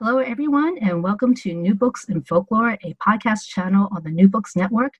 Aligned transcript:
Hello, 0.00 0.18
everyone, 0.18 0.78
and 0.78 1.02
welcome 1.02 1.34
to 1.34 1.52
New 1.52 1.74
Books 1.74 2.04
in 2.04 2.22
Folklore, 2.22 2.78
a 2.84 2.94
podcast 3.04 3.48
channel 3.48 3.88
on 3.90 4.04
the 4.04 4.12
New 4.12 4.28
Books 4.28 4.54
Network. 4.54 4.92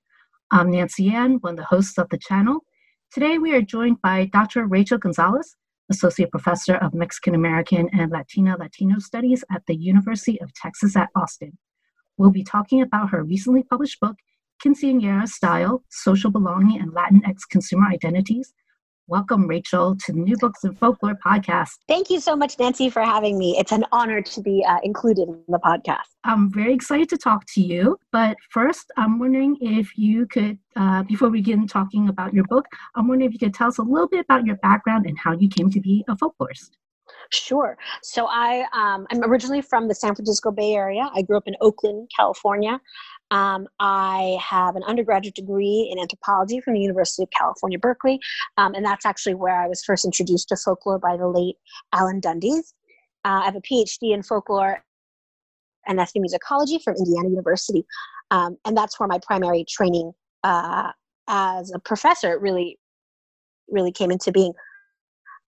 I'm 0.51 0.71
Nancy 0.71 1.09
Ann, 1.13 1.35
one 1.35 1.53
of 1.53 1.57
the 1.57 1.63
hosts 1.63 1.97
of 1.97 2.09
the 2.09 2.17
channel. 2.17 2.65
Today, 3.09 3.37
we 3.37 3.55
are 3.55 3.61
joined 3.61 4.01
by 4.01 4.25
Dr. 4.25 4.67
Rachel 4.67 4.97
Gonzalez, 4.97 5.55
Associate 5.89 6.29
Professor 6.29 6.75
of 6.75 6.93
Mexican 6.93 7.33
American 7.33 7.87
and 7.93 8.11
Latina 8.11 8.57
Latino 8.59 8.99
Studies 8.99 9.41
at 9.49 9.65
the 9.67 9.75
University 9.77 10.41
of 10.41 10.53
Texas 10.53 10.97
at 10.97 11.07
Austin. 11.15 11.57
We'll 12.17 12.31
be 12.31 12.43
talking 12.43 12.81
about 12.81 13.11
her 13.11 13.23
recently 13.23 13.63
published 13.63 14.01
book, 14.01 14.17
Quinceañera 14.61 15.29
Style 15.29 15.81
Social 15.87 16.29
Belonging 16.29 16.77
and 16.77 16.91
Latinx 16.91 17.47
Consumer 17.49 17.87
Identities, 17.87 18.53
Welcome, 19.09 19.47
Rachel, 19.47 19.95
to 20.05 20.11
the 20.13 20.19
New 20.19 20.37
Books 20.37 20.63
and 20.63 20.77
Folklore 20.77 21.17
podcast. 21.25 21.79
Thank 21.87 22.11
you 22.11 22.19
so 22.19 22.35
much, 22.35 22.59
Nancy, 22.59 22.91
for 22.91 23.01
having 23.01 23.39
me. 23.39 23.57
It's 23.57 23.71
an 23.71 23.83
honor 23.91 24.21
to 24.21 24.39
be 24.39 24.63
uh, 24.63 24.77
included 24.83 25.27
in 25.27 25.43
the 25.47 25.57
podcast. 25.57 26.05
I'm 26.25 26.53
very 26.53 26.75
excited 26.75 27.09
to 27.09 27.17
talk 27.17 27.43
to 27.55 27.61
you. 27.61 27.97
But 28.11 28.37
first, 28.51 28.91
I'm 28.97 29.17
wondering 29.17 29.57
if 29.61 29.97
you 29.97 30.27
could, 30.27 30.59
uh, 30.75 31.01
before 31.01 31.29
we 31.29 31.39
begin 31.39 31.65
talking 31.65 32.07
about 32.07 32.35
your 32.35 32.43
book, 32.43 32.67
I'm 32.93 33.07
wondering 33.07 33.31
if 33.31 33.33
you 33.33 33.39
could 33.39 33.55
tell 33.55 33.69
us 33.69 33.79
a 33.79 33.81
little 33.81 34.07
bit 34.07 34.25
about 34.25 34.45
your 34.45 34.57
background 34.57 35.07
and 35.07 35.17
how 35.17 35.31
you 35.31 35.49
came 35.49 35.71
to 35.71 35.81
be 35.81 36.05
a 36.07 36.15
folklorist. 36.15 36.69
Sure. 37.31 37.77
So 38.03 38.27
I 38.29 38.65
um, 38.73 39.07
I'm 39.11 39.23
originally 39.23 39.61
from 39.61 39.87
the 39.87 39.95
San 39.95 40.13
Francisco 40.13 40.51
Bay 40.51 40.73
Area. 40.73 41.09
I 41.15 41.23
grew 41.23 41.37
up 41.37 41.47
in 41.47 41.55
Oakland, 41.61 42.11
California. 42.15 42.79
Um, 43.31 43.67
I 43.79 44.37
have 44.41 44.75
an 44.75 44.83
undergraduate 44.83 45.35
degree 45.35 45.89
in 45.91 45.99
anthropology 45.99 46.59
from 46.61 46.73
the 46.73 46.79
University 46.79 47.23
of 47.23 47.29
California, 47.29 47.77
Berkeley, 47.77 48.19
um, 48.57 48.73
and 48.73 48.83
that's 48.83 49.05
actually 49.05 49.35
where 49.35 49.55
I 49.55 49.67
was 49.67 49.83
first 49.83 50.05
introduced 50.05 50.49
to 50.49 50.57
folklore 50.57 50.99
by 50.99 51.15
the 51.15 51.27
late 51.27 51.57
Alan 51.93 52.19
Dundes. 52.19 52.73
Uh, 53.25 53.41
I 53.41 53.45
have 53.45 53.55
a 53.55 53.61
PhD 53.61 54.13
in 54.13 54.23
folklore 54.23 54.83
and 55.85 55.99
ethnomusicology 55.99 56.81
from 56.81 56.95
Indiana 56.95 57.29
University, 57.29 57.85
um, 58.31 58.57
and 58.65 58.75
that's 58.75 58.99
where 58.99 59.07
my 59.07 59.19
primary 59.25 59.65
training 59.69 60.11
uh, 60.43 60.91
as 61.27 61.71
a 61.71 61.79
professor 61.79 62.39
really, 62.39 62.79
really 63.69 63.91
came 63.91 64.09
into 64.09 64.31
being. 64.31 64.53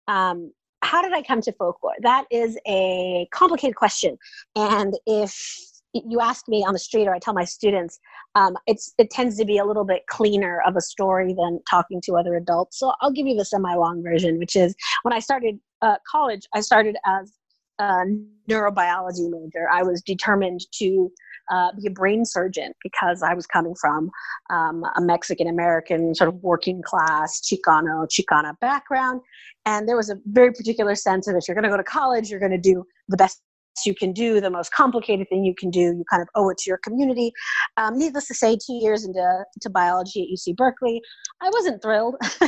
Um, 0.07 0.51
how 0.83 1.01
did 1.01 1.13
I 1.13 1.21
come 1.21 1.41
to 1.41 1.51
folklore? 1.53 1.93
That 2.01 2.25
is 2.29 2.57
a 2.67 3.27
complicated 3.31 3.75
question, 3.75 4.17
and 4.55 4.93
if 5.07 5.70
you 5.93 6.19
ask 6.21 6.47
me 6.47 6.63
on 6.65 6.73
the 6.73 6.79
street 6.79 7.07
or 7.07 7.15
I 7.15 7.19
tell 7.19 7.33
my 7.33 7.45
students, 7.45 7.99
um, 8.35 8.55
it's 8.67 8.93
it 8.97 9.09
tends 9.09 9.37
to 9.37 9.45
be 9.45 9.57
a 9.57 9.65
little 9.65 9.83
bit 9.83 10.03
cleaner 10.07 10.61
of 10.65 10.75
a 10.75 10.81
story 10.81 11.33
than 11.33 11.59
talking 11.69 12.01
to 12.05 12.15
other 12.15 12.35
adults. 12.35 12.79
So 12.79 12.93
I'll 13.01 13.11
give 13.11 13.27
you 13.27 13.35
the 13.35 13.45
semi-long 13.45 14.03
version, 14.03 14.39
which 14.39 14.55
is 14.55 14.75
when 15.03 15.13
I 15.13 15.19
started 15.19 15.59
uh, 15.81 15.95
college, 16.09 16.47
I 16.53 16.61
started 16.61 16.95
as 17.05 17.33
a 17.79 18.03
neurobiology 18.49 19.29
major. 19.29 19.67
I 19.71 19.83
was 19.83 20.01
determined 20.01 20.61
to 20.73 21.11
uh, 21.51 21.69
be 21.79 21.87
a 21.87 21.91
brain 21.91 22.23
surgeon 22.23 22.71
because 22.83 23.23
I 23.23 23.33
was 23.33 23.45
coming 23.47 23.75
from 23.75 24.09
um, 24.49 24.85
a 24.95 25.01
Mexican 25.01 25.47
American 25.47 26.15
sort 26.15 26.29
of 26.29 26.35
working 26.35 26.81
class 26.81 27.41
Chicano 27.41 28.07
Chicana 28.07 28.57
background, 28.59 29.21
and 29.65 29.89
there 29.89 29.97
was 29.97 30.09
a 30.09 30.15
very 30.27 30.53
particular 30.53 30.95
sense 30.95 31.27
of 31.27 31.35
if 31.35 31.47
you're 31.47 31.55
going 31.55 31.63
to 31.63 31.69
go 31.69 31.77
to 31.77 31.83
college, 31.83 32.29
you're 32.29 32.39
going 32.39 32.51
to 32.51 32.57
do 32.57 32.85
the 33.09 33.17
best 33.17 33.41
you 33.85 33.95
can 33.95 34.13
do, 34.13 34.39
the 34.41 34.49
most 34.49 34.73
complicated 34.73 35.27
thing 35.29 35.43
you 35.43 35.55
can 35.55 35.69
do. 35.69 35.79
You 35.79 36.03
kind 36.09 36.21
of 36.21 36.27
owe 36.35 36.49
it 36.49 36.57
to 36.59 36.69
your 36.69 36.77
community. 36.77 37.31
Um, 37.77 37.97
needless 37.97 38.27
to 38.27 38.33
say, 38.33 38.55
two 38.55 38.73
years 38.73 39.05
into 39.05 39.45
to 39.61 39.69
biology 39.69 40.23
at 40.23 40.37
UC 40.37 40.55
Berkeley, 40.55 41.01
I 41.41 41.49
wasn't 41.49 41.81
thrilled. 41.81 42.15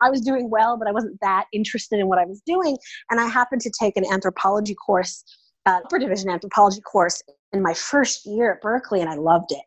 I 0.00 0.10
was 0.10 0.20
doing 0.20 0.50
well, 0.50 0.76
but 0.78 0.88
I 0.88 0.92
wasn't 0.92 1.18
that 1.20 1.46
interested 1.52 2.00
in 2.00 2.08
what 2.08 2.18
I 2.18 2.24
was 2.24 2.40
doing. 2.46 2.76
And 3.10 3.20
I 3.20 3.26
happened 3.26 3.60
to 3.62 3.72
take 3.78 3.96
an 3.96 4.04
anthropology 4.10 4.74
course, 4.74 5.24
uh, 5.66 5.80
upper 5.84 5.98
division 5.98 6.30
anthropology 6.30 6.80
course 6.80 7.22
in 7.52 7.62
my 7.62 7.74
first 7.74 8.26
year 8.26 8.54
at 8.54 8.62
Berkeley, 8.62 9.00
and 9.00 9.10
I 9.10 9.14
loved 9.14 9.52
it. 9.52 9.62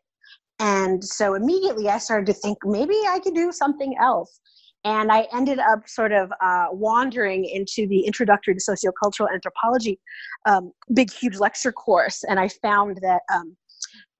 And 0.60 1.04
so 1.04 1.34
immediately 1.34 1.88
I 1.88 1.98
started 1.98 2.26
to 2.26 2.32
think 2.32 2.58
maybe 2.64 2.94
I 3.08 3.18
could 3.18 3.34
do 3.34 3.50
something 3.50 3.96
else 4.00 4.40
and 4.84 5.10
I 5.10 5.26
ended 5.32 5.58
up 5.58 5.88
sort 5.88 6.12
of 6.12 6.30
uh, 6.40 6.66
wandering 6.70 7.44
into 7.46 7.86
the 7.88 8.00
introductory 8.00 8.54
to 8.54 8.60
sociocultural 8.60 9.32
anthropology, 9.32 9.98
um, 10.46 10.72
big, 10.92 11.10
huge 11.10 11.38
lecture 11.38 11.72
course. 11.72 12.22
And 12.24 12.38
I 12.38 12.48
found 12.48 12.98
that 13.02 13.22
um, 13.32 13.56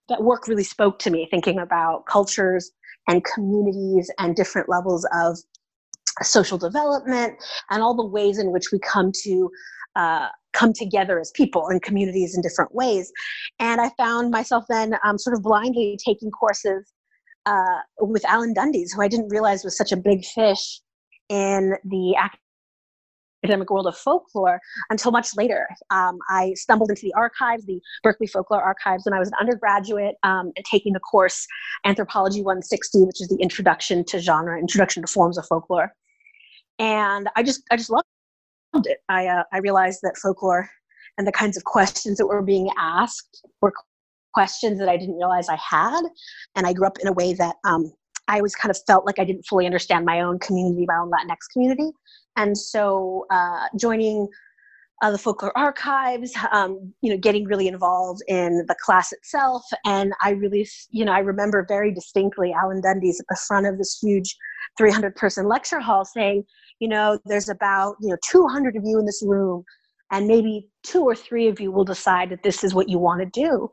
that 0.09 0.23
work 0.23 0.49
really 0.49 0.65
spoke 0.65 0.99
to 1.01 1.11
me, 1.11 1.29
thinking 1.31 1.59
about 1.59 2.07
cultures 2.07 2.71
and 3.09 3.23
communities 3.25 4.11
and 4.19 4.35
different 4.35 4.69
levels 4.69 5.07
of 5.13 5.39
social 6.23 6.59
development 6.59 7.35
and 7.71 7.83
all 7.83 7.95
the 7.95 8.07
ways 8.07 8.39
in 8.39 8.53
which 8.53 8.71
we 8.73 8.79
come 8.79 9.11
to 9.23 9.51
uh, 9.97 10.29
come 10.53 10.73
together 10.73 11.19
as 11.21 11.31
people 11.35 11.69
and 11.69 11.83
communities 11.83 12.35
in 12.35 12.43
different 12.43 12.75
ways. 12.75 13.13
And 13.59 13.81
I 13.81 13.91
found 13.99 14.31
myself 14.31 14.65
then 14.69 14.97
um, 15.05 15.19
sort 15.19 15.37
of 15.37 15.43
blindly 15.43 15.99
taking 16.05 16.31
courses 16.31 16.93
uh, 17.47 17.81
with 18.01 18.25
Alan 18.25 18.55
Dundes, 18.55 18.93
who 18.93 19.03
I 19.03 19.09
didn't 19.09 19.29
realize 19.29 19.65
was 19.65 19.77
such 19.77 19.93
a 19.93 19.97
big 19.97 20.25
fish 20.25 20.81
in 21.29 21.75
the 21.85 22.17
academic 23.45 23.71
world 23.71 23.87
of 23.87 23.97
folklore 23.97 24.61
until 24.91 25.11
much 25.11 25.37
later. 25.37 25.69
Um, 25.91 26.19
I 26.29 26.55
stumbled 26.55 26.91
into 26.91 27.03
the 27.03 27.13
archives, 27.15 27.65
the 27.67 27.81
Berkeley 28.03 28.27
Folklore 28.27 28.63
Archives, 28.63 29.05
when 29.05 29.13
I 29.13 29.19
was 29.19 29.29
an 29.29 29.35
undergraduate 29.41 30.15
um, 30.23 30.53
and 30.57 30.65
taking 30.65 30.93
the 30.93 31.01
course 31.01 31.47
Anthropology 31.85 32.41
160, 32.43 33.05
which 33.05 33.21
is 33.21 33.29
the 33.29 33.37
introduction 33.41 34.05
to 34.07 34.19
genre, 34.19 34.59
introduction 34.59 35.03
to 35.03 35.07
forms 35.07 35.39
of 35.39 35.47
folklore. 35.47 35.93
And 36.79 37.29
I 37.37 37.43
just, 37.43 37.63
I 37.71 37.77
just 37.77 37.91
loved 37.91 38.07
it. 38.85 38.99
I, 39.09 39.27
uh, 39.27 39.45
I 39.53 39.59
realized 39.59 40.01
that 40.03 40.17
folklore 40.17 40.69
and 41.19 41.27
the 41.27 41.33
kinds 41.33 41.57
of 41.57 41.65
questions 41.65 42.19
that 42.19 42.27
were 42.27 42.43
being 42.43 42.71
asked 42.77 43.47
were 43.61 43.73
questions 44.35 44.79
that 44.79 44.89
I 44.89 44.97
didn't 44.97 45.17
realize 45.17 45.49
I 45.49 45.57
had. 45.57 46.03
And 46.57 46.67
I 46.67 46.73
grew 46.73 46.87
up 46.87 46.99
in 47.01 47.09
a 47.09 47.13
way 47.13 47.35
that 47.35 47.57
um, 47.65 47.93
I 48.29 48.37
always 48.37 48.55
kind 48.55 48.71
of 48.71 48.79
felt 48.87 49.07
like 49.07 49.19
I 49.19 49.25
didn't 49.25 49.47
fully 49.47 49.67
understand 49.67 50.05
my 50.05 50.21
own 50.21 50.39
community, 50.39 50.85
my 50.87 50.97
own 50.97 51.11
Latinx 51.11 51.37
community. 51.53 51.91
And 52.37 52.57
so 52.57 53.27
uh, 53.31 53.67
joining 53.79 54.29
uh, 55.03 55.11
the 55.11 55.19
folklore 55.19 55.57
archives, 55.57 56.33
um, 56.53 56.93
you 57.03 57.11
know, 57.11 57.19
getting 57.19 57.45
really 57.45 57.69
involved 57.69 58.23
in 58.29 58.65
the 58.69 58.77
class 58.83 59.13
itself. 59.13 59.63
And 59.85 60.13
I 60.23 60.31
really, 60.31 60.67
you 60.91 61.05
know, 61.05 61.13
I 61.13 61.19
remember 61.19 61.65
very 61.69 61.93
distinctly 61.93 62.53
Alan 62.53 62.81
Dundes 62.81 63.21
at 63.21 63.27
the 63.29 63.39
front 63.47 63.67
of 63.67 63.77
this 63.77 63.99
huge 64.03 64.37
300 64.79 65.15
person 65.15 65.47
lecture 65.47 65.81
hall 65.81 66.05
saying, 66.05 66.45
you 66.81 66.89
know, 66.89 67.19
there's 67.27 67.49
about, 67.49 67.97
you 68.01 68.09
know, 68.09 68.17
200 68.31 68.77
of 68.77 68.83
you 68.85 68.99
in 68.99 69.07
this 69.07 69.23
room 69.25 69.65
and 70.13 70.27
maybe 70.27 70.69
two 70.83 71.03
or 71.03 71.15
three 71.15 71.49
of 71.49 71.61
you 71.61 71.73
will 71.73 71.85
decide 71.85 72.31
that 72.31 72.43
this 72.43 72.63
is 72.63 72.75
what 72.75 72.89
you 72.89 72.99
want 72.99 73.21
to 73.21 73.41
do. 73.41 73.69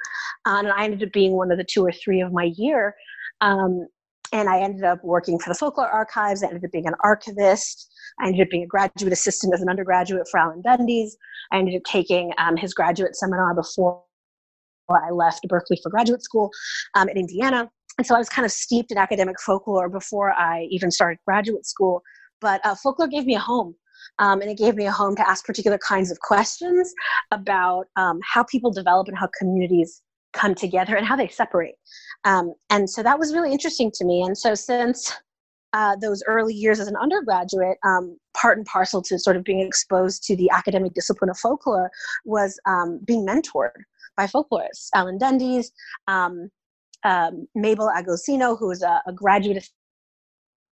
Uh, 0.46 0.60
and 0.60 0.72
I 0.72 0.84
ended 0.84 1.04
up 1.04 1.12
being 1.12 1.34
one 1.34 1.52
of 1.52 1.58
the 1.58 1.64
two 1.64 1.86
or 1.86 1.92
three 1.92 2.22
of 2.22 2.32
my 2.32 2.52
year. 2.56 2.96
Um, 3.42 3.88
and 4.34 4.48
I 4.48 4.60
ended 4.60 4.84
up 4.84 5.04
working 5.04 5.38
for 5.40 5.50
the 5.50 5.56
Folklore 5.56 5.90
Archives. 5.90 6.42
I 6.42 6.48
ended 6.48 6.64
up 6.64 6.72
being 6.72 6.88
an 6.88 6.96
archivist. 7.04 7.92
I 8.20 8.28
ended 8.28 8.42
up 8.42 8.50
being 8.50 8.64
a 8.64 8.68
graduate 8.68 9.12
assistant 9.12 9.54
as 9.54 9.62
an 9.62 9.70
undergraduate 9.70 10.28
for 10.30 10.40
Alan 10.40 10.62
Dundes. 10.62 11.18
I 11.52 11.58
ended 11.58 11.76
up 11.76 11.84
taking 11.84 12.32
um, 12.38 12.56
his 12.56 12.74
graduate 12.74 13.16
seminar 13.16 13.54
before 13.54 14.04
I 14.90 15.12
left 15.12 15.48
Berkeley 15.48 15.80
for 15.84 15.90
graduate 15.90 16.24
school 16.24 16.50
um, 16.96 17.10
in 17.10 17.18
Indiana. 17.18 17.70
And 17.98 18.08
so 18.08 18.16
I 18.16 18.18
was 18.18 18.30
kind 18.30 18.46
of 18.46 18.52
steeped 18.52 18.92
in 18.92 18.98
academic 18.98 19.40
folklore 19.40 19.90
before 19.90 20.32
I 20.32 20.68
even 20.70 20.92
started 20.92 21.20
graduate 21.26 21.66
school. 21.66 22.02
But 22.40 22.66
uh, 22.66 22.76
folklore 22.76 23.08
gave 23.08 23.26
me 23.26 23.36
a 23.36 23.40
home 23.40 23.76
Um, 24.20 24.42
and 24.42 24.50
it 24.50 24.58
gave 24.58 24.76
me 24.76 24.86
a 24.86 24.92
home 24.92 25.16
to 25.16 25.30
ask 25.30 25.46
particular 25.46 25.78
kinds 25.78 26.12
of 26.12 26.20
questions 26.20 26.94
about 27.32 27.88
um, 27.96 28.20
how 28.24 28.44
people 28.44 28.72
develop 28.72 29.08
and 29.08 29.18
how 29.18 29.30
communities 29.38 30.02
come 30.34 30.56
together 30.56 30.96
and 30.96 31.06
how 31.06 31.16
they 31.16 31.28
separate. 31.28 31.76
Um, 32.24 32.54
and 32.70 32.90
so 32.90 33.04
that 33.04 33.20
was 33.20 33.34
really 33.34 33.52
interesting 33.52 33.92
to 33.96 34.06
me. 34.06 34.22
And 34.22 34.38
so 34.38 34.56
since 34.56 35.14
uh, 35.74 35.96
those 35.96 36.24
early 36.28 36.54
years 36.54 36.80
as 36.80 36.88
an 36.88 36.96
undergraduate, 36.98 37.78
um, 37.86 38.18
part 38.36 38.58
and 38.58 38.66
parcel 38.66 39.02
to 39.04 39.18
sort 39.18 39.38
of 39.38 39.44
being 39.44 39.60
exposed 39.60 40.24
to 40.24 40.36
the 40.36 40.50
academic 40.52 40.94
discipline 40.94 41.30
of 41.30 41.38
folklore 41.38 41.90
was 42.26 42.60
um, 42.66 43.00
being 43.06 43.26
mentored 43.26 43.72
by 44.18 44.28
folklorists, 44.28 44.90
Alan 44.94 45.18
Dundes, 45.18 45.72
um, 46.08 46.50
um, 47.04 47.48
Mabel 47.56 47.90
Agosino, 47.96 48.58
who 48.58 48.68
was 48.68 48.84
a, 48.84 49.02
a, 49.08 49.14
graduate 49.14 49.68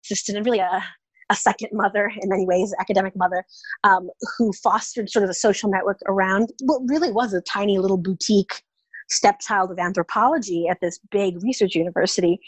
assistant 0.05 0.37
and 0.37 0.45
really 0.45 0.59
a, 0.59 0.85
a, 1.31 1.37
second 1.37 1.71
mother 1.73 2.11
in 2.21 2.29
many 2.29 2.47
ways, 2.47 2.75
academic 2.81 3.15
mother, 3.17 3.45
um, 3.85 4.11
who 4.37 4.53
fostered 4.53 5.11
sort 5.11 5.25
of 5.25 5.31
a 5.31 5.35
social 5.35 5.71
network 5.71 5.99
around 6.07 6.53
what 6.63 6.81
really 6.87 7.11
was 7.11 7.33
a 7.33 7.41
tiny 7.43 7.79
little 7.79 7.97
boutique 7.99 8.63
stepchild 9.11 9.71
of 9.71 9.79
anthropology 9.79 10.67
at 10.69 10.79
this 10.81 10.99
big 11.11 11.43
research 11.43 11.75
university 11.75 12.39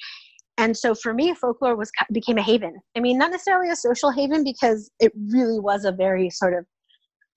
and 0.58 0.76
so 0.76 0.94
for 0.94 1.14
me 1.14 1.34
folklore 1.34 1.74
was 1.74 1.90
became 2.12 2.36
a 2.36 2.42
haven 2.42 2.78
i 2.96 3.00
mean 3.00 3.16
not 3.16 3.30
necessarily 3.30 3.70
a 3.70 3.76
social 3.76 4.10
haven 4.10 4.44
because 4.44 4.90
it 5.00 5.10
really 5.32 5.58
was 5.58 5.86
a 5.86 5.92
very 5.92 6.28
sort 6.28 6.52
of 6.52 6.66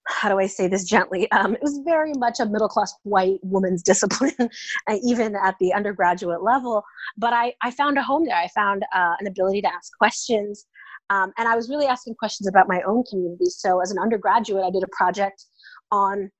how 0.07 0.29
do 0.29 0.39
I 0.39 0.47
say 0.47 0.67
this 0.67 0.83
gently? 0.83 1.31
Um, 1.31 1.55
it 1.55 1.61
was 1.61 1.79
very 1.85 2.13
much 2.17 2.39
a 2.39 2.45
middle 2.45 2.67
class 2.67 2.93
white 3.03 3.39
woman's 3.41 3.81
discipline, 3.91 4.49
even 5.03 5.35
at 5.35 5.55
the 5.59 5.73
undergraduate 5.73 6.43
level. 6.43 6.83
But 7.17 7.33
I, 7.33 7.53
I 7.61 7.71
found 7.71 7.97
a 7.97 8.03
home 8.03 8.25
there. 8.25 8.35
I 8.35 8.49
found 8.49 8.83
uh, 8.93 9.15
an 9.19 9.27
ability 9.27 9.61
to 9.61 9.73
ask 9.73 9.97
questions. 9.97 10.65
Um, 11.13 11.31
and 11.37 11.47
I 11.47 11.55
was 11.55 11.69
really 11.69 11.85
asking 11.85 12.15
questions 12.15 12.47
about 12.47 12.67
my 12.67 12.81
own 12.87 13.03
community. 13.09 13.45
So, 13.45 13.81
as 13.81 13.91
an 13.91 13.99
undergraduate, 13.99 14.63
I 14.63 14.71
did 14.71 14.83
a 14.83 14.87
project 14.97 15.45
on 15.91 16.31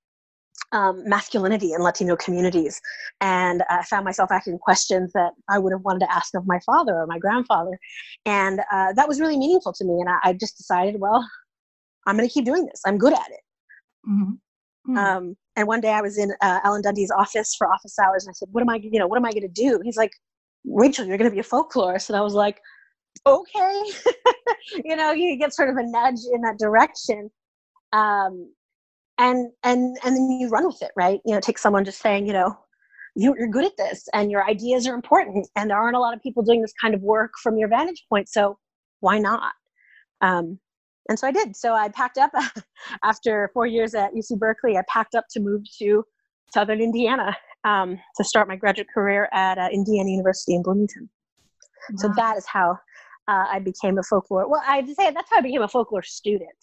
um, 0.71 1.07
masculinity 1.07 1.73
in 1.73 1.81
Latino 1.81 2.15
communities. 2.15 2.81
And 3.21 3.63
I 3.69 3.83
found 3.83 4.05
myself 4.05 4.31
asking 4.31 4.57
questions 4.59 5.11
that 5.13 5.33
I 5.49 5.59
would 5.59 5.71
have 5.71 5.81
wanted 5.81 5.99
to 5.99 6.11
ask 6.11 6.33
of 6.35 6.47
my 6.47 6.59
father 6.65 6.93
or 6.93 7.07
my 7.07 7.19
grandfather. 7.19 7.77
And 8.25 8.61
uh, 8.71 8.93
that 8.93 9.07
was 9.07 9.19
really 9.19 9.37
meaningful 9.37 9.73
to 9.73 9.85
me. 9.85 9.93
And 9.99 10.09
I, 10.09 10.29
I 10.29 10.33
just 10.33 10.57
decided, 10.57 10.99
well, 10.99 11.27
I'm 12.07 12.17
going 12.17 12.27
to 12.27 12.33
keep 12.33 12.45
doing 12.45 12.65
this. 12.65 12.81
I'm 12.85 12.97
good 12.97 13.13
at 13.13 13.29
it. 13.29 14.09
Mm-hmm. 14.09 14.31
Mm-hmm. 14.91 14.97
Um, 14.97 15.37
and 15.55 15.67
one 15.67 15.81
day 15.81 15.91
I 15.91 16.01
was 16.01 16.17
in 16.17 16.31
uh, 16.41 16.59
Alan 16.63 16.81
Dundes' 16.81 17.11
office 17.11 17.55
for 17.55 17.71
office 17.71 17.97
hours, 17.99 18.25
and 18.25 18.31
I 18.31 18.33
said, 18.33 18.49
"What 18.51 18.61
am 18.61 18.69
I, 18.69 18.79
you 18.81 18.99
know, 18.99 19.07
what 19.07 19.17
am 19.17 19.25
I 19.25 19.31
going 19.31 19.43
to 19.43 19.47
do?" 19.47 19.79
He's 19.83 19.95
like, 19.95 20.11
"Rachel, 20.65 21.05
you're 21.05 21.17
going 21.17 21.29
to 21.29 21.33
be 21.33 21.39
a 21.39 21.43
folklorist," 21.43 22.09
and 22.09 22.17
I 22.17 22.21
was 22.21 22.33
like, 22.33 22.59
"Okay." 23.25 23.83
you 24.85 24.95
know, 24.95 25.11
you 25.11 25.37
get 25.37 25.53
sort 25.53 25.69
of 25.69 25.77
a 25.77 25.83
nudge 25.83 26.19
in 26.31 26.41
that 26.41 26.57
direction. 26.59 27.29
Um, 27.91 28.49
and 29.17 29.51
and 29.63 29.97
and 30.03 30.15
then 30.15 30.31
you 30.39 30.49
run 30.49 30.65
with 30.65 30.81
it 30.81 30.91
right 30.95 31.21
you 31.25 31.33
know 31.33 31.39
take 31.39 31.57
someone 31.57 31.85
just 31.85 32.01
saying 32.01 32.25
you 32.25 32.33
know 32.33 32.57
you, 33.15 33.31
are 33.33 33.47
good 33.47 33.65
at 33.65 33.77
this 33.77 34.07
and 34.13 34.31
your 34.31 34.43
ideas 34.49 34.87
are 34.87 34.95
important 34.95 35.47
and 35.55 35.69
there 35.69 35.77
aren't 35.77 35.95
a 35.95 35.99
lot 35.99 36.15
of 36.15 36.23
people 36.23 36.41
doing 36.41 36.61
this 36.61 36.73
kind 36.81 36.95
of 36.95 37.01
work 37.01 37.31
from 37.41 37.57
your 37.57 37.67
vantage 37.67 38.03
point 38.09 38.27
so 38.27 38.57
why 39.01 39.19
not 39.19 39.53
um, 40.21 40.57
and 41.09 41.19
so 41.19 41.27
i 41.27 41.31
did 41.31 41.55
so 41.55 41.73
i 41.73 41.87
packed 41.89 42.17
up 42.17 42.31
after 43.03 43.51
four 43.53 43.67
years 43.67 43.93
at 43.93 44.13
uc 44.13 44.39
berkeley 44.39 44.77
i 44.77 44.83
packed 44.89 45.15
up 45.15 45.25
to 45.29 45.39
move 45.39 45.61
to 45.77 46.03
southern 46.51 46.81
indiana 46.81 47.35
um, 47.65 47.99
to 48.17 48.23
start 48.23 48.47
my 48.47 48.55
graduate 48.55 48.87
career 48.93 49.29
at 49.31 49.57
uh, 49.57 49.69
indiana 49.71 50.09
university 50.09 50.55
in 50.55 50.63
bloomington 50.63 51.07
wow. 51.91 51.95
so 51.97 52.11
that 52.15 52.35
is 52.35 52.47
how 52.47 52.77
uh, 53.27 53.45
i 53.51 53.59
became 53.59 53.97
a 53.97 54.03
folklore 54.03 54.49
well 54.49 54.61
i'd 54.67 54.87
say 54.87 55.11
that's 55.11 55.29
how 55.29 55.37
i 55.37 55.41
became 55.41 55.61
a 55.61 55.67
folklore 55.67 56.03
student 56.03 56.55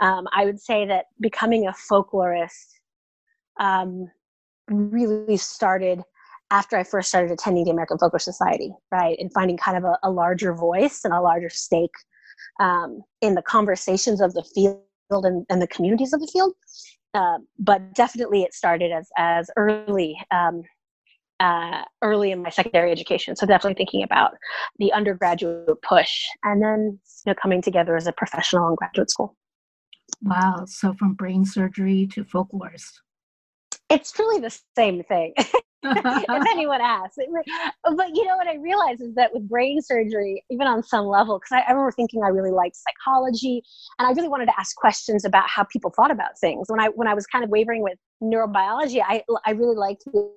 um, 0.00 0.26
I 0.32 0.44
would 0.44 0.60
say 0.60 0.86
that 0.86 1.06
becoming 1.20 1.66
a 1.66 1.72
folklorist 1.90 2.74
um, 3.60 4.10
really 4.68 5.36
started 5.36 6.02
after 6.50 6.76
I 6.76 6.84
first 6.84 7.08
started 7.08 7.30
attending 7.30 7.64
the 7.64 7.70
American 7.70 7.98
Folklore 7.98 8.18
Society, 8.18 8.72
right, 8.90 9.16
and 9.18 9.32
finding 9.32 9.56
kind 9.56 9.76
of 9.76 9.84
a, 9.84 9.98
a 10.02 10.10
larger 10.10 10.54
voice 10.54 11.00
and 11.04 11.12
a 11.12 11.20
larger 11.20 11.48
stake 11.48 11.94
um, 12.60 13.02
in 13.20 13.34
the 13.34 13.42
conversations 13.42 14.20
of 14.20 14.34
the 14.34 14.44
field 14.54 14.82
and, 15.10 15.46
and 15.48 15.62
the 15.62 15.66
communities 15.68 16.12
of 16.12 16.20
the 16.20 16.28
field. 16.32 16.52
Uh, 17.14 17.38
but 17.58 17.94
definitely, 17.94 18.42
it 18.42 18.52
started 18.52 18.90
as 18.90 19.08
as 19.16 19.48
early 19.56 20.18
um, 20.32 20.62
uh, 21.40 21.82
early 22.02 22.30
in 22.30 22.42
my 22.42 22.50
secondary 22.50 22.90
education. 22.90 23.36
So 23.36 23.46
definitely 23.46 23.74
thinking 23.74 24.02
about 24.02 24.32
the 24.78 24.92
undergraduate 24.92 25.80
push, 25.82 26.22
and 26.42 26.62
then 26.62 26.98
you 27.26 27.30
know, 27.30 27.34
coming 27.40 27.62
together 27.62 27.96
as 27.96 28.06
a 28.06 28.12
professional 28.12 28.68
in 28.68 28.74
graduate 28.76 29.10
school. 29.10 29.36
Wow. 30.22 30.64
So 30.66 30.94
from 30.94 31.14
brain 31.14 31.44
surgery 31.44 32.06
to 32.12 32.24
folklorist. 32.24 32.92
It's 33.90 34.12
truly 34.12 34.40
the 34.40 34.56
same 34.76 35.02
thing. 35.04 35.34
if 35.84 36.46
anyone 36.50 36.80
asks. 36.80 37.16
But 37.16 38.16
you 38.16 38.24
know 38.24 38.36
what 38.36 38.46
I 38.46 38.56
realize 38.56 39.00
is 39.00 39.14
that 39.14 39.32
with 39.34 39.48
brain 39.48 39.82
surgery, 39.82 40.42
even 40.50 40.66
on 40.66 40.82
some 40.82 41.06
level, 41.06 41.38
because 41.38 41.52
I, 41.52 41.68
I, 41.68 41.72
remember 41.72 41.92
thinking 41.92 42.22
I 42.22 42.28
really 42.28 42.50
liked 42.50 42.76
psychology, 42.76 43.62
and 43.98 44.08
I 44.08 44.12
really 44.12 44.28
wanted 44.28 44.46
to 44.46 44.58
ask 44.58 44.74
questions 44.76 45.24
about 45.24 45.48
how 45.48 45.64
people 45.64 45.92
thought 45.94 46.10
about 46.10 46.38
things. 46.38 46.66
When 46.68 46.80
I 46.80 46.88
when 46.88 47.08
I 47.08 47.14
was 47.14 47.26
kind 47.26 47.44
of 47.44 47.50
wavering 47.50 47.82
with 47.82 47.98
neurobiology, 48.22 49.02
I 49.06 49.22
I 49.44 49.50
really 49.50 49.76
liked 49.76 50.04
the 50.06 50.30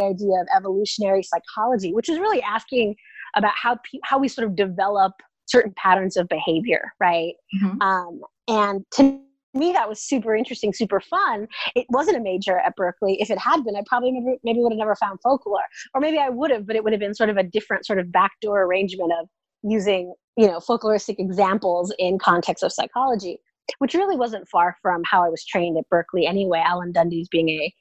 idea 0.00 0.40
of 0.40 0.46
evolutionary 0.56 1.22
psychology, 1.22 1.92
which 1.92 2.08
is 2.08 2.18
really 2.18 2.42
asking 2.42 2.94
about 3.36 3.52
how 3.60 3.76
pe- 3.76 4.00
how 4.04 4.18
we 4.18 4.28
sort 4.28 4.46
of 4.46 4.56
develop 4.56 5.12
certain 5.46 5.72
patterns 5.76 6.16
of 6.16 6.28
behavior, 6.28 6.92
right? 7.00 7.34
Mm-hmm. 7.62 7.80
Um, 7.80 8.20
and 8.48 8.84
to 8.94 9.20
me, 9.54 9.72
that 9.72 9.88
was 9.88 10.00
super 10.00 10.36
interesting, 10.36 10.72
super 10.72 11.00
fun. 11.00 11.48
It 11.74 11.86
wasn't 11.88 12.18
a 12.18 12.20
major 12.20 12.58
at 12.58 12.76
Berkeley. 12.76 13.20
If 13.20 13.30
it 13.30 13.38
had 13.38 13.64
been, 13.64 13.76
I 13.76 13.82
probably 13.86 14.12
maybe, 14.12 14.38
maybe 14.44 14.60
would 14.60 14.72
have 14.72 14.78
never 14.78 14.94
found 14.96 15.20
folklore, 15.22 15.60
or 15.94 16.00
maybe 16.00 16.18
I 16.18 16.28
would 16.28 16.50
have, 16.50 16.66
but 16.66 16.76
it 16.76 16.84
would 16.84 16.92
have 16.92 17.00
been 17.00 17.14
sort 17.14 17.30
of 17.30 17.36
a 17.36 17.42
different 17.42 17.86
sort 17.86 17.98
of 17.98 18.12
backdoor 18.12 18.62
arrangement 18.62 19.12
of 19.20 19.28
using, 19.62 20.14
you 20.36 20.46
know, 20.46 20.58
folkloristic 20.58 21.16
examples 21.18 21.92
in 21.98 22.18
context 22.18 22.62
of 22.62 22.72
psychology, 22.72 23.38
which 23.78 23.94
really 23.94 24.16
wasn't 24.16 24.48
far 24.48 24.76
from 24.82 25.02
how 25.04 25.24
I 25.24 25.28
was 25.28 25.44
trained 25.44 25.78
at 25.78 25.88
Berkeley 25.88 26.26
anyway. 26.26 26.62
Alan 26.64 26.92
Dundes 26.92 27.28
being 27.28 27.48
a, 27.48 27.74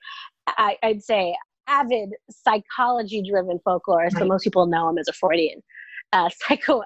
I, 0.47 0.77
I'd 0.81 1.03
say, 1.03 1.35
avid 1.67 2.09
psychology-driven 2.29 3.59
folklorist, 3.65 4.13
right. 4.13 4.19
but 4.19 4.27
most 4.27 4.43
people 4.43 4.65
know 4.65 4.89
him 4.89 4.97
as 4.97 5.07
a 5.07 5.13
Freudian. 5.13 5.61
Uh, 6.13 6.29
psycho 6.47 6.83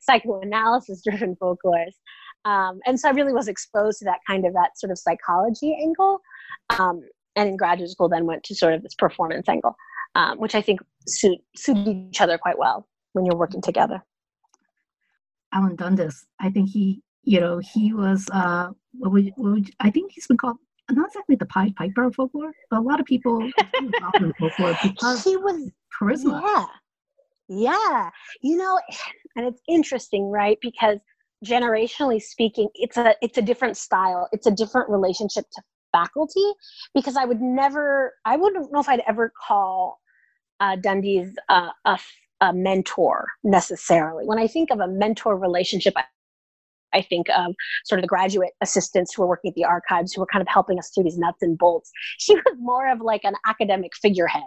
psychoanalysis 0.00 1.00
driven 1.04 1.36
folklorist 1.36 1.94
um, 2.44 2.80
and 2.86 2.98
so 3.00 3.08
I 3.08 3.12
really 3.12 3.32
was 3.32 3.48
exposed 3.48 3.98
to 4.00 4.04
that 4.06 4.20
kind 4.26 4.44
of 4.44 4.52
that 4.52 4.78
sort 4.78 4.90
of 4.90 4.98
psychology 4.98 5.76
angle. 5.80 6.20
Um, 6.78 7.02
and 7.36 7.48
in 7.48 7.56
graduate 7.56 7.90
school, 7.90 8.08
then 8.08 8.26
went 8.26 8.44
to 8.44 8.54
sort 8.54 8.74
of 8.74 8.82
this 8.82 8.94
performance 8.94 9.48
angle, 9.48 9.74
um, 10.14 10.38
which 10.38 10.54
I 10.54 10.60
think 10.60 10.80
suit 11.08 11.38
suit 11.56 11.76
each 11.88 12.20
other 12.20 12.38
quite 12.38 12.58
well 12.58 12.86
when 13.12 13.24
you're 13.24 13.36
working 13.36 13.60
together. 13.60 14.02
Alan 15.52 15.76
Dundes, 15.76 16.26
I 16.40 16.50
think 16.50 16.70
he, 16.70 17.02
you 17.22 17.40
know, 17.40 17.58
he 17.58 17.92
was, 17.92 18.28
uh, 18.32 18.70
what 18.92 19.12
would, 19.12 19.32
what 19.36 19.52
would, 19.52 19.70
I 19.80 19.90
think 19.90 20.12
he's 20.12 20.26
been 20.26 20.36
called 20.36 20.56
not 20.90 21.08
exactly 21.08 21.36
the 21.36 21.46
Pied 21.46 21.74
Piper 21.76 22.04
of 22.04 22.14
folklore, 22.14 22.52
but 22.70 22.78
a 22.78 22.82
lot 22.82 23.00
of 23.00 23.06
people 23.06 23.48
folklore 24.38 24.76
because 24.82 25.24
he 25.24 25.36
was 25.36 25.70
charisma. 25.98 26.42
Yeah, 26.42 26.66
yeah. 27.48 28.10
You 28.42 28.56
know, 28.56 28.80
and 29.36 29.46
it's 29.46 29.60
interesting, 29.68 30.30
right? 30.30 30.58
Because 30.60 30.98
generationally 31.44 32.20
speaking 32.20 32.68
it's 32.74 32.96
a 32.96 33.14
it's 33.20 33.38
a 33.38 33.42
different 33.42 33.76
style 33.76 34.28
it's 34.32 34.46
a 34.46 34.50
different 34.50 34.88
relationship 34.88 35.44
to 35.52 35.62
faculty 35.92 36.52
because 36.94 37.16
i 37.16 37.24
would 37.24 37.40
never 37.40 38.14
i 38.24 38.36
wouldn't 38.36 38.72
know 38.72 38.80
if 38.80 38.88
i'd 38.88 39.02
ever 39.06 39.32
call 39.46 40.00
uh, 40.60 40.76
dundes 40.76 41.36
uh, 41.50 41.68
a, 41.84 41.98
a 42.40 42.52
mentor 42.52 43.26
necessarily 43.42 44.24
when 44.24 44.38
i 44.38 44.46
think 44.46 44.70
of 44.70 44.80
a 44.80 44.88
mentor 44.88 45.36
relationship 45.36 45.92
I, 45.96 46.04
I 46.94 47.02
think 47.02 47.28
of 47.30 47.54
sort 47.84 47.98
of 47.98 48.02
the 48.02 48.08
graduate 48.08 48.52
assistants 48.62 49.14
who 49.14 49.22
were 49.22 49.28
working 49.28 49.50
at 49.50 49.54
the 49.54 49.64
archives 49.64 50.12
who 50.12 50.20
were 50.20 50.26
kind 50.26 50.42
of 50.42 50.48
helping 50.48 50.78
us 50.78 50.90
through 50.94 51.04
these 51.04 51.18
nuts 51.18 51.42
and 51.42 51.58
bolts. 51.58 51.90
She 52.18 52.34
was 52.34 52.56
more 52.58 52.90
of 52.90 53.00
like 53.00 53.24
an 53.24 53.34
academic 53.46 53.92
figurehead, 54.00 54.42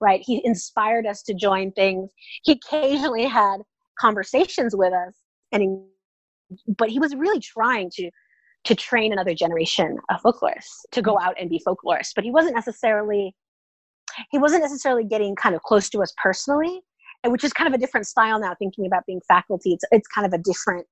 right? 0.00 0.20
He 0.24 0.42
inspired 0.44 1.06
us 1.06 1.22
to 1.22 1.34
join 1.34 1.72
things. 1.72 2.10
He 2.42 2.52
occasionally 2.52 3.24
had 3.24 3.58
conversations 3.98 4.74
with 4.74 4.92
us 4.92 5.14
and 5.52 5.82
but 6.66 6.88
he 6.88 6.98
was 6.98 7.14
really 7.14 7.40
trying 7.40 7.90
to 7.94 8.10
to 8.64 8.74
train 8.74 9.12
another 9.12 9.34
generation 9.34 9.96
of 10.10 10.20
folklorists 10.22 10.82
to 10.92 11.02
go 11.02 11.16
mm. 11.16 11.22
out 11.22 11.34
and 11.38 11.50
be 11.50 11.60
folklorists 11.66 12.12
but 12.14 12.24
he 12.24 12.30
wasn't 12.30 12.54
necessarily 12.54 13.34
he 14.30 14.38
wasn't 14.38 14.60
necessarily 14.60 15.04
getting 15.04 15.34
kind 15.36 15.54
of 15.54 15.62
close 15.62 15.88
to 15.88 16.02
us 16.02 16.12
personally 16.22 16.80
which 17.26 17.44
is 17.44 17.52
kind 17.52 17.68
of 17.68 17.74
a 17.74 17.78
different 17.78 18.06
style 18.06 18.40
now 18.40 18.54
thinking 18.58 18.86
about 18.86 19.04
being 19.06 19.20
faculty 19.28 19.72
it's, 19.72 19.84
it's 19.92 20.08
kind 20.08 20.26
of 20.26 20.32
a 20.32 20.42
different 20.42 20.86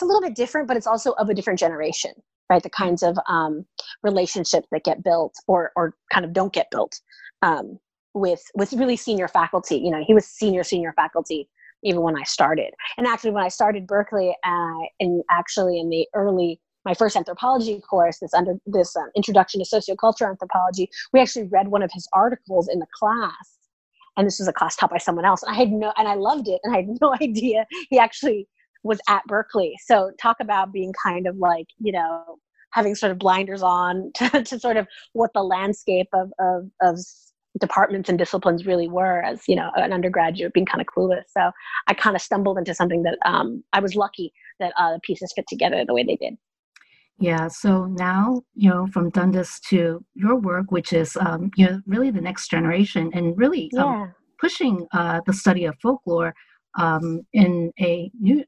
it's 0.00 0.02
a 0.02 0.06
little 0.06 0.22
bit 0.22 0.34
different 0.34 0.66
but 0.66 0.76
it's 0.76 0.86
also 0.86 1.12
of 1.12 1.28
a 1.28 1.34
different 1.34 1.58
generation 1.58 2.12
right 2.48 2.62
the 2.62 2.70
kinds 2.70 3.02
of 3.02 3.18
um, 3.28 3.66
relationships 4.02 4.66
that 4.72 4.82
get 4.84 5.04
built 5.04 5.34
or 5.46 5.72
or 5.76 5.94
kind 6.12 6.24
of 6.24 6.32
don't 6.32 6.52
get 6.52 6.66
built 6.70 7.00
um, 7.42 7.78
with 8.14 8.42
with 8.54 8.72
really 8.72 8.96
senior 8.96 9.28
faculty 9.28 9.76
you 9.76 9.90
know 9.90 10.02
he 10.06 10.14
was 10.14 10.26
senior 10.26 10.64
senior 10.64 10.92
faculty 10.94 11.48
even 11.82 12.02
when 12.02 12.16
I 12.16 12.24
started. 12.24 12.74
And 12.96 13.06
actually, 13.06 13.30
when 13.30 13.44
I 13.44 13.48
started 13.48 13.86
Berkeley, 13.86 14.36
uh, 14.44 14.86
and 15.00 15.22
actually 15.30 15.78
in 15.78 15.88
the 15.88 16.06
early 16.14 16.60
my 16.86 16.94
first 16.94 17.14
anthropology 17.14 17.78
course, 17.80 18.20
this 18.20 18.32
under 18.32 18.54
this 18.64 18.96
um, 18.96 19.10
introduction 19.14 19.62
to 19.62 19.66
sociocultural 19.68 20.30
anthropology, 20.30 20.88
we 21.12 21.20
actually 21.20 21.44
read 21.44 21.68
one 21.68 21.82
of 21.82 21.90
his 21.92 22.08
articles 22.14 22.68
in 22.68 22.78
the 22.78 22.86
class, 22.98 23.58
and 24.16 24.26
this 24.26 24.38
was 24.38 24.48
a 24.48 24.52
class 24.52 24.76
taught 24.76 24.90
by 24.90 24.98
someone 24.98 25.26
else. 25.26 25.42
And 25.42 25.54
I 25.54 25.58
had 25.58 25.70
no, 25.70 25.92
and 25.98 26.08
I 26.08 26.14
loved 26.14 26.48
it, 26.48 26.60
and 26.64 26.74
I 26.74 26.78
had 26.78 26.88
no 27.00 27.14
idea 27.20 27.66
he 27.90 27.98
actually 27.98 28.48
was 28.82 29.00
at 29.08 29.24
Berkeley. 29.26 29.74
So 29.84 30.10
talk 30.20 30.36
about 30.40 30.72
being 30.72 30.92
kind 31.04 31.26
of 31.26 31.36
like 31.36 31.66
you 31.78 31.92
know 31.92 32.38
having 32.72 32.94
sort 32.94 33.12
of 33.12 33.18
blinders 33.18 33.62
on 33.62 34.12
to, 34.16 34.42
to 34.42 34.58
sort 34.58 34.76
of 34.76 34.86
what 35.12 35.30
the 35.34 35.42
landscape 35.42 36.08
of, 36.12 36.32
of 36.38 36.70
of 36.80 36.98
departments 37.58 38.08
and 38.08 38.16
disciplines 38.16 38.64
really 38.64 38.88
were 38.88 39.22
as 39.22 39.42
you 39.48 39.56
know 39.56 39.70
an 39.74 39.92
undergraduate 39.92 40.52
being 40.52 40.64
kind 40.64 40.80
of 40.80 40.86
clueless 40.86 41.24
so 41.36 41.50
i 41.88 41.94
kind 41.94 42.14
of 42.14 42.22
stumbled 42.22 42.56
into 42.56 42.72
something 42.72 43.02
that 43.02 43.18
um, 43.26 43.64
i 43.72 43.80
was 43.80 43.96
lucky 43.96 44.32
that 44.60 44.72
uh, 44.78 44.92
the 44.92 45.00
pieces 45.00 45.32
fit 45.34 45.44
together 45.48 45.84
the 45.84 45.92
way 45.92 46.04
they 46.04 46.14
did 46.14 46.38
yeah, 47.20 47.48
so 47.48 47.84
now, 47.84 48.40
you 48.54 48.70
know, 48.70 48.86
from 48.86 49.10
Dundes 49.10 49.60
to 49.68 50.02
your 50.14 50.36
work, 50.36 50.70
which 50.72 50.94
is, 50.94 51.18
um, 51.18 51.50
you 51.54 51.66
know, 51.66 51.80
really 51.86 52.10
the 52.10 52.20
next 52.20 52.48
generation 52.48 53.10
and 53.12 53.36
really 53.36 53.70
um, 53.76 53.78
yeah. 53.78 54.02
um, 54.04 54.14
pushing 54.40 54.86
uh, 54.94 55.20
the 55.26 55.34
study 55.34 55.66
of 55.66 55.76
folklore 55.82 56.34
um, 56.78 57.20
in 57.34 57.72
a 57.78 58.10
new, 58.18 58.42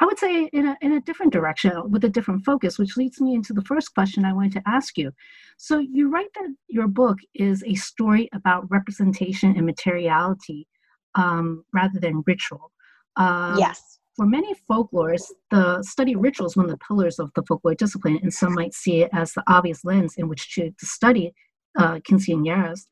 I 0.00 0.06
would 0.06 0.18
say 0.18 0.46
in 0.52 0.66
a, 0.66 0.76
in 0.80 0.92
a 0.92 1.00
different 1.00 1.32
direction 1.32 1.72
with 1.90 2.04
a 2.04 2.08
different 2.08 2.44
focus, 2.44 2.78
which 2.78 2.96
leads 2.96 3.20
me 3.20 3.34
into 3.34 3.52
the 3.52 3.62
first 3.62 3.94
question 3.94 4.24
I 4.24 4.32
wanted 4.32 4.52
to 4.52 4.62
ask 4.66 4.98
you. 4.98 5.12
So 5.56 5.78
you 5.78 6.10
write 6.10 6.30
that 6.34 6.48
your 6.68 6.88
book 6.88 7.18
is 7.34 7.62
a 7.64 7.74
story 7.74 8.28
about 8.34 8.68
representation 8.70 9.56
and 9.56 9.64
materiality 9.64 10.66
um, 11.14 11.64
rather 11.72 12.00
than 12.00 12.24
ritual. 12.26 12.72
Um, 13.16 13.56
yes 13.58 13.94
for 14.16 14.26
many 14.26 14.54
folklorists, 14.70 15.32
the 15.50 15.82
study 15.82 16.14
of 16.14 16.20
ritual 16.20 16.46
is 16.46 16.56
one 16.56 16.66
of 16.66 16.70
the 16.70 16.78
pillars 16.78 17.18
of 17.18 17.32
the 17.34 17.42
folklore 17.42 17.74
discipline, 17.74 18.18
and 18.22 18.32
some 18.32 18.54
might 18.54 18.74
see 18.74 19.02
it 19.02 19.10
as 19.12 19.32
the 19.32 19.42
obvious 19.48 19.84
lens 19.84 20.14
in 20.16 20.28
which 20.28 20.54
to, 20.54 20.70
to 20.70 20.86
study 20.86 21.32
uh, 21.78 21.98
quinceañeras. 22.08 22.86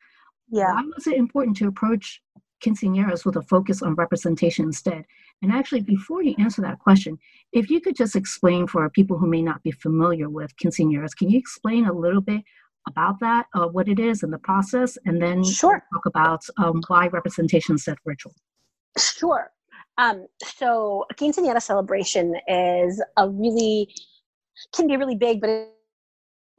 Yeah. 0.51 0.73
Why 0.73 0.83
was 0.95 1.07
it 1.07 1.15
important 1.15 1.57
to 1.59 1.69
approach 1.69 2.21
quinceañeras 2.65 3.25
with 3.25 3.37
a 3.37 3.43
focus 3.43 3.83
on 3.83 3.95
representation 3.95 4.67
instead? 4.67 5.05
And 5.43 5.53
actually, 5.53 5.81
before 5.81 6.23
you 6.23 6.35
answer 6.39 6.63
that 6.63 6.79
question, 6.79 7.19
if 7.53 7.69
you 7.69 7.81
could 7.81 7.97
just 7.97 8.15
explain 8.15 8.67
for 8.67 8.89
people 8.91 9.19
who 9.19 9.27
may 9.27 9.43
not 9.43 9.63
be 9.63 9.73
familiar 9.73 10.29
with 10.31 10.57
quinceañeras, 10.57 11.17
can 11.17 11.29
you 11.29 11.39
explain 11.39 11.87
a 11.87 11.93
little 11.93 12.21
bit 12.21 12.43
about 12.89 13.19
that, 13.21 13.47
uh, 13.55 13.67
what 13.67 13.89
it 13.89 13.99
is 13.99 14.23
and 14.23 14.33
the 14.33 14.39
process, 14.39 14.97
and 15.05 15.21
then 15.21 15.43
sure. 15.43 15.83
talk 15.93 16.07
about 16.07 16.43
um, 16.59 16.81
why 16.89 17.09
representation 17.09 17.75
of 17.75 17.99
ritual? 18.05 18.35
Sure. 18.99 19.51
Um, 19.99 20.27
so 20.43 21.05
a 21.11 21.15
quinceañera 21.15 21.61
celebration 21.61 22.35
is 22.49 23.03
a 23.17 23.29
really 23.29 23.89
can 24.75 24.87
be 24.87 24.97
really 24.97 25.17
big, 25.17 25.41
but 25.41 25.75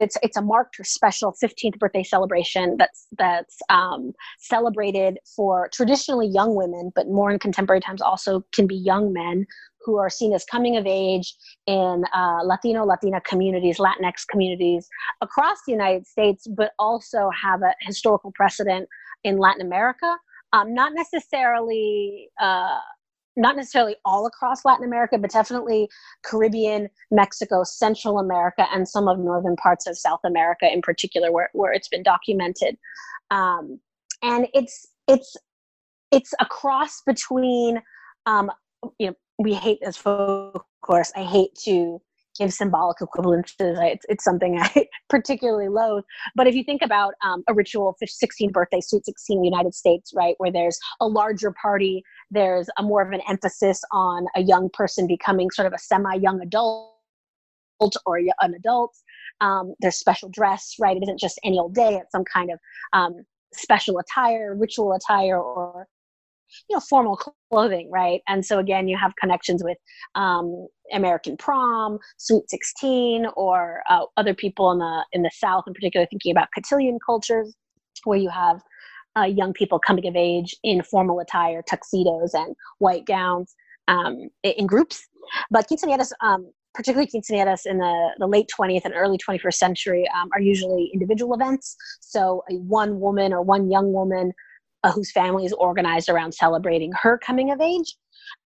it's 0.04 0.16
it's 0.22 0.36
a 0.36 0.42
marked 0.42 0.78
or 0.78 0.84
special 0.84 1.34
15th 1.42 1.78
birthday 1.78 2.02
celebration 2.02 2.76
that's 2.78 3.06
that's 3.16 3.56
um, 3.70 4.12
celebrated 4.38 5.18
for 5.34 5.68
traditionally 5.72 6.28
young 6.28 6.54
women, 6.54 6.92
but 6.94 7.08
more 7.08 7.30
in 7.30 7.38
contemporary 7.38 7.80
times 7.80 8.02
also 8.02 8.44
can 8.52 8.66
be 8.66 8.76
young 8.76 9.12
men 9.12 9.46
who 9.84 9.96
are 9.98 10.10
seen 10.10 10.32
as 10.32 10.44
coming 10.44 10.76
of 10.76 10.84
age 10.86 11.34
in 11.66 12.04
uh, 12.14 12.40
Latino 12.44 12.84
Latina 12.84 13.20
communities, 13.22 13.78
Latinx 13.78 14.26
communities 14.30 14.88
across 15.22 15.58
the 15.66 15.72
United 15.72 16.06
States, 16.06 16.46
but 16.46 16.72
also 16.78 17.30
have 17.30 17.62
a 17.62 17.74
historical 17.80 18.30
precedent 18.34 18.88
in 19.24 19.38
Latin 19.38 19.62
America. 19.66 20.16
Um, 20.52 20.72
not 20.72 20.92
necessarily 20.94 22.28
uh, 22.40 22.78
not 23.36 23.56
necessarily 23.56 23.96
all 24.04 24.26
across 24.26 24.64
Latin 24.64 24.84
America, 24.84 25.18
but 25.18 25.30
definitely 25.30 25.88
Caribbean, 26.24 26.88
Mexico, 27.10 27.64
Central 27.64 28.18
America, 28.18 28.66
and 28.72 28.88
some 28.88 29.08
of 29.08 29.18
northern 29.18 29.56
parts 29.56 29.86
of 29.86 29.98
South 29.98 30.20
America 30.24 30.70
in 30.72 30.82
particular, 30.82 31.32
where, 31.32 31.50
where 31.52 31.72
it's 31.72 31.88
been 31.88 32.02
documented. 32.02 32.76
Um, 33.30 33.80
and 34.22 34.46
it's 34.54 34.86
it's 35.08 35.36
it's 36.10 36.32
a 36.40 36.46
cross 36.46 37.02
between 37.04 37.80
um, 38.26 38.50
you 38.98 39.08
know 39.08 39.14
we 39.38 39.54
hate 39.54 39.80
this 39.82 39.96
folk 39.96 40.64
course 40.84 41.10
I 41.16 41.22
hate 41.24 41.54
to 41.64 42.00
give 42.38 42.52
symbolic 42.52 42.98
equivalences. 42.98 43.54
It's, 43.60 44.04
it's 44.08 44.24
something 44.24 44.58
I 44.60 44.86
particularly 45.08 45.68
loathe. 45.68 46.04
But 46.34 46.46
if 46.46 46.54
you 46.54 46.64
think 46.64 46.82
about 46.82 47.14
um, 47.24 47.42
a 47.48 47.54
ritual 47.54 47.96
16th 48.02 48.52
birthday, 48.52 48.80
Sweet 48.80 49.04
16 49.04 49.36
in 49.36 49.42
the 49.42 49.48
United 49.48 49.74
States, 49.74 50.12
right, 50.14 50.34
where 50.38 50.52
there's 50.52 50.78
a 51.00 51.06
larger 51.06 51.52
party, 51.52 52.02
there's 52.30 52.68
a 52.78 52.82
more 52.82 53.02
of 53.02 53.12
an 53.12 53.20
emphasis 53.28 53.80
on 53.92 54.26
a 54.36 54.42
young 54.42 54.68
person 54.72 55.06
becoming 55.06 55.50
sort 55.50 55.66
of 55.66 55.72
a 55.72 55.78
semi-young 55.78 56.40
adult 56.40 56.90
or 58.06 58.18
an 58.18 58.54
adult. 58.54 58.94
Um, 59.40 59.74
there's 59.80 59.96
special 59.96 60.28
dress, 60.28 60.74
right? 60.80 60.96
It 60.96 61.02
isn't 61.02 61.20
just 61.20 61.38
any 61.44 61.58
old 61.58 61.74
day. 61.74 61.96
It's 61.96 62.12
some 62.12 62.24
kind 62.24 62.50
of 62.50 62.58
um, 62.92 63.24
special 63.52 63.98
attire, 63.98 64.54
ritual 64.54 64.92
attire, 64.94 65.38
or 65.38 65.86
you 66.68 66.76
know 66.76 66.80
formal 66.80 67.18
clothing 67.50 67.90
right? 67.92 68.20
And 68.28 68.44
so 68.44 68.58
again 68.58 68.88
you 68.88 68.96
have 68.96 69.12
connections 69.20 69.62
with 69.64 69.78
um, 70.14 70.66
american 70.92 71.36
prom 71.36 71.98
sweet 72.18 72.48
16 72.48 73.26
or 73.36 73.82
uh, 73.88 74.04
other 74.16 74.34
people 74.34 74.70
in 74.70 74.78
the 74.78 75.04
in 75.12 75.22
the 75.22 75.30
south 75.32 75.64
in 75.66 75.72
particular 75.72 76.06
thinking 76.06 76.30
about 76.30 76.48
cotillion 76.54 76.98
cultures 77.04 77.54
where 78.04 78.18
you 78.18 78.28
have 78.28 78.60
uh, 79.16 79.22
young 79.22 79.52
people 79.52 79.78
coming 79.78 80.06
of 80.06 80.16
age 80.16 80.54
in 80.62 80.82
formal 80.82 81.20
attire 81.20 81.62
tuxedos 81.62 82.34
and 82.34 82.54
white 82.78 83.06
gowns 83.06 83.54
um, 83.88 84.28
in 84.42 84.66
groups. 84.66 85.06
But 85.50 85.68
quinceañeras 85.68 86.12
um, 86.20 86.50
particularly 86.74 87.08
quinceañeras 87.08 87.66
in 87.66 87.78
the, 87.78 88.10
the 88.18 88.26
late 88.26 88.50
20th 88.58 88.84
and 88.84 88.94
early 88.94 89.16
21st 89.16 89.54
century 89.54 90.08
um, 90.20 90.28
are 90.34 90.40
usually 90.40 90.90
individual 90.92 91.34
events. 91.34 91.76
So 92.00 92.42
a 92.50 92.54
one 92.54 93.00
woman 93.00 93.32
or 93.32 93.42
one 93.42 93.70
young 93.70 93.92
woman 93.92 94.32
uh, 94.84 94.92
whose 94.92 95.10
family 95.10 95.44
is 95.44 95.52
organized 95.54 96.08
around 96.08 96.32
celebrating 96.32 96.92
her 97.02 97.18
coming 97.18 97.50
of 97.50 97.60
age. 97.60 97.96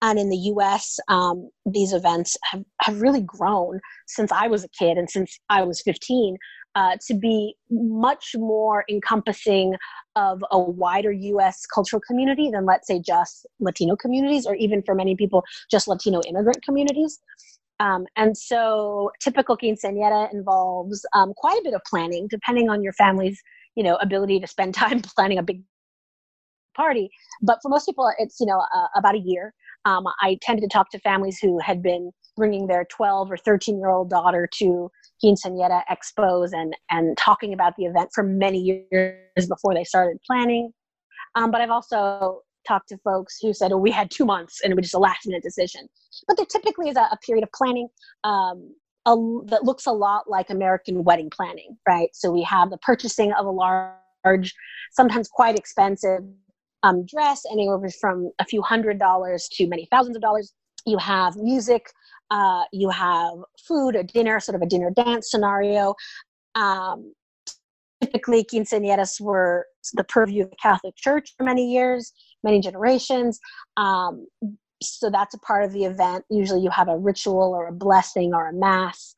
And 0.01 0.17
in 0.17 0.29
the 0.29 0.37
US, 0.53 0.99
um, 1.07 1.49
these 1.65 1.93
events 1.93 2.37
have, 2.43 2.63
have 2.81 3.01
really 3.01 3.21
grown 3.21 3.79
since 4.07 4.31
I 4.31 4.47
was 4.47 4.63
a 4.63 4.69
kid 4.69 4.97
and 4.97 5.09
since 5.09 5.37
I 5.49 5.63
was 5.63 5.81
15 5.81 6.37
uh, 6.75 6.95
to 7.07 7.13
be 7.13 7.55
much 7.69 8.31
more 8.37 8.85
encompassing 8.89 9.75
of 10.15 10.43
a 10.51 10.59
wider 10.59 11.11
US 11.11 11.65
cultural 11.65 12.01
community 12.07 12.49
than, 12.51 12.65
let's 12.65 12.87
say, 12.87 12.99
just 12.99 13.45
Latino 13.59 13.95
communities, 13.95 14.45
or 14.45 14.55
even 14.55 14.81
for 14.83 14.95
many 14.95 15.15
people, 15.15 15.43
just 15.69 15.87
Latino 15.87 16.21
immigrant 16.27 16.63
communities. 16.63 17.19
Um, 17.81 18.05
and 18.15 18.37
so 18.37 19.11
typical 19.21 19.57
quinceañera 19.57 20.31
involves 20.33 21.05
um, 21.13 21.33
quite 21.35 21.59
a 21.59 21.63
bit 21.63 21.73
of 21.73 21.81
planning, 21.89 22.27
depending 22.29 22.69
on 22.69 22.83
your 22.83 22.93
family's 22.93 23.41
you 23.75 23.83
know 23.83 23.95
ability 23.97 24.39
to 24.39 24.47
spend 24.47 24.73
time 24.83 25.01
planning 25.01 25.37
a 25.37 25.43
big 25.43 25.61
party. 26.75 27.09
But 27.41 27.59
for 27.61 27.69
most 27.69 27.85
people, 27.85 28.11
it's 28.17 28.39
you 28.39 28.45
know 28.45 28.59
uh, 28.75 28.87
about 28.95 29.15
a 29.15 29.19
year. 29.19 29.53
Um, 29.85 30.05
I 30.21 30.37
tended 30.41 30.69
to 30.69 30.73
talk 30.73 30.89
to 30.91 30.99
families 30.99 31.39
who 31.41 31.59
had 31.59 31.81
been 31.81 32.11
bringing 32.35 32.67
their 32.67 32.85
12 32.89 33.31
or 33.31 33.37
13 33.37 33.77
year 33.77 33.89
old 33.89 34.09
daughter 34.09 34.47
to 34.55 34.89
quinceañera 35.23 35.83
expos 35.91 36.49
and 36.53 36.75
and 36.89 37.17
talking 37.17 37.53
about 37.53 37.73
the 37.77 37.85
event 37.85 38.09
for 38.13 38.23
many 38.23 38.59
years 38.91 39.47
before 39.47 39.73
they 39.73 39.83
started 39.83 40.17
planning. 40.25 40.71
Um, 41.35 41.51
but 41.51 41.61
I've 41.61 41.69
also 41.69 42.41
talked 42.67 42.89
to 42.89 42.97
folks 42.97 43.37
who 43.41 43.53
said, 43.53 43.71
"Oh, 43.71 43.77
we 43.77 43.91
had 43.91 44.11
two 44.11 44.25
months 44.25 44.59
and 44.63 44.71
it 44.71 44.75
was 44.75 44.83
just 44.85 44.95
a 44.95 44.99
last 44.99 45.25
minute 45.25 45.43
decision." 45.43 45.87
But 46.27 46.37
there 46.37 46.45
typically 46.45 46.89
is 46.89 46.97
a, 46.97 47.01
a 47.01 47.17
period 47.25 47.43
of 47.43 47.51
planning. 47.51 47.87
Um, 48.23 48.73
a, 49.05 49.15
that 49.45 49.63
looks 49.63 49.85
a 49.85 49.91
lot 49.91 50.29
like 50.29 50.49
American 50.49 51.03
wedding 51.03 51.29
planning, 51.29 51.77
right? 51.87 52.09
So 52.13 52.31
we 52.31 52.43
have 52.43 52.69
the 52.69 52.77
purchasing 52.77 53.31
of 53.33 53.45
a 53.45 53.49
large, 53.49 54.53
sometimes 54.91 55.27
quite 55.29 55.57
expensive 55.57 56.21
um, 56.83 57.05
dress, 57.05 57.43
anywhere 57.51 57.79
from 57.99 58.31
a 58.39 58.45
few 58.45 58.61
hundred 58.61 58.99
dollars 58.99 59.47
to 59.53 59.67
many 59.67 59.87
thousands 59.91 60.15
of 60.15 60.21
dollars. 60.21 60.53
You 60.85 60.97
have 60.97 61.35
music, 61.35 61.91
uh, 62.31 62.63
you 62.71 62.89
have 62.89 63.33
food, 63.67 63.95
a 63.95 64.03
dinner, 64.03 64.39
sort 64.39 64.55
of 64.55 64.61
a 64.61 64.65
dinner 64.65 64.91
dance 64.91 65.29
scenario. 65.31 65.95
Um, 66.55 67.13
typically, 68.01 68.43
quinceañeras 68.43 69.19
were 69.19 69.65
the 69.93 70.03
purview 70.03 70.43
of 70.43 70.51
the 70.51 70.55
Catholic 70.61 70.95
Church 70.95 71.33
for 71.37 71.43
many 71.43 71.71
years, 71.71 72.13
many 72.43 72.61
generations. 72.61 73.39
Um, 73.77 74.27
so 74.81 75.09
that's 75.09 75.33
a 75.33 75.39
part 75.39 75.65
of 75.65 75.73
the 75.73 75.83
event. 75.83 76.23
Usually, 76.29 76.61
you 76.61 76.69
have 76.69 76.87
a 76.87 76.97
ritual 76.97 77.53
or 77.53 77.67
a 77.67 77.73
blessing 77.73 78.33
or 78.33 78.47
a 78.47 78.53
mass. 78.53 79.15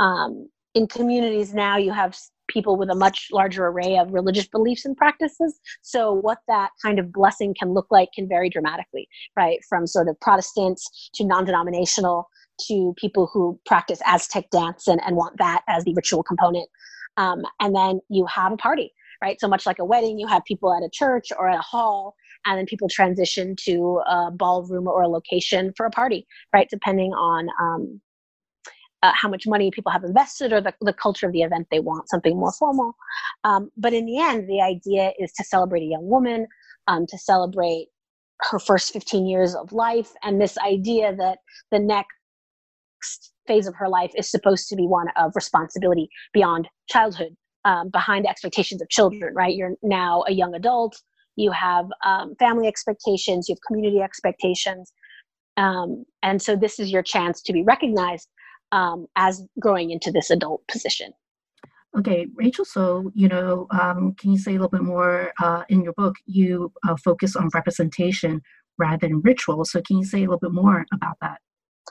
Um, 0.00 0.48
in 0.74 0.86
communities 0.86 1.52
now, 1.52 1.76
you 1.76 1.92
have 1.92 2.16
people 2.52 2.76
with 2.76 2.90
a 2.90 2.94
much 2.94 3.28
larger 3.32 3.66
array 3.66 3.96
of 3.96 4.12
religious 4.12 4.46
beliefs 4.46 4.84
and 4.84 4.96
practices. 4.96 5.58
So, 5.82 6.12
what 6.12 6.38
that 6.48 6.70
kind 6.82 6.98
of 6.98 7.12
blessing 7.12 7.54
can 7.58 7.72
look 7.72 7.86
like 7.90 8.10
can 8.14 8.28
vary 8.28 8.48
dramatically, 8.48 9.08
right? 9.36 9.58
From 9.68 9.86
sort 9.86 10.08
of 10.08 10.18
Protestants 10.20 11.10
to 11.14 11.24
non 11.24 11.44
denominational 11.44 12.28
to 12.68 12.94
people 12.98 13.30
who 13.32 13.58
practice 13.66 14.00
Aztec 14.06 14.50
dance 14.50 14.86
and, 14.86 15.00
and 15.04 15.16
want 15.16 15.38
that 15.38 15.62
as 15.68 15.84
the 15.84 15.94
ritual 15.94 16.22
component. 16.22 16.68
Um, 17.16 17.42
and 17.60 17.74
then 17.74 18.00
you 18.08 18.26
have 18.26 18.52
a 18.52 18.56
party, 18.56 18.92
right? 19.22 19.40
So, 19.40 19.48
much 19.48 19.66
like 19.66 19.78
a 19.78 19.84
wedding, 19.84 20.18
you 20.18 20.26
have 20.26 20.44
people 20.44 20.72
at 20.72 20.82
a 20.82 20.90
church 20.92 21.28
or 21.38 21.48
at 21.48 21.58
a 21.58 21.62
hall 21.62 22.14
and 22.46 22.58
then 22.58 22.66
people 22.66 22.88
transition 22.88 23.54
to 23.64 24.00
a 24.06 24.30
ballroom 24.30 24.88
or 24.88 25.02
a 25.02 25.08
location 25.08 25.72
for 25.76 25.86
a 25.86 25.90
party, 25.90 26.26
right? 26.52 26.68
Depending 26.68 27.12
on 27.12 27.48
um, 27.60 28.00
uh, 29.02 29.12
how 29.14 29.28
much 29.28 29.46
money 29.46 29.70
people 29.70 29.90
have 29.90 30.04
invested 30.04 30.52
or 30.52 30.60
the, 30.60 30.72
the 30.80 30.92
culture 30.92 31.26
of 31.26 31.32
the 31.32 31.42
event 31.42 31.66
they 31.70 31.80
want, 31.80 32.08
something 32.08 32.36
more 32.36 32.52
formal. 32.52 32.94
Um, 33.44 33.70
but 33.76 33.92
in 33.92 34.06
the 34.06 34.18
end, 34.18 34.48
the 34.48 34.60
idea 34.60 35.12
is 35.18 35.32
to 35.32 35.44
celebrate 35.44 35.82
a 35.82 35.86
young 35.86 36.08
woman, 36.08 36.46
um, 36.86 37.06
to 37.08 37.18
celebrate 37.18 37.88
her 38.50 38.58
first 38.58 38.92
15 38.92 39.26
years 39.26 39.54
of 39.54 39.72
life, 39.72 40.12
and 40.22 40.40
this 40.40 40.58
idea 40.58 41.14
that 41.16 41.38
the 41.70 41.78
next 41.78 43.32
phase 43.46 43.66
of 43.66 43.74
her 43.74 43.88
life 43.88 44.12
is 44.16 44.30
supposed 44.30 44.68
to 44.68 44.76
be 44.76 44.86
one 44.86 45.08
of 45.16 45.32
responsibility 45.34 46.08
beyond 46.32 46.68
childhood, 46.88 47.36
um, 47.64 47.88
behind 47.90 48.26
expectations 48.26 48.80
of 48.80 48.88
children, 48.88 49.34
right? 49.34 49.54
You're 49.54 49.74
now 49.82 50.24
a 50.28 50.32
young 50.32 50.54
adult, 50.54 50.96
you 51.36 51.50
have 51.50 51.86
um, 52.04 52.34
family 52.38 52.68
expectations, 52.68 53.48
you 53.48 53.54
have 53.54 53.60
community 53.66 54.00
expectations. 54.00 54.92
Um, 55.56 56.04
and 56.22 56.40
so 56.40 56.56
this 56.56 56.78
is 56.78 56.90
your 56.90 57.02
chance 57.02 57.42
to 57.42 57.52
be 57.52 57.62
recognized 57.62 58.28
um, 58.72 59.06
as 59.16 59.42
growing 59.60 59.90
into 59.90 60.10
this 60.10 60.30
adult 60.30 60.66
position. 60.66 61.12
Okay, 61.96 62.26
Rachel. 62.34 62.64
So, 62.64 63.12
you 63.14 63.28
know, 63.28 63.66
um, 63.70 64.14
can 64.14 64.32
you 64.32 64.38
say 64.38 64.52
a 64.52 64.54
little 64.54 64.70
bit 64.70 64.82
more 64.82 65.32
uh, 65.42 65.64
in 65.68 65.82
your 65.82 65.92
book? 65.92 66.16
You 66.24 66.72
uh, 66.88 66.96
focus 66.96 67.36
on 67.36 67.50
representation 67.52 68.40
rather 68.78 69.06
than 69.06 69.20
ritual. 69.20 69.64
So, 69.66 69.82
can 69.82 69.98
you 69.98 70.04
say 70.04 70.18
a 70.18 70.22
little 70.22 70.38
bit 70.38 70.52
more 70.52 70.86
about 70.92 71.18
that? 71.20 71.38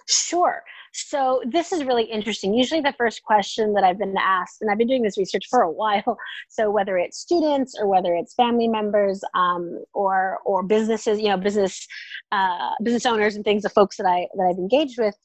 Sure. 0.10 0.64
So 0.94 1.42
this 1.46 1.72
is 1.72 1.86
really 1.86 2.04
interesting. 2.04 2.54
Usually, 2.54 2.82
the 2.82 2.94
first 2.98 3.24
question 3.24 3.74
that 3.74 3.84
I've 3.84 3.98
been 3.98 4.16
asked, 4.18 4.62
and 4.62 4.70
I've 4.70 4.78
been 4.78 4.88
doing 4.88 5.04
this 5.04 5.18
research 5.18 5.46
for 5.50 5.62
a 5.62 5.72
while. 5.72 6.18
So 6.50 6.70
whether 6.70 6.98
it's 6.98 7.18
students 7.18 7.78
or 7.80 7.88
whether 7.88 8.14
it's 8.14 8.34
family 8.34 8.68
members 8.68 9.24
um, 9.36 9.84
or 9.94 10.40
or 10.44 10.64
businesses, 10.64 11.20
you 11.20 11.30
know, 11.30 11.38
business 11.38 11.88
uh, 12.32 12.72
business 12.84 13.06
owners 13.06 13.36
and 13.36 13.46
things, 13.46 13.64
the 13.64 13.70
folks 13.70 13.96
that 13.98 14.06
I 14.06 14.28
that 14.36 14.44
I've 14.50 14.58
engaged 14.58 15.00
with, 15.00 15.16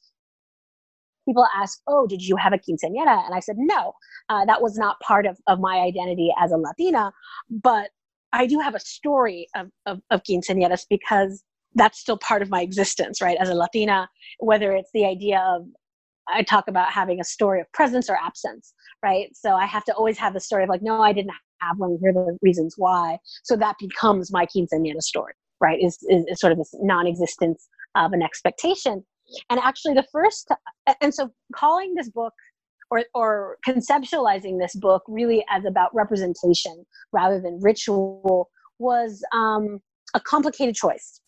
people 1.27 1.45
ask, 1.55 1.79
"Oh, 1.87 2.07
did 2.07 2.21
you 2.21 2.35
have 2.37 2.53
a 2.53 2.57
quinceañera?" 2.57 3.25
And 3.25 3.35
I 3.35 3.39
said, 3.39 3.57
"No, 3.57 3.93
uh, 4.29 4.45
that 4.45 4.61
was 4.61 4.77
not 4.77 4.99
part 5.01 5.25
of 5.25 5.37
of 5.47 5.59
my 5.59 5.77
identity 5.79 6.33
as 6.39 6.51
a 6.51 6.57
Latina, 6.57 7.11
but." 7.49 7.91
I 8.33 8.45
do 8.45 8.59
have 8.59 8.75
a 8.75 8.79
story 8.79 9.47
of, 9.55 9.67
of, 9.85 10.01
of 10.11 10.21
quinceañeras 10.23 10.85
because 10.89 11.45
that's 11.75 11.97
still 11.97 12.17
part 12.17 12.41
of 12.41 12.49
my 12.49 12.61
existence, 12.61 13.21
right? 13.21 13.37
As 13.39 13.49
a 13.49 13.53
Latina, 13.53 14.09
whether 14.39 14.73
it's 14.73 14.89
the 14.93 15.05
idea 15.05 15.39
of 15.47 15.65
I 16.29 16.43
talk 16.43 16.67
about 16.67 16.91
having 16.91 17.19
a 17.19 17.23
story 17.23 17.61
of 17.61 17.71
presence 17.71 18.09
or 18.09 18.17
absence, 18.21 18.73
right? 19.03 19.29
So 19.33 19.53
I 19.53 19.65
have 19.65 19.85
to 19.85 19.93
always 19.93 20.17
have 20.17 20.33
the 20.33 20.39
story 20.39 20.63
of 20.63 20.69
like, 20.69 20.81
no, 20.81 21.01
I 21.01 21.13
didn't 21.13 21.31
have 21.61 21.77
one. 21.77 21.97
Here 22.01 22.09
are 22.09 22.13
the 22.13 22.37
reasons 22.41 22.73
why. 22.77 23.17
So 23.43 23.55
that 23.55 23.75
becomes 23.79 24.31
my 24.31 24.45
quinceañera 24.45 25.01
story, 25.01 25.33
right? 25.61 25.79
Is, 25.81 25.97
is, 26.09 26.25
is 26.27 26.39
sort 26.39 26.51
of 26.51 26.57
this 26.57 26.73
non-existence 26.81 27.67
of 27.95 28.13
an 28.13 28.21
expectation. 28.21 29.05
And 29.49 29.59
actually, 29.59 29.93
the 29.93 30.05
first, 30.11 30.49
and 31.01 31.13
so 31.13 31.29
calling 31.55 31.93
this 31.95 32.09
book 32.09 32.33
or, 32.89 33.03
or 33.13 33.57
conceptualizing 33.67 34.59
this 34.59 34.75
book 34.75 35.03
really 35.07 35.43
as 35.49 35.65
about 35.65 35.93
representation 35.93 36.85
rather 37.11 37.41
than 37.41 37.59
ritual 37.61 38.49
was 38.79 39.21
um, 39.33 39.79
a 40.13 40.19
complicated 40.19 40.75
choice 40.75 41.19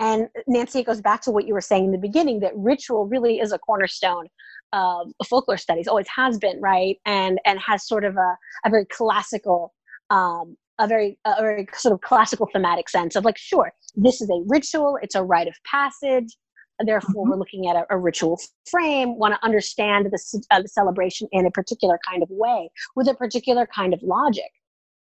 and 0.00 0.28
Nancy, 0.48 0.78
it 0.80 0.86
goes 0.86 1.02
back 1.02 1.20
to 1.22 1.30
what 1.30 1.46
you 1.46 1.52
were 1.52 1.60
saying 1.60 1.84
in 1.84 1.92
the 1.92 1.98
beginning 1.98 2.40
that 2.40 2.56
ritual 2.56 3.06
really 3.06 3.38
is 3.38 3.52
a 3.52 3.58
cornerstone 3.58 4.28
of 4.72 5.12
folklore 5.28 5.58
studies, 5.58 5.86
always 5.86 6.06
has 6.14 6.38
been, 6.38 6.58
right? 6.60 6.96
And 7.04 7.38
and 7.44 7.60
has 7.60 7.86
sort 7.86 8.04
of 8.04 8.16
a, 8.16 8.36
a 8.64 8.70
very 8.70 8.86
classical, 8.86 9.74
um, 10.08 10.56
a 10.78 10.88
very 10.88 11.18
a 11.26 11.42
very 11.42 11.68
sort 11.74 11.92
of 11.92 12.00
classical 12.00 12.48
thematic 12.50 12.88
sense 12.88 13.14
of 13.14 13.26
like, 13.26 13.36
sure, 13.36 13.72
this 13.94 14.22
is 14.22 14.30
a 14.30 14.42
ritual, 14.46 14.98
it's 15.02 15.14
a 15.14 15.22
rite 15.22 15.48
of 15.48 15.54
passage. 15.70 16.34
Therefore, 16.84 17.24
mm-hmm. 17.24 17.30
we're 17.30 17.36
looking 17.36 17.68
at 17.68 17.76
a, 17.76 17.86
a, 17.90 17.98
ritual 17.98 18.40
frame. 18.70 19.18
Want 19.18 19.34
to 19.34 19.44
understand 19.44 20.06
the, 20.06 20.42
uh, 20.50 20.62
the 20.62 20.68
celebration 20.68 21.28
in 21.32 21.46
a 21.46 21.50
particular 21.50 21.98
kind 22.08 22.22
of 22.22 22.28
way 22.30 22.70
with 22.96 23.08
a 23.08 23.14
particular 23.14 23.66
kind 23.66 23.92
of 23.92 24.02
logic. 24.02 24.50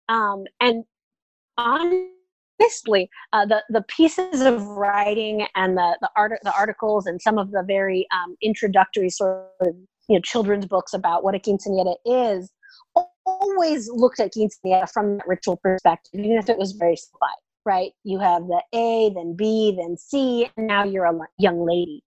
Um, 0.08 0.46
and 0.60 0.84
honestly, 1.58 3.10
uh, 3.34 3.46
the 3.46 3.64
the 3.70 3.84
pieces 3.84 4.42
of 4.42 4.66
writing 4.66 5.46
and 5.56 5.78
the 5.78 5.98
the 6.02 6.10
art 6.16 6.40
the 6.44 6.54
articles 6.54 7.06
and 7.06 7.22
some 7.22 7.38
of 7.38 7.52
the 7.52 7.64
very 7.64 8.08
um, 8.12 8.36
introductory 8.42 9.10
sort 9.10 9.48
of 9.62 9.76
you 10.08 10.16
know 10.16 10.22
children's 10.22 10.66
books 10.66 10.94
about 10.94 11.24
what 11.24 11.36
a 11.36 11.40
quinceañera 11.40 11.96
is 12.06 12.52
always 13.26 13.90
looked 13.90 14.20
at 14.20 14.34
quinceañera 14.34 14.90
from 14.90 15.18
that 15.18 15.28
ritual 15.28 15.58
perspective, 15.58 16.20
even 16.20 16.38
if 16.38 16.50
it 16.50 16.58
was 16.58 16.72
very 16.74 16.96
simplified. 16.96 17.36
Right? 17.66 17.92
You 18.04 18.20
have 18.20 18.44
the 18.48 18.64
A, 18.74 19.12
then 19.14 19.36
B, 19.36 19.76
then 19.78 19.98
C, 19.98 20.50
and 20.58 20.68
now 20.68 20.84
you're 20.84 21.06
a 21.06 21.18
young 21.38 21.66
lady. 21.66 22.04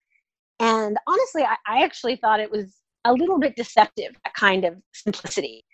And 0.60 0.98
honestly, 1.08 1.44
I, 1.44 1.56
I 1.68 1.84
actually 1.84 2.16
thought 2.16 2.40
it 2.40 2.52
was 2.52 2.76
a 3.06 3.14
little 3.14 3.40
bit 3.40 3.56
deceptive, 3.56 4.16
that 4.24 4.34
kind 4.34 4.64
of 4.64 4.76
simplicity. 4.94 5.66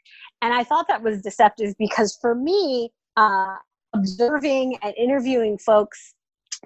And 0.41 0.53
I 0.53 0.63
thought 0.63 0.87
that 0.87 1.03
was 1.03 1.21
deceptive 1.21 1.73
because 1.77 2.17
for 2.21 2.35
me, 2.35 2.91
uh, 3.17 3.55
observing 3.93 4.77
and 4.81 4.93
interviewing 4.95 5.57
folks 5.57 6.13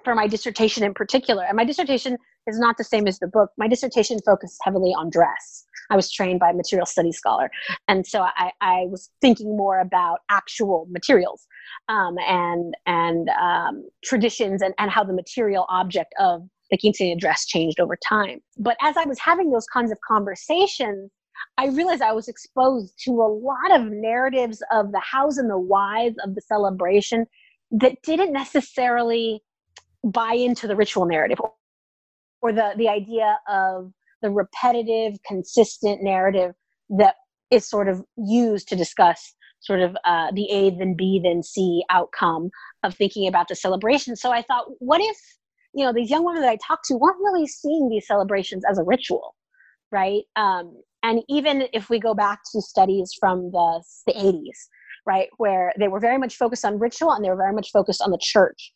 for 0.04 0.14
my 0.14 0.26
dissertation 0.26 0.84
in 0.84 0.94
particular. 0.94 1.44
And 1.44 1.56
my 1.56 1.64
dissertation 1.64 2.16
is 2.46 2.58
not 2.58 2.76
the 2.76 2.84
same 2.84 3.06
as 3.06 3.18
the 3.18 3.26
book. 3.26 3.50
My 3.56 3.68
dissertation 3.68 4.18
focused 4.24 4.58
heavily 4.62 4.90
on 4.90 5.10
dress. 5.10 5.64
I 5.90 5.96
was 5.96 6.10
trained 6.10 6.40
by 6.40 6.50
a 6.50 6.54
material 6.54 6.86
studies 6.86 7.16
scholar. 7.16 7.50
And 7.88 8.06
so 8.06 8.22
I, 8.36 8.52
I 8.60 8.86
was 8.88 9.10
thinking 9.20 9.56
more 9.56 9.80
about 9.80 10.20
actual 10.30 10.86
materials 10.90 11.46
um, 11.88 12.16
and, 12.26 12.74
and 12.86 13.28
um, 13.30 13.84
traditions 14.04 14.62
and, 14.62 14.74
and 14.78 14.90
how 14.90 15.04
the 15.04 15.12
material 15.12 15.66
object 15.68 16.14
of 16.18 16.42
the 16.70 16.78
quinceañera 16.78 17.18
dress 17.18 17.46
changed 17.46 17.78
over 17.78 17.96
time. 17.96 18.40
But 18.58 18.76
as 18.80 18.96
I 18.96 19.04
was 19.04 19.18
having 19.18 19.50
those 19.50 19.66
kinds 19.66 19.92
of 19.92 19.98
conversations, 20.06 21.10
I 21.58 21.66
realized 21.68 22.02
I 22.02 22.12
was 22.12 22.28
exposed 22.28 22.94
to 23.04 23.10
a 23.10 23.28
lot 23.28 23.78
of 23.78 23.90
narratives 23.90 24.62
of 24.72 24.92
the 24.92 25.00
hows 25.00 25.38
and 25.38 25.50
the 25.50 25.58
whys 25.58 26.14
of 26.24 26.34
the 26.34 26.40
celebration 26.40 27.26
that 27.72 28.00
didn't 28.02 28.32
necessarily 28.32 29.42
buy 30.04 30.34
into 30.34 30.66
the 30.66 30.76
ritual 30.76 31.06
narrative 31.06 31.38
or 32.42 32.52
the, 32.52 32.74
the 32.76 32.88
idea 32.88 33.38
of 33.48 33.92
the 34.20 34.30
repetitive, 34.30 35.14
consistent 35.26 36.02
narrative 36.02 36.52
that 36.90 37.14
is 37.50 37.68
sort 37.68 37.88
of 37.88 38.02
used 38.16 38.68
to 38.68 38.76
discuss 38.76 39.34
sort 39.60 39.80
of 39.80 39.96
uh, 40.04 40.30
the 40.34 40.50
A 40.50 40.70
then 40.70 40.94
B 40.96 41.20
then 41.22 41.42
C 41.42 41.84
outcome 41.90 42.50
of 42.82 42.94
thinking 42.94 43.28
about 43.28 43.48
the 43.48 43.54
celebration. 43.54 44.16
So 44.16 44.32
I 44.32 44.42
thought, 44.42 44.66
what 44.80 45.00
if, 45.00 45.16
you 45.74 45.84
know, 45.84 45.92
these 45.92 46.10
young 46.10 46.24
women 46.24 46.42
that 46.42 46.50
I 46.50 46.58
talked 46.66 46.86
to 46.86 46.94
weren't 46.94 47.18
really 47.20 47.46
seeing 47.46 47.88
these 47.88 48.06
celebrations 48.06 48.64
as 48.68 48.78
a 48.78 48.82
ritual, 48.82 49.34
right? 49.92 50.22
Um, 50.36 50.82
and 51.02 51.22
even 51.28 51.68
if 51.72 51.88
we 51.88 52.00
go 52.00 52.14
back 52.14 52.40
to 52.52 52.60
studies 52.60 53.12
from 53.18 53.50
the, 53.52 53.82
the 54.06 54.14
80s, 54.14 54.68
right, 55.06 55.28
where 55.38 55.72
they 55.78 55.88
were 55.88 56.00
very 56.00 56.18
much 56.18 56.36
focused 56.36 56.64
on 56.64 56.78
ritual 56.78 57.12
and 57.12 57.24
they 57.24 57.30
were 57.30 57.36
very 57.36 57.54
much 57.54 57.70
focused 57.72 58.02
on 58.02 58.10
the 58.10 58.18
church. 58.20 58.72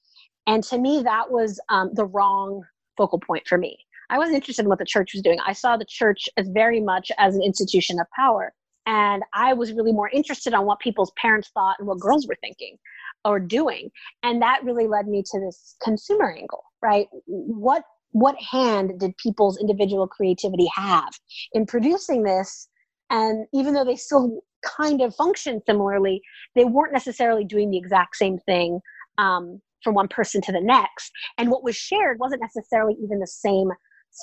And 0.46 0.62
to 0.64 0.78
me, 0.78 1.02
that 1.02 1.30
was 1.30 1.60
um, 1.68 1.90
the 1.94 2.04
wrong 2.04 2.62
focal 2.96 3.18
point 3.18 3.46
for 3.46 3.58
me. 3.58 3.78
I 4.10 4.18
wasn't 4.18 4.36
interested 4.36 4.62
in 4.62 4.68
what 4.68 4.78
the 4.78 4.84
church 4.84 5.12
was 5.14 5.22
doing. 5.22 5.38
I 5.44 5.52
saw 5.52 5.76
the 5.76 5.84
church 5.84 6.28
as 6.36 6.48
very 6.48 6.80
much 6.80 7.10
as 7.18 7.34
an 7.34 7.42
institution 7.42 7.98
of 7.98 8.06
power. 8.14 8.52
And 8.86 9.24
I 9.34 9.52
was 9.52 9.72
really 9.72 9.92
more 9.92 10.08
interested 10.10 10.54
on 10.54 10.64
what 10.64 10.78
people's 10.78 11.12
parents 11.20 11.50
thought 11.52 11.76
and 11.78 11.88
what 11.88 11.98
girls 11.98 12.26
were 12.26 12.36
thinking 12.40 12.76
or 13.24 13.40
doing. 13.40 13.90
And 14.22 14.40
that 14.42 14.62
really 14.62 14.86
led 14.86 15.08
me 15.08 15.24
to 15.32 15.40
this 15.40 15.74
consumer 15.82 16.32
angle, 16.32 16.62
right? 16.82 17.08
What 17.26 17.82
what 18.12 18.36
hand 18.40 18.98
did 18.98 19.14
people's 19.18 19.58
individual 19.58 20.06
creativity 20.06 20.66
have 20.74 21.12
in 21.52 21.66
producing 21.66 22.22
this 22.22 22.68
and 23.10 23.46
even 23.52 23.74
though 23.74 23.84
they 23.84 23.96
still 23.96 24.40
kind 24.64 25.02
of 25.02 25.14
function 25.14 25.60
similarly 25.66 26.22
they 26.54 26.64
weren't 26.64 26.94
necessarily 26.94 27.44
doing 27.44 27.68
the 27.68 27.76
exact 27.76 28.16
same 28.16 28.38
thing 28.38 28.80
um, 29.18 29.60
from 29.86 29.94
one 29.94 30.08
person 30.08 30.42
to 30.42 30.52
the 30.52 30.60
next. 30.60 31.10
And 31.38 31.50
what 31.50 31.62
was 31.64 31.76
shared 31.76 32.18
wasn't 32.18 32.42
necessarily 32.42 32.94
even 33.02 33.20
the 33.20 33.26
same 33.26 33.70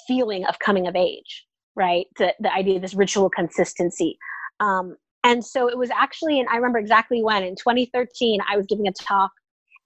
feeling 0.08 0.46
of 0.46 0.60
coming 0.60 0.88
of 0.88 0.96
age 0.96 1.48
right? 1.76 2.06
The, 2.18 2.34
the 2.40 2.54
idea 2.54 2.76
of 2.76 2.84
this 2.84 2.94
ritual 2.94 3.32
consistency. 3.32 4.18
Um, 4.60 4.96
and 5.24 5.44
so 5.44 5.70
it 5.70 5.78
was 5.78 5.90
actually 5.90 6.40
and 6.40 6.50
i 6.50 6.56
remember 6.56 6.78
exactly 6.78 7.24
when 7.24 7.44
in 7.44 7.56
2013 7.56 8.40
i 8.50 8.58
was 8.58 8.66
giving 8.68 8.88
a 8.88 8.92
talk 8.92 9.32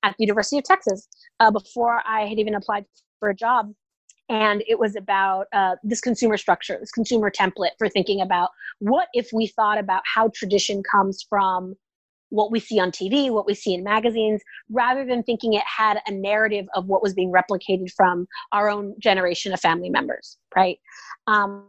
at 0.03 0.15
the 0.17 0.23
university 0.23 0.57
of 0.57 0.63
texas 0.63 1.07
uh, 1.39 1.51
before 1.51 2.01
i 2.07 2.25
had 2.25 2.39
even 2.39 2.55
applied 2.55 2.85
for 3.19 3.29
a 3.29 3.35
job. 3.35 3.71
And 4.29 4.61
it 4.67 4.77
was 4.77 4.97
about 4.97 5.47
uh, 5.53 5.75
this 5.83 6.01
consumer 6.01 6.37
structure 6.37 6.77
this 6.79 6.91
consumer 6.91 7.31
template 7.31 7.71
for 7.77 7.87
thinking 7.87 8.21
about 8.21 8.49
what 8.79 9.07
if 9.13 9.29
we 9.31 9.47
thought 9.47 9.77
about 9.77 10.01
how 10.13 10.29
tradition 10.35 10.83
comes 10.83 11.25
from 11.29 11.75
what 12.29 12.51
we 12.51 12.59
see 12.59 12.79
on 12.79 12.91
tv 12.91 13.31
what 13.31 13.45
we 13.45 13.53
see 13.53 13.73
in 13.73 13.83
magazines 13.83 14.41
rather 14.69 15.05
than 15.05 15.23
thinking 15.23 15.53
it 15.53 15.63
had 15.65 15.99
a 16.07 16.11
narrative 16.11 16.65
of 16.75 16.85
what 16.87 17.01
was 17.01 17.13
being 17.13 17.31
replicated 17.31 17.91
from 17.95 18.27
our 18.51 18.69
own 18.69 18.93
generation 18.99 19.53
of 19.53 19.59
family 19.59 19.89
members 19.89 20.37
right? 20.57 20.79
Um, 21.27 21.65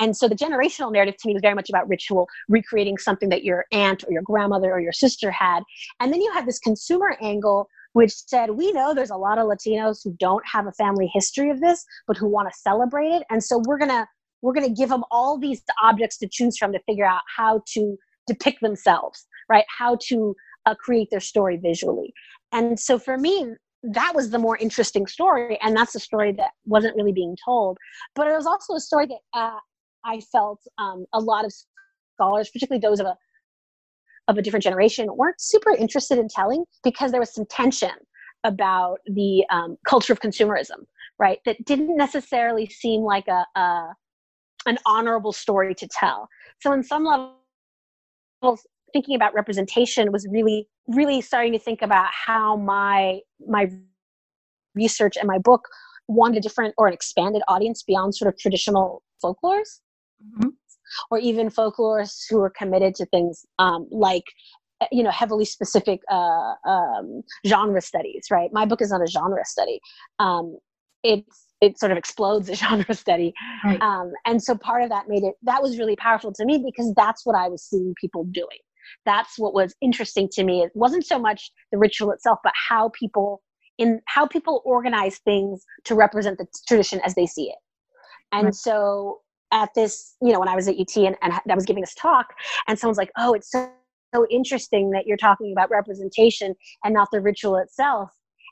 and 0.00 0.16
so 0.16 0.28
the 0.28 0.34
generational 0.34 0.92
narrative 0.92 1.16
to 1.18 1.28
me 1.28 1.34
was 1.34 1.42
very 1.42 1.54
much 1.54 1.68
about 1.68 1.88
ritual 1.88 2.28
recreating 2.48 2.98
something 2.98 3.28
that 3.28 3.44
your 3.44 3.66
aunt 3.70 4.02
or 4.04 4.12
your 4.12 4.22
grandmother 4.22 4.72
or 4.72 4.80
your 4.80 4.92
sister 4.92 5.30
had. 5.30 5.62
And 6.00 6.12
then 6.12 6.20
you 6.20 6.32
have 6.32 6.44
this 6.44 6.58
consumer 6.58 7.16
angle 7.22 7.68
which 7.92 8.12
said, 8.12 8.50
We 8.50 8.72
know 8.72 8.92
there's 8.92 9.10
a 9.10 9.16
lot 9.16 9.38
of 9.38 9.46
Latinos 9.46 10.00
who 10.02 10.14
don't 10.18 10.44
have 10.44 10.66
a 10.66 10.72
family 10.72 11.08
history 11.14 11.50
of 11.50 11.60
this, 11.60 11.84
but 12.08 12.16
who 12.16 12.26
want 12.26 12.52
to 12.52 12.58
celebrate 12.58 13.10
it. 13.10 13.22
And 13.30 13.42
so 13.42 13.62
we're 13.64 13.78
going 13.78 13.90
to 13.90 14.08
we're 14.42 14.52
going 14.52 14.68
to 14.68 14.74
give 14.74 14.90
them 14.90 15.04
all 15.10 15.38
these 15.38 15.62
objects 15.82 16.18
to 16.18 16.28
choose 16.28 16.58
from 16.58 16.72
to 16.72 16.80
figure 16.80 17.06
out 17.06 17.22
how 17.34 17.62
to 17.74 17.96
depict 18.26 18.60
themselves, 18.60 19.26
right? 19.48 19.64
How 19.68 19.98
to 20.08 20.34
uh, 20.66 20.74
create 20.74 21.08
their 21.10 21.20
story 21.20 21.56
visually. 21.56 22.12
And 22.52 22.78
so 22.78 22.98
for 22.98 23.16
me, 23.16 23.54
that 23.82 24.14
was 24.14 24.30
the 24.30 24.38
more 24.38 24.56
interesting 24.56 25.06
story. 25.06 25.58
And 25.62 25.76
that's 25.76 25.94
a 25.94 26.00
story 26.00 26.32
that 26.32 26.50
wasn't 26.64 26.96
really 26.96 27.12
being 27.12 27.36
told. 27.44 27.78
But 28.14 28.26
it 28.26 28.32
was 28.32 28.46
also 28.46 28.74
a 28.74 28.80
story 28.80 29.06
that 29.06 29.38
uh, 29.38 29.58
I 30.04 30.20
felt 30.20 30.60
um, 30.78 31.06
a 31.12 31.20
lot 31.20 31.44
of 31.44 31.52
scholars, 32.14 32.50
particularly 32.50 32.80
those 32.80 33.00
of 33.00 33.06
a 33.06 33.16
of 34.28 34.36
a 34.36 34.42
different 34.42 34.64
generation, 34.64 35.06
weren't 35.14 35.40
super 35.40 35.70
interested 35.70 36.18
in 36.18 36.26
telling 36.28 36.64
because 36.82 37.12
there 37.12 37.20
was 37.20 37.32
some 37.32 37.46
tension 37.46 37.92
about 38.42 38.98
the 39.06 39.44
um, 39.50 39.76
culture 39.86 40.12
of 40.12 40.20
consumerism, 40.20 40.84
right? 41.20 41.38
That 41.44 41.64
didn't 41.64 41.96
necessarily 41.96 42.66
seem 42.66 43.02
like 43.02 43.28
a, 43.28 43.46
a 43.54 43.94
an 44.66 44.78
honorable 44.84 45.32
story 45.32 45.74
to 45.76 45.88
tell. 45.88 46.28
So, 46.60 46.72
in 46.72 46.82
some 46.82 47.04
levels, 47.04 48.66
thinking 48.92 49.14
about 49.14 49.34
representation 49.34 50.12
was 50.12 50.26
really, 50.30 50.68
really 50.88 51.20
starting 51.20 51.52
to 51.52 51.58
think 51.58 51.82
about 51.82 52.08
how 52.12 52.56
my 52.56 53.20
my 53.46 53.70
research 54.74 55.16
and 55.16 55.26
my 55.26 55.38
book 55.38 55.68
wanted 56.08 56.38
a 56.38 56.40
different 56.40 56.74
or 56.78 56.86
an 56.86 56.92
expanded 56.92 57.42
audience 57.48 57.82
beyond 57.82 58.14
sort 58.14 58.32
of 58.32 58.38
traditional 58.38 59.02
folklores, 59.22 59.80
mm-hmm. 60.22 60.48
or 61.10 61.18
even 61.18 61.50
folklorists 61.50 62.24
who 62.28 62.40
are 62.40 62.50
committed 62.50 62.94
to 62.94 63.06
things 63.06 63.44
um, 63.58 63.88
like 63.90 64.24
you 64.92 65.02
know 65.02 65.10
heavily 65.10 65.44
specific 65.44 66.00
uh, 66.10 66.54
um, 66.66 67.22
genre 67.46 67.80
studies 67.80 68.26
right 68.30 68.50
my 68.52 68.66
book 68.66 68.82
is 68.82 68.90
not 68.90 69.02
a 69.02 69.06
genre 69.06 69.44
study 69.44 69.80
um, 70.18 70.56
it's 71.02 71.46
it 71.62 71.78
sort 71.78 71.90
of 71.90 71.96
explodes 71.98 72.48
the 72.48 72.54
genre 72.62 72.94
study 72.94 73.32
right. 73.64 73.80
um, 73.80 74.12
and 74.26 74.42
so 74.42 74.54
part 74.54 74.82
of 74.82 74.90
that 74.90 75.08
made 75.08 75.22
it 75.22 75.34
that 75.42 75.62
was 75.62 75.78
really 75.78 75.96
powerful 75.96 76.32
to 76.32 76.44
me 76.44 76.62
because 76.64 76.92
that's 76.94 77.24
what 77.24 77.36
i 77.36 77.48
was 77.48 77.62
seeing 77.62 77.94
people 78.00 78.24
doing 78.24 78.58
that's 79.04 79.38
what 79.38 79.54
was 79.54 79.74
interesting 79.80 80.28
to 80.30 80.44
me 80.44 80.62
it 80.62 80.70
wasn't 80.74 81.04
so 81.04 81.18
much 81.18 81.50
the 81.72 81.78
ritual 81.78 82.10
itself 82.10 82.38
but 82.42 82.52
how 82.68 82.90
people 82.90 83.42
in 83.78 84.00
how 84.06 84.26
people 84.26 84.62
organize 84.64 85.18
things 85.18 85.64
to 85.84 85.94
represent 85.94 86.38
the 86.38 86.46
tradition 86.66 87.00
as 87.04 87.14
they 87.14 87.26
see 87.26 87.48
it 87.48 87.58
and 88.32 88.46
right. 88.46 88.54
so 88.54 89.20
at 89.52 89.68
this 89.74 90.16
you 90.22 90.32
know 90.32 90.40
when 90.40 90.48
i 90.48 90.56
was 90.56 90.68
at 90.68 90.76
ut 90.78 90.96
and, 90.96 91.16
and 91.22 91.32
i 91.32 91.54
was 91.54 91.64
giving 91.64 91.82
this 91.82 91.94
talk 91.94 92.26
and 92.68 92.78
someone's 92.78 92.98
like 92.98 93.12
oh 93.16 93.32
it's 93.34 93.50
so 93.50 93.70
so 94.14 94.26
interesting 94.30 94.90
that 94.90 95.06
you're 95.06 95.16
talking 95.16 95.52
about 95.52 95.70
representation 95.70 96.54
and 96.84 96.94
not 96.94 97.08
the 97.12 97.20
ritual 97.20 97.56
itself. 97.56 98.10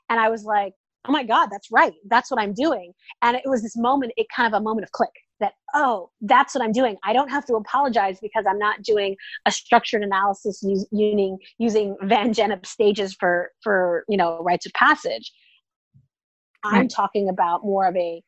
And 0.09 0.19
I 0.19 0.29
was 0.29 0.43
like, 0.43 0.73
oh 1.07 1.11
my 1.11 1.23
God, 1.23 1.47
that's 1.51 1.71
right. 1.71 1.93
That's 2.07 2.31
what 2.31 2.39
I'm 2.39 2.53
doing. 2.53 2.93
And 3.21 3.35
it 3.35 3.43
was 3.45 3.61
this 3.61 3.77
moment, 3.77 4.13
it 4.17 4.27
kind 4.35 4.53
of 4.53 4.59
a 4.59 4.63
moment 4.63 4.85
of 4.85 4.91
click 4.91 5.11
that, 5.39 5.53
oh, 5.73 6.09
that's 6.21 6.55
what 6.55 6.63
I'm 6.63 6.71
doing. 6.71 6.97
I 7.03 7.13
don't 7.13 7.29
have 7.29 7.45
to 7.45 7.55
apologize 7.55 8.19
because 8.21 8.45
I'm 8.47 8.59
not 8.59 8.81
doing 8.83 9.15
a 9.45 9.51
structured 9.51 10.03
analysis 10.03 10.63
using, 10.91 11.37
using 11.57 11.97
Van 12.03 12.33
Gennep 12.33 12.65
stages 12.65 13.15
for, 13.19 13.51
for, 13.61 14.05
you 14.07 14.17
know, 14.17 14.41
rites 14.41 14.65
of 14.65 14.73
passage. 14.73 15.31
I'm 16.63 16.87
talking 16.87 17.29
about 17.29 17.63
more 17.63 17.87
of 17.87 17.95
a, 17.95 18.23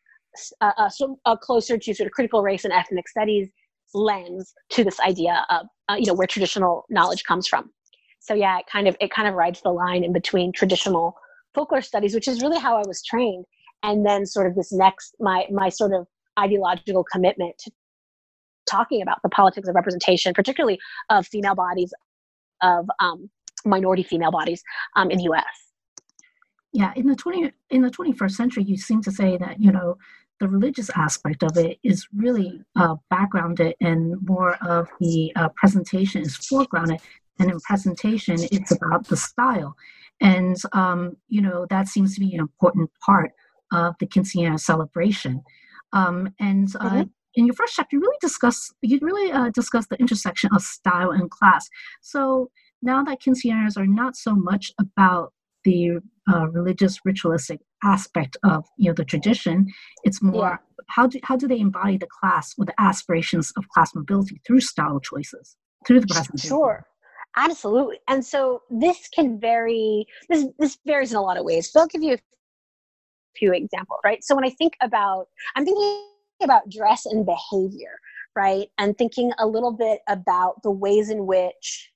a, 0.61 0.65
a, 0.65 0.91
a 1.25 1.37
closer 1.37 1.77
to 1.77 1.93
sort 1.93 2.05
of 2.05 2.13
critical 2.13 2.43
race 2.43 2.65
and 2.65 2.73
ethnic 2.73 3.07
studies 3.07 3.49
lens 3.93 4.53
to 4.69 4.83
this 4.83 4.99
idea 4.99 5.45
of 5.49 5.65
uh, 5.89 5.95
you 5.95 6.05
know 6.05 6.13
where 6.13 6.27
traditional 6.27 6.85
knowledge 6.89 7.23
comes 7.23 7.47
from 7.47 7.71
so 8.19 8.33
yeah 8.33 8.59
it 8.59 8.65
kind 8.71 8.87
of 8.87 8.95
it 8.99 9.11
kind 9.11 9.27
of 9.27 9.33
rides 9.33 9.61
the 9.61 9.69
line 9.69 10.03
in 10.03 10.11
between 10.11 10.51
traditional 10.51 11.15
folklore 11.53 11.81
studies 11.81 12.13
which 12.13 12.27
is 12.27 12.41
really 12.41 12.59
how 12.59 12.77
i 12.77 12.83
was 12.85 13.01
trained 13.03 13.45
and 13.83 14.05
then 14.05 14.25
sort 14.25 14.47
of 14.47 14.55
this 14.55 14.71
next 14.73 15.15
my 15.19 15.45
my 15.51 15.69
sort 15.69 15.93
of 15.93 16.05
ideological 16.37 17.03
commitment 17.11 17.57
to 17.59 17.71
talking 18.69 19.01
about 19.01 19.17
the 19.23 19.29
politics 19.29 19.67
of 19.67 19.75
representation 19.75 20.33
particularly 20.33 20.77
of 21.09 21.25
female 21.25 21.55
bodies 21.55 21.93
of 22.61 22.87
um, 22.99 23.29
minority 23.65 24.03
female 24.03 24.31
bodies 24.31 24.61
um, 24.95 25.09
in 25.09 25.17
the 25.17 25.25
us 25.25 25.45
yeah 26.73 26.91
in 26.95 27.07
the 27.07 27.15
20 27.15 27.51
in 27.69 27.81
the 27.81 27.89
21st 27.89 28.31
century 28.31 28.63
you 28.63 28.77
seem 28.77 29.01
to 29.01 29.11
say 29.11 29.37
that 29.37 29.59
you 29.59 29.71
know 29.71 29.97
the 30.39 30.47
religious 30.47 30.89
aspect 30.95 31.43
of 31.43 31.57
it 31.57 31.79
is 31.83 32.07
really 32.15 32.61
uh, 32.75 32.95
backgrounded 33.09 33.75
and 33.81 34.15
more 34.27 34.55
of 34.63 34.87
the 34.99 35.31
uh, 35.35 35.49
presentation 35.55 36.21
is 36.21 36.37
foregrounded. 36.37 36.99
And 37.39 37.51
in 37.51 37.59
presentation 37.61 38.37
it's 38.51 38.71
about 38.71 39.07
the 39.07 39.17
style. 39.17 39.75
And 40.21 40.55
um, 40.73 41.17
you 41.27 41.41
know 41.41 41.67
that 41.69 41.87
seems 41.87 42.15
to 42.15 42.19
be 42.19 42.33
an 42.33 42.39
important 42.39 42.89
part 43.05 43.31
of 43.71 43.95
the 43.99 44.07
quinceañera 44.07 44.59
celebration 44.59 45.43
um, 45.93 46.33
and 46.39 46.75
uh, 46.79 46.89
mm-hmm. 46.89 47.01
in 47.35 47.45
your 47.45 47.55
first 47.55 47.73
chapter 47.75 47.95
you 47.95 48.01
really 48.01 48.17
discuss 48.21 48.71
you 48.81 48.99
really 49.01 49.31
uh, 49.31 49.49
discuss 49.49 49.87
the 49.87 49.97
intersection 49.97 50.49
of 50.53 50.61
style 50.61 51.11
and 51.11 51.29
class 51.31 51.69
so 52.01 52.49
now 52.81 53.03
that 53.03 53.21
quinceañeras 53.21 53.77
are 53.77 53.87
not 53.87 54.15
so 54.15 54.35
much 54.35 54.71
about 54.79 55.33
the 55.63 55.99
uh, 56.31 56.47
religious 56.49 56.99
ritualistic 57.05 57.59
aspect 57.83 58.37
of 58.43 58.65
you 58.77 58.87
know 58.89 58.93
the 58.93 59.05
tradition 59.05 59.67
it's 60.03 60.21
more 60.21 60.59
yeah. 60.61 60.83
how 60.87 61.05
do 61.07 61.19
how 61.23 61.35
do 61.35 61.47
they 61.47 61.59
embody 61.59 61.97
the 61.97 62.07
class 62.19 62.53
or 62.57 62.65
the 62.65 62.73
aspirations 62.79 63.51
of 63.57 63.67
class 63.69 63.93
mobility 63.93 64.41
through 64.45 64.61
style 64.61 64.99
choices 64.99 65.55
through 65.85 65.99
the 65.99 66.07
presentation 66.07 66.49
sure 66.49 66.85
absolutely 67.35 67.99
and 68.07 68.25
so 68.25 68.61
this 68.69 69.07
can 69.13 69.39
vary 69.39 70.05
this 70.29 70.45
this 70.57 70.77
varies 70.85 71.11
in 71.11 71.17
a 71.17 71.21
lot 71.21 71.37
of 71.37 71.45
ways 71.45 71.71
so 71.71 71.81
i'll 71.81 71.87
give 71.87 72.01
you 72.01 72.13
a 72.13 72.17
few 73.37 73.53
examples 73.53 73.99
right 74.03 74.23
so 74.23 74.35
when 74.35 74.43
i 74.43 74.49
think 74.49 74.73
about 74.81 75.27
i'm 75.55 75.65
thinking 75.65 76.03
about 76.43 76.69
dress 76.69 77.05
and 77.05 77.25
behavior 77.25 77.99
right 78.35 78.67
and 78.77 78.97
thinking 78.97 79.31
a 79.39 79.47
little 79.47 79.71
bit 79.71 79.99
about 80.07 80.61
the 80.63 80.71
ways 80.71 81.09
in 81.09 81.25
which 81.25 81.91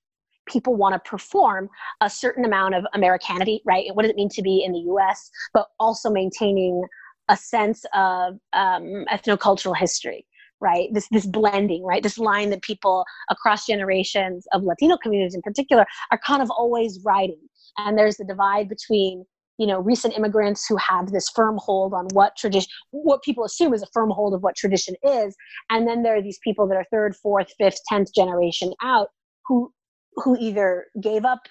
people 0.47 0.75
want 0.75 0.93
to 0.93 1.09
perform 1.09 1.69
a 2.01 2.09
certain 2.09 2.45
amount 2.45 2.75
of 2.75 2.85
Americanity, 2.93 3.61
right? 3.65 3.85
What 3.93 4.03
does 4.03 4.11
it 4.11 4.15
mean 4.15 4.29
to 4.29 4.41
be 4.41 4.63
in 4.63 4.71
the 4.71 4.79
US, 4.79 5.29
but 5.53 5.67
also 5.79 6.09
maintaining 6.09 6.83
a 7.29 7.37
sense 7.37 7.85
of 7.93 8.35
um, 8.53 9.05
ethnocultural 9.11 9.77
history, 9.77 10.25
right? 10.59 10.89
This, 10.93 11.07
this 11.11 11.25
blending, 11.25 11.83
right? 11.83 12.03
This 12.03 12.17
line 12.17 12.49
that 12.49 12.61
people 12.61 13.05
across 13.29 13.65
generations 13.65 14.45
of 14.51 14.63
Latino 14.63 14.97
communities 14.97 15.35
in 15.35 15.41
particular 15.41 15.85
are 16.11 16.19
kind 16.25 16.41
of 16.41 16.49
always 16.51 16.99
riding. 17.03 17.39
And 17.77 17.97
there's 17.97 18.17
the 18.17 18.25
divide 18.25 18.67
between 18.67 19.25
you 19.57 19.67
know 19.67 19.79
recent 19.79 20.15
immigrants 20.17 20.65
who 20.67 20.77
have 20.77 21.11
this 21.11 21.29
firm 21.29 21.57
hold 21.61 21.93
on 21.93 22.07
what 22.13 22.35
tradition 22.35 22.69
what 22.91 23.21
people 23.23 23.43
assume 23.43 23.73
is 23.73 23.81
a 23.83 23.87
firm 23.93 24.09
hold 24.09 24.33
of 24.33 24.41
what 24.41 24.55
tradition 24.55 24.95
is 25.03 25.35
and 25.69 25.87
then 25.87 26.03
there 26.03 26.15
are 26.15 26.21
these 26.21 26.39
people 26.43 26.67
that 26.67 26.75
are 26.75 26.85
third 26.91 27.15
fourth 27.15 27.51
fifth 27.57 27.79
tenth 27.87 28.13
generation 28.13 28.73
out 28.81 29.09
who 29.45 29.71
who 30.15 30.37
either 30.39 30.85
gave 31.01 31.25
up 31.25 31.41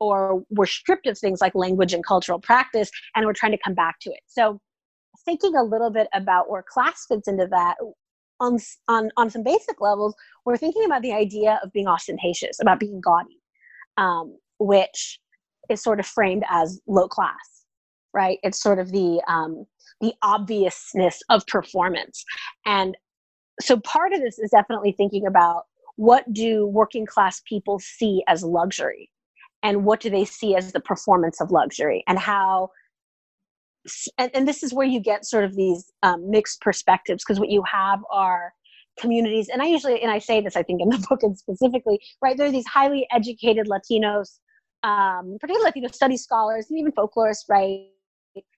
or 0.00 0.42
were 0.50 0.66
stripped 0.66 1.06
of 1.06 1.18
things 1.18 1.40
like 1.40 1.54
language 1.54 1.92
and 1.92 2.04
cultural 2.04 2.38
practice 2.38 2.90
and 3.14 3.26
were 3.26 3.32
trying 3.32 3.52
to 3.52 3.58
come 3.64 3.74
back 3.74 3.96
to 4.00 4.10
it. 4.10 4.20
So 4.26 4.60
thinking 5.24 5.54
a 5.56 5.62
little 5.62 5.90
bit 5.90 6.08
about 6.12 6.50
where 6.50 6.64
class 6.68 7.06
fits 7.08 7.28
into 7.28 7.46
that 7.50 7.76
on, 8.40 8.58
on, 8.88 9.10
on 9.16 9.30
some 9.30 9.42
basic 9.42 9.80
levels, 9.80 10.14
we're 10.44 10.56
thinking 10.56 10.84
about 10.84 11.02
the 11.02 11.12
idea 11.12 11.60
of 11.62 11.72
being 11.72 11.86
ostentatious, 11.86 12.58
about 12.60 12.80
being 12.80 13.00
gaudy, 13.00 13.40
um, 13.96 14.36
which 14.58 15.18
is 15.70 15.82
sort 15.82 16.00
of 16.00 16.06
framed 16.06 16.44
as 16.50 16.80
low 16.86 17.08
class, 17.08 17.64
right? 18.12 18.38
It's 18.42 18.60
sort 18.60 18.78
of 18.78 18.92
the, 18.92 19.22
um, 19.28 19.66
the 20.00 20.12
obviousness 20.22 21.20
of 21.30 21.46
performance. 21.46 22.24
And 22.66 22.96
so 23.60 23.78
part 23.80 24.12
of 24.12 24.20
this 24.20 24.38
is 24.38 24.50
definitely 24.50 24.92
thinking 24.92 25.26
about 25.26 25.64
what 25.96 26.30
do 26.32 26.66
working 26.66 27.06
class 27.06 27.40
people 27.48 27.78
see 27.78 28.22
as 28.26 28.42
luxury 28.42 29.10
and 29.62 29.84
what 29.84 30.00
do 30.00 30.10
they 30.10 30.24
see 30.24 30.56
as 30.56 30.72
the 30.72 30.80
performance 30.80 31.40
of 31.40 31.50
luxury 31.50 32.02
and 32.06 32.18
how 32.18 32.68
and, 34.18 34.30
and 34.34 34.48
this 34.48 34.62
is 34.62 34.72
where 34.72 34.86
you 34.86 34.98
get 34.98 35.24
sort 35.24 35.44
of 35.44 35.54
these 35.56 35.92
um, 36.02 36.30
mixed 36.30 36.60
perspectives 36.60 37.22
because 37.24 37.38
what 37.38 37.50
you 37.50 37.62
have 37.70 38.00
are 38.10 38.52
communities 38.98 39.48
and 39.48 39.60
i 39.60 39.66
usually 39.66 40.00
and 40.00 40.10
i 40.10 40.18
say 40.18 40.40
this 40.40 40.56
i 40.56 40.62
think 40.62 40.80
in 40.80 40.88
the 40.88 40.98
book 41.08 41.22
and 41.22 41.38
specifically 41.38 42.00
right 42.22 42.36
there 42.36 42.46
are 42.46 42.52
these 42.52 42.66
highly 42.66 43.06
educated 43.12 43.66
latinos 43.66 44.38
um, 44.84 45.36
particularly 45.40 45.64
latino 45.64 45.88
studies 45.88 46.22
scholars 46.22 46.66
and 46.70 46.78
even 46.78 46.92
folklorists 46.92 47.44
right 47.48 47.88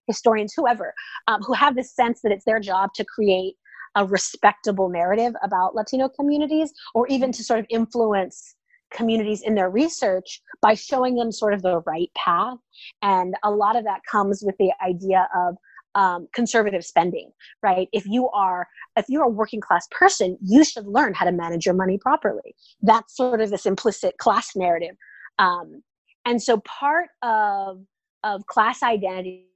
historians 0.07 0.53
whoever 0.55 0.93
um, 1.29 1.41
who 1.43 1.53
have 1.53 1.75
this 1.75 1.95
sense 1.95 2.21
that 2.23 2.33
it's 2.33 2.45
their 2.45 2.61
job 2.61 2.91
to 2.95 3.05
create 3.05 3.55
a 3.97 4.05
respectable 4.05 4.89
narrative 4.89 5.35
about 5.43 5.75
Latino 5.75 6.09
communities, 6.09 6.73
or 6.95 7.09
even 7.09 7.33
to 7.33 7.43
sort 7.43 7.59
of 7.59 7.67
influence 7.71 8.55
communities 8.93 9.43
in 9.43 9.55
their 9.55 9.71
research 9.71 10.41
by 10.63 10.75
showing 10.75 11.17
them 11.17 11.33
sort 11.33 11.55
of 11.55 11.63
the 11.63 11.81
right 11.81 12.11
path. 12.15 12.59
And 13.03 13.35
a 13.43 13.51
lot 13.51 13.75
of 13.75 13.85
that 13.85 14.01
comes 14.09 14.43
with 14.45 14.57
the 14.59 14.71
idea 14.87 15.29
of 15.35 15.57
um, 15.95 16.29
conservative 16.35 16.85
spending, 16.85 17.31
right? 17.63 17.89
If 17.93 18.05
you 18.07 18.29
are 18.29 18.69
if 18.97 19.07
you're 19.09 19.25
a 19.25 19.31
working 19.31 19.63
class 19.63 19.89
person, 19.91 20.37
you 20.43 20.63
should 20.63 20.87
learn 20.87 21.15
how 21.15 21.25
to 21.25 21.33
manage 21.33 21.65
your 21.65 21.75
money 21.75 21.99
properly. 21.99 22.55
That's 22.83 23.17
sort 23.17 23.41
of 23.41 23.49
this 23.51 23.65
implicit 23.65 24.19
class 24.19 24.55
narrative. 24.55 24.95
Um, 25.39 25.83
and 26.27 26.43
so 26.43 26.61
part 26.61 27.09
of 27.23 27.81
of 28.25 28.45
class 28.47 28.83
identity 28.83 29.47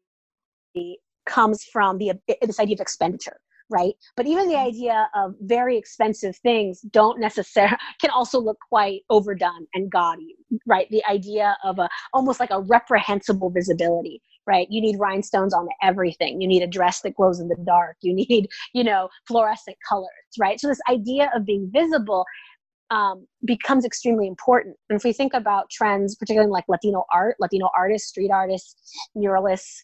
comes 1.26 1.64
from 1.64 1.98
the 1.98 2.12
this 2.42 2.60
idea 2.60 2.74
of 2.74 2.80
expenditure 2.80 3.36
right? 3.70 3.94
But 4.16 4.26
even 4.26 4.48
the 4.48 4.54
mm-hmm. 4.54 4.68
idea 4.68 5.08
of 5.14 5.34
very 5.40 5.78
expensive 5.78 6.36
things 6.38 6.80
don't 6.90 7.20
necessarily 7.20 7.76
can 8.00 8.10
also 8.10 8.40
look 8.40 8.58
quite 8.68 9.02
overdone 9.08 9.66
and 9.74 9.90
gaudy 9.90 10.34
right? 10.66 10.88
The 10.90 11.04
idea 11.08 11.56
of 11.64 11.78
a 11.78 11.88
almost 12.12 12.40
like 12.40 12.50
a 12.50 12.60
reprehensible 12.60 13.50
visibility 13.50 14.20
right? 14.46 14.66
You 14.70 14.80
need 14.80 14.98
rhinestones 14.98 15.54
on 15.54 15.68
everything. 15.82 16.40
You 16.40 16.48
need 16.48 16.62
a 16.62 16.66
dress 16.66 17.02
that 17.02 17.14
glows 17.14 17.38
in 17.38 17.46
the 17.46 17.56
dark. 17.64 17.96
You 18.00 18.14
need 18.14 18.48
you 18.74 18.82
know 18.84 19.08
fluorescent 19.26 19.76
colors 19.88 20.08
right? 20.38 20.60
So 20.60 20.68
this 20.68 20.80
idea 20.90 21.30
of 21.34 21.46
being 21.46 21.70
visible 21.72 22.24
um, 22.90 23.26
becomes 23.44 23.84
extremely 23.84 24.26
important. 24.26 24.76
And 24.88 24.96
if 24.96 25.04
we 25.04 25.12
think 25.12 25.32
about 25.34 25.70
trends, 25.70 26.16
particularly 26.16 26.50
like 26.50 26.64
Latino 26.68 27.04
art, 27.12 27.36
Latino 27.40 27.70
artists, 27.76 28.08
street 28.08 28.30
artists, 28.30 28.74
muralists, 29.16 29.82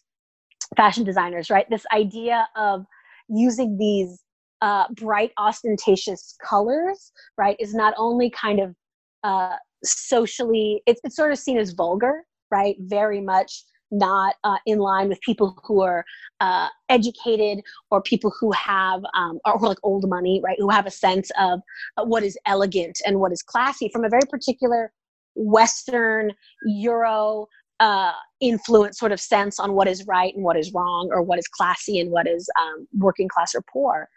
fashion 0.75 1.03
designers, 1.03 1.49
right? 1.49 1.65
This 1.69 1.85
idea 1.93 2.47
of 2.55 2.85
using 3.29 3.77
these 3.77 4.21
uh, 4.61 4.85
bright, 4.93 5.31
ostentatious 5.37 6.35
colors, 6.43 7.11
right, 7.37 7.55
is 7.59 7.73
not 7.73 7.93
only 7.97 8.29
kind 8.29 8.59
of 8.59 8.75
uh, 9.23 9.55
socially, 9.83 10.81
it's, 10.85 10.99
it's 11.03 11.15
sort 11.15 11.31
of 11.31 11.37
seen 11.37 11.57
as 11.57 11.71
vulgar, 11.71 12.23
right? 12.51 12.75
Very 12.79 13.21
much 13.21 13.63
not 13.91 14.35
uh, 14.43 14.57
in 14.65 14.79
line 14.79 15.09
with 15.09 15.19
people 15.21 15.57
who 15.65 15.81
are 15.81 16.03
uh, 16.39 16.67
educated 16.89 17.63
or 17.91 18.01
people 18.01 18.31
who 18.39 18.51
have 18.51 19.01
um, 19.15 19.39
or 19.45 19.57
like 19.59 19.77
old 19.83 20.07
money 20.09 20.41
right? 20.43 20.57
Who 20.59 20.69
have 20.69 20.85
a 20.85 20.91
sense 20.91 21.31
of 21.39 21.61
uh, 21.97 22.03
what 22.03 22.23
is 22.23 22.37
elegant 22.45 22.99
and 23.05 23.19
what 23.19 23.31
is 23.31 23.41
classy. 23.41 23.89
From 23.89 24.03
a 24.03 24.09
very 24.09 24.27
particular 24.29 24.91
western 25.35 26.33
euro 26.65 27.47
uh, 27.79 28.13
influence 28.39 28.97
sort 28.97 29.11
of 29.11 29.19
sense 29.19 29.59
on 29.59 29.73
what 29.73 29.87
is 29.87 30.05
right 30.07 30.33
and 30.33 30.43
what 30.43 30.57
is 30.57 30.73
wrong 30.73 31.09
or 31.11 31.21
what 31.21 31.37
is 31.37 31.47
classy 31.47 31.99
and 31.99 32.11
what 32.11 32.27
is 32.27 32.49
um, 32.59 32.87
working 32.97 33.27
class 33.27 33.53
or 33.53 33.61
poor. 33.71 34.09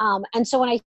Um, 0.00 0.24
and 0.34 0.46
so 0.46 0.60
when 0.60 0.68
i 0.68 0.78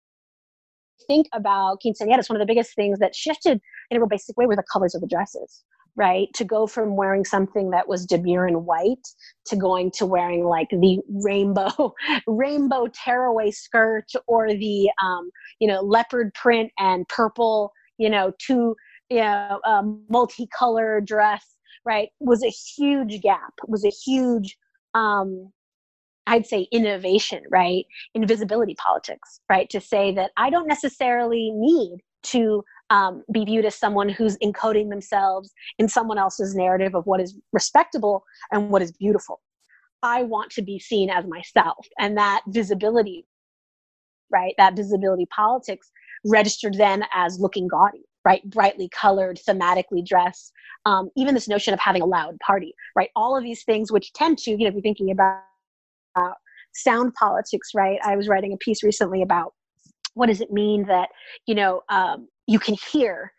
think 1.06 1.26
about 1.32 1.78
quinceañeras 1.84 2.28
one 2.28 2.36
of 2.36 2.46
the 2.46 2.46
biggest 2.46 2.74
things 2.74 2.98
that 2.98 3.14
shifted 3.14 3.60
in 3.90 3.96
a 3.96 4.00
real 4.00 4.08
basic 4.08 4.36
way 4.36 4.46
were 4.46 4.54
the 4.54 4.62
colors 4.72 4.94
of 4.94 5.00
the 5.00 5.06
dresses 5.06 5.64
right? 5.96 6.28
To 6.34 6.44
go 6.44 6.66
from 6.66 6.96
wearing 6.96 7.24
something 7.24 7.70
that 7.70 7.88
was 7.88 8.06
demure 8.06 8.46
and 8.46 8.66
white 8.66 9.06
to 9.46 9.56
going 9.56 9.90
to 9.92 10.06
wearing 10.06 10.44
like 10.44 10.68
the 10.70 10.98
rainbow, 11.08 11.94
rainbow 12.26 12.88
tearaway 12.88 13.50
skirt 13.50 14.10
or 14.26 14.48
the, 14.48 14.90
um, 15.02 15.30
you 15.58 15.68
know, 15.68 15.80
leopard 15.80 16.32
print 16.34 16.70
and 16.78 17.06
purple, 17.08 17.72
you 17.98 18.08
know, 18.08 18.32
two, 18.38 18.76
you 19.08 19.18
know, 19.20 19.60
um, 19.66 20.02
multicolored 20.08 21.06
dress, 21.06 21.44
right? 21.84 22.08
Was 22.20 22.42
a 22.42 22.48
huge 22.50 23.20
gap, 23.20 23.52
was 23.66 23.84
a 23.84 23.90
huge, 23.90 24.56
um, 24.94 25.52
I'd 26.26 26.46
say 26.46 26.68
innovation, 26.70 27.42
right? 27.50 27.84
Invisibility 28.14 28.74
politics, 28.76 29.40
right? 29.48 29.68
To 29.70 29.80
say 29.80 30.14
that 30.14 30.30
I 30.36 30.50
don't 30.50 30.68
necessarily 30.68 31.50
need 31.52 31.98
to 32.22 32.62
um, 32.90 33.22
be 33.32 33.44
viewed 33.44 33.64
as 33.64 33.76
someone 33.76 34.08
who's 34.08 34.36
encoding 34.38 34.90
themselves 34.90 35.52
in 35.78 35.88
someone 35.88 36.18
else's 36.18 36.54
narrative 36.54 36.94
of 36.94 37.06
what 37.06 37.20
is 37.20 37.38
respectable 37.52 38.24
and 38.50 38.68
what 38.70 38.82
is 38.82 38.92
beautiful. 38.92 39.40
I 40.02 40.24
want 40.24 40.50
to 40.52 40.62
be 40.62 40.78
seen 40.78 41.08
as 41.08 41.26
myself. 41.26 41.86
And 41.98 42.16
that 42.18 42.42
visibility, 42.48 43.26
right, 44.30 44.54
that 44.58 44.76
visibility 44.76 45.26
politics 45.34 45.90
registered 46.24 46.74
then 46.74 47.04
as 47.14 47.38
looking 47.38 47.68
gaudy, 47.68 48.02
right, 48.24 48.42
brightly 48.50 48.88
colored, 48.88 49.38
thematically 49.48 50.04
dressed. 50.04 50.52
Um, 50.84 51.10
even 51.16 51.34
this 51.34 51.48
notion 51.48 51.74
of 51.74 51.80
having 51.80 52.02
a 52.02 52.06
loud 52.06 52.38
party, 52.44 52.74
right, 52.96 53.10
all 53.14 53.36
of 53.36 53.44
these 53.44 53.62
things 53.64 53.92
which 53.92 54.12
tend 54.14 54.38
to, 54.38 54.50
you 54.50 54.58
know, 54.58 54.68
if 54.68 54.74
you're 54.74 54.82
thinking 54.82 55.10
about 55.10 55.42
uh, 56.16 56.32
sound 56.72 57.14
politics, 57.14 57.70
right? 57.74 57.98
I 58.02 58.16
was 58.16 58.28
writing 58.28 58.52
a 58.52 58.56
piece 58.56 58.82
recently 58.82 59.22
about 59.22 59.52
what 60.14 60.26
does 60.26 60.40
it 60.40 60.50
mean 60.50 60.86
that 60.86 61.08
you 61.46 61.54
know 61.54 61.82
um, 61.88 62.28
you 62.50 62.58
can 62.58 62.76
hear 62.90 63.32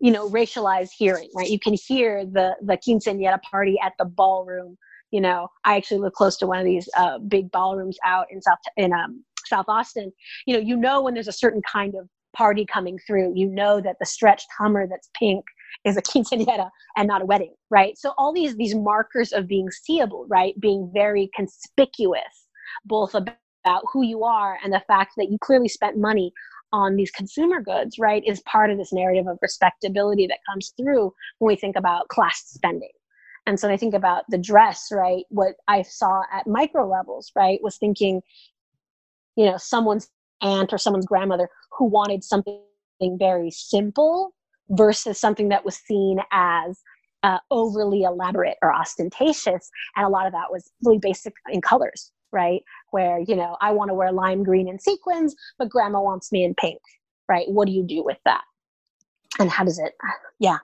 you 0.00 0.10
know 0.10 0.28
racialized 0.28 0.90
hearing 0.96 1.30
right? 1.34 1.48
You 1.48 1.60
can 1.60 1.74
hear 1.74 2.24
the 2.26 2.56
the 2.62 2.76
quinceañera 2.76 3.40
party 3.42 3.78
at 3.82 3.92
the 3.98 4.04
ballroom 4.04 4.76
you 5.10 5.22
know? 5.22 5.48
I 5.64 5.76
actually 5.76 6.00
live 6.00 6.12
close 6.12 6.36
to 6.36 6.46
one 6.46 6.58
of 6.58 6.66
these 6.66 6.86
uh, 6.94 7.18
big 7.18 7.50
ballrooms 7.50 7.96
out 8.04 8.26
in 8.30 8.42
south 8.42 8.58
in 8.76 8.92
um, 8.92 9.24
south 9.46 9.66
austin. 9.68 10.12
You 10.46 10.54
know 10.54 10.60
you 10.60 10.76
know 10.76 11.02
when 11.02 11.14
there's 11.14 11.28
a 11.28 11.32
certain 11.44 11.62
kind 11.70 11.94
of 11.94 12.08
party 12.36 12.66
coming 12.66 12.98
through 13.06 13.32
you 13.34 13.46
know 13.46 13.80
that 13.80 13.96
the 14.00 14.06
stretched 14.06 14.48
hummer 14.58 14.86
that's 14.86 15.10
pink 15.18 15.44
is 15.84 15.96
a 15.96 16.02
quinceañera 16.10 16.68
and 16.96 17.06
not 17.06 17.22
a 17.22 17.26
wedding 17.26 17.54
right? 17.70 17.96
So 17.96 18.14
all 18.18 18.32
these 18.32 18.56
these 18.56 18.74
markers 18.74 19.32
of 19.32 19.46
being 19.46 19.70
seeable 19.70 20.26
right? 20.28 20.58
Being 20.58 20.90
very 20.92 21.30
conspicuous 21.34 22.46
both 22.84 23.14
about 23.14 23.82
who 23.92 24.02
you 24.02 24.24
are 24.24 24.58
and 24.62 24.72
the 24.72 24.82
fact 24.86 25.12
that 25.16 25.30
you 25.30 25.38
clearly 25.40 25.68
spent 25.68 25.96
money 25.96 26.32
on 26.72 26.96
these 26.96 27.10
consumer 27.10 27.60
goods, 27.60 27.98
right, 27.98 28.22
is 28.26 28.40
part 28.42 28.70
of 28.70 28.78
this 28.78 28.92
narrative 28.92 29.26
of 29.26 29.38
respectability 29.40 30.26
that 30.26 30.38
comes 30.48 30.72
through 30.76 31.12
when 31.38 31.48
we 31.48 31.56
think 31.56 31.76
about 31.76 32.08
class 32.08 32.42
spending. 32.46 32.90
And 33.46 33.58
so 33.58 33.70
I 33.70 33.78
think 33.78 33.94
about 33.94 34.24
the 34.28 34.38
dress, 34.38 34.88
right, 34.92 35.24
what 35.30 35.54
I 35.68 35.82
saw 35.82 36.22
at 36.32 36.46
micro 36.46 36.86
levels, 36.86 37.32
right, 37.34 37.58
was 37.62 37.78
thinking, 37.78 38.20
you 39.36 39.46
know, 39.46 39.56
someone's 39.56 40.10
aunt 40.42 40.72
or 40.72 40.78
someone's 40.78 41.06
grandmother 41.06 41.48
who 41.72 41.86
wanted 41.86 42.22
something 42.22 42.60
very 43.18 43.50
simple 43.50 44.34
versus 44.70 45.18
something 45.18 45.48
that 45.48 45.64
was 45.64 45.76
seen 45.76 46.18
as 46.30 46.78
uh, 47.22 47.38
overly 47.50 48.02
elaborate 48.02 48.56
or 48.62 48.74
ostentatious. 48.74 49.70
And 49.96 50.04
a 50.04 50.08
lot 50.08 50.26
of 50.26 50.32
that 50.32 50.50
was 50.50 50.70
really 50.84 50.98
basic 50.98 51.32
in 51.50 51.60
colors, 51.60 52.12
right? 52.32 52.62
Where, 52.90 53.20
you 53.20 53.36
know, 53.36 53.56
I 53.60 53.72
want 53.72 53.90
to 53.90 53.94
wear 53.94 54.12
lime 54.12 54.42
green 54.42 54.68
and 54.68 54.80
sequins, 54.80 55.34
but 55.58 55.68
grandma 55.68 56.00
wants 56.00 56.32
me 56.32 56.44
in 56.44 56.54
pink, 56.54 56.80
right? 57.28 57.46
What 57.48 57.66
do 57.66 57.72
you 57.72 57.82
do 57.82 58.02
with 58.04 58.18
that? 58.24 58.42
And 59.38 59.50
how 59.50 59.64
does 59.64 59.78
it, 59.78 59.92
yeah. 60.38 60.58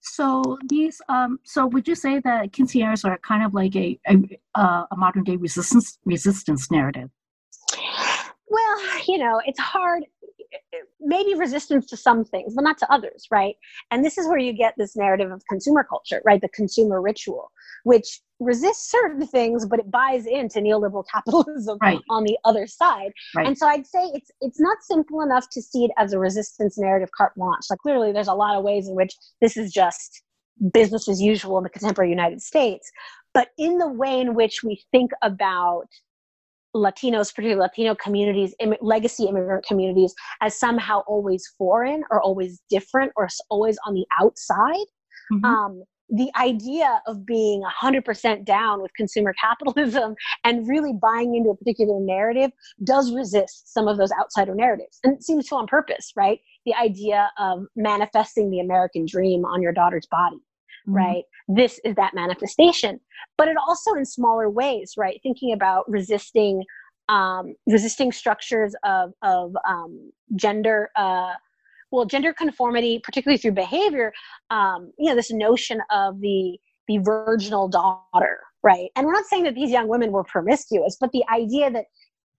So 0.00 0.58
these, 0.68 1.00
um, 1.08 1.38
so 1.44 1.66
would 1.66 1.88
you 1.88 1.94
say 1.94 2.20
that 2.20 2.52
quinceañeras 2.52 3.04
are 3.04 3.18
kind 3.18 3.44
of 3.44 3.54
like 3.54 3.74
a, 3.76 3.98
a, 4.06 4.16
a 4.90 4.96
modern 4.96 5.24
day 5.24 5.36
resistance 5.36 5.98
resistance 6.04 6.70
narrative? 6.70 7.10
Well, 8.48 8.80
you 9.06 9.18
know, 9.18 9.40
it's 9.44 9.60
hard 9.60 10.04
maybe 11.00 11.34
resistance 11.34 11.86
to 11.86 11.96
some 11.96 12.24
things, 12.24 12.54
but 12.54 12.62
not 12.62 12.78
to 12.78 12.92
others, 12.92 13.26
right? 13.30 13.56
And 13.90 14.04
this 14.04 14.18
is 14.18 14.26
where 14.26 14.38
you 14.38 14.52
get 14.52 14.74
this 14.76 14.96
narrative 14.96 15.30
of 15.30 15.42
consumer 15.48 15.84
culture, 15.84 16.20
right? 16.24 16.40
The 16.40 16.48
consumer 16.50 17.00
ritual, 17.00 17.50
which 17.84 18.20
resists 18.40 18.90
certain 18.90 19.26
things, 19.26 19.66
but 19.66 19.80
it 19.80 19.90
buys 19.90 20.26
into 20.26 20.60
neoliberal 20.60 21.04
capitalism 21.12 21.78
right. 21.80 22.00
on 22.10 22.24
the 22.24 22.36
other 22.44 22.66
side. 22.66 23.12
Right. 23.34 23.46
And 23.46 23.56
so 23.56 23.66
I'd 23.66 23.86
say 23.86 24.10
it's 24.14 24.30
it's 24.40 24.60
not 24.60 24.78
simple 24.82 25.22
enough 25.22 25.48
to 25.50 25.62
see 25.62 25.84
it 25.84 25.90
as 25.96 26.12
a 26.12 26.18
resistance 26.18 26.78
narrative 26.78 27.10
carte 27.16 27.34
blanche. 27.36 27.64
Like 27.70 27.80
clearly, 27.80 28.12
there's 28.12 28.28
a 28.28 28.34
lot 28.34 28.56
of 28.56 28.64
ways 28.64 28.88
in 28.88 28.94
which 28.94 29.14
this 29.40 29.56
is 29.56 29.72
just 29.72 30.22
business 30.72 31.08
as 31.08 31.20
usual 31.20 31.58
in 31.58 31.64
the 31.64 31.70
contemporary 31.70 32.10
United 32.10 32.42
States. 32.42 32.90
But 33.34 33.50
in 33.58 33.78
the 33.78 33.88
way 33.88 34.20
in 34.20 34.34
which 34.34 34.62
we 34.62 34.82
think 34.90 35.12
about 35.22 35.86
Latinos, 36.74 37.34
particularly 37.34 37.60
Latino 37.60 37.94
communities, 37.94 38.54
Im- 38.60 38.74
legacy 38.80 39.24
immigrant 39.24 39.64
communities, 39.66 40.14
as 40.40 40.58
somehow 40.58 41.00
always 41.06 41.46
foreign 41.58 42.02
or 42.10 42.22
always 42.22 42.60
different 42.70 43.12
or 43.16 43.28
always 43.50 43.78
on 43.86 43.94
the 43.94 44.06
outside. 44.20 44.86
Mm-hmm. 45.32 45.44
Um, 45.44 45.82
the 46.10 46.30
idea 46.38 47.02
of 47.06 47.26
being 47.26 47.62
100% 47.62 48.44
down 48.44 48.80
with 48.80 48.92
consumer 48.94 49.34
capitalism 49.38 50.14
and 50.44 50.66
really 50.66 50.92
buying 50.92 51.34
into 51.34 51.50
a 51.50 51.56
particular 51.56 52.00
narrative 52.00 52.50
does 52.84 53.12
resist 53.12 53.72
some 53.72 53.88
of 53.88 53.98
those 53.98 54.10
outsider 54.18 54.54
narratives. 54.54 54.98
And 55.04 55.14
it 55.14 55.22
seems 55.22 55.46
to 55.48 55.56
on 55.56 55.66
purpose, 55.66 56.12
right? 56.16 56.40
The 56.64 56.74
idea 56.74 57.30
of 57.38 57.64
manifesting 57.76 58.50
the 58.50 58.60
American 58.60 59.06
dream 59.06 59.44
on 59.44 59.62
your 59.62 59.72
daughter's 59.72 60.06
body. 60.10 60.38
Right? 60.88 61.24
This 61.46 61.78
is 61.84 61.94
that 61.96 62.14
manifestation. 62.14 62.98
But 63.36 63.48
it 63.48 63.56
also 63.56 63.94
in 63.94 64.04
smaller 64.04 64.50
ways, 64.50 64.94
right? 64.96 65.20
Thinking 65.22 65.52
about 65.52 65.88
resisting 65.88 66.64
um, 67.08 67.54
resisting 67.66 68.12
structures 68.12 68.74
of 68.84 69.12
of 69.22 69.56
um, 69.66 70.10
gender. 70.36 70.90
Uh, 70.96 71.34
well, 71.90 72.04
gender 72.04 72.34
conformity, 72.34 73.00
particularly 73.02 73.38
through 73.38 73.52
behavior, 73.52 74.12
um, 74.50 74.92
you 74.98 75.08
know, 75.08 75.14
this 75.14 75.30
notion 75.30 75.80
of 75.90 76.20
the 76.20 76.58
the 76.86 76.98
virginal 76.98 77.68
daughter, 77.68 78.40
right? 78.62 78.90
And 78.96 79.06
we're 79.06 79.12
not 79.12 79.26
saying 79.26 79.44
that 79.44 79.54
these 79.54 79.70
young 79.70 79.88
women 79.88 80.10
were 80.10 80.24
promiscuous, 80.24 80.96
but 81.00 81.12
the 81.12 81.24
idea 81.32 81.70
that 81.70 81.84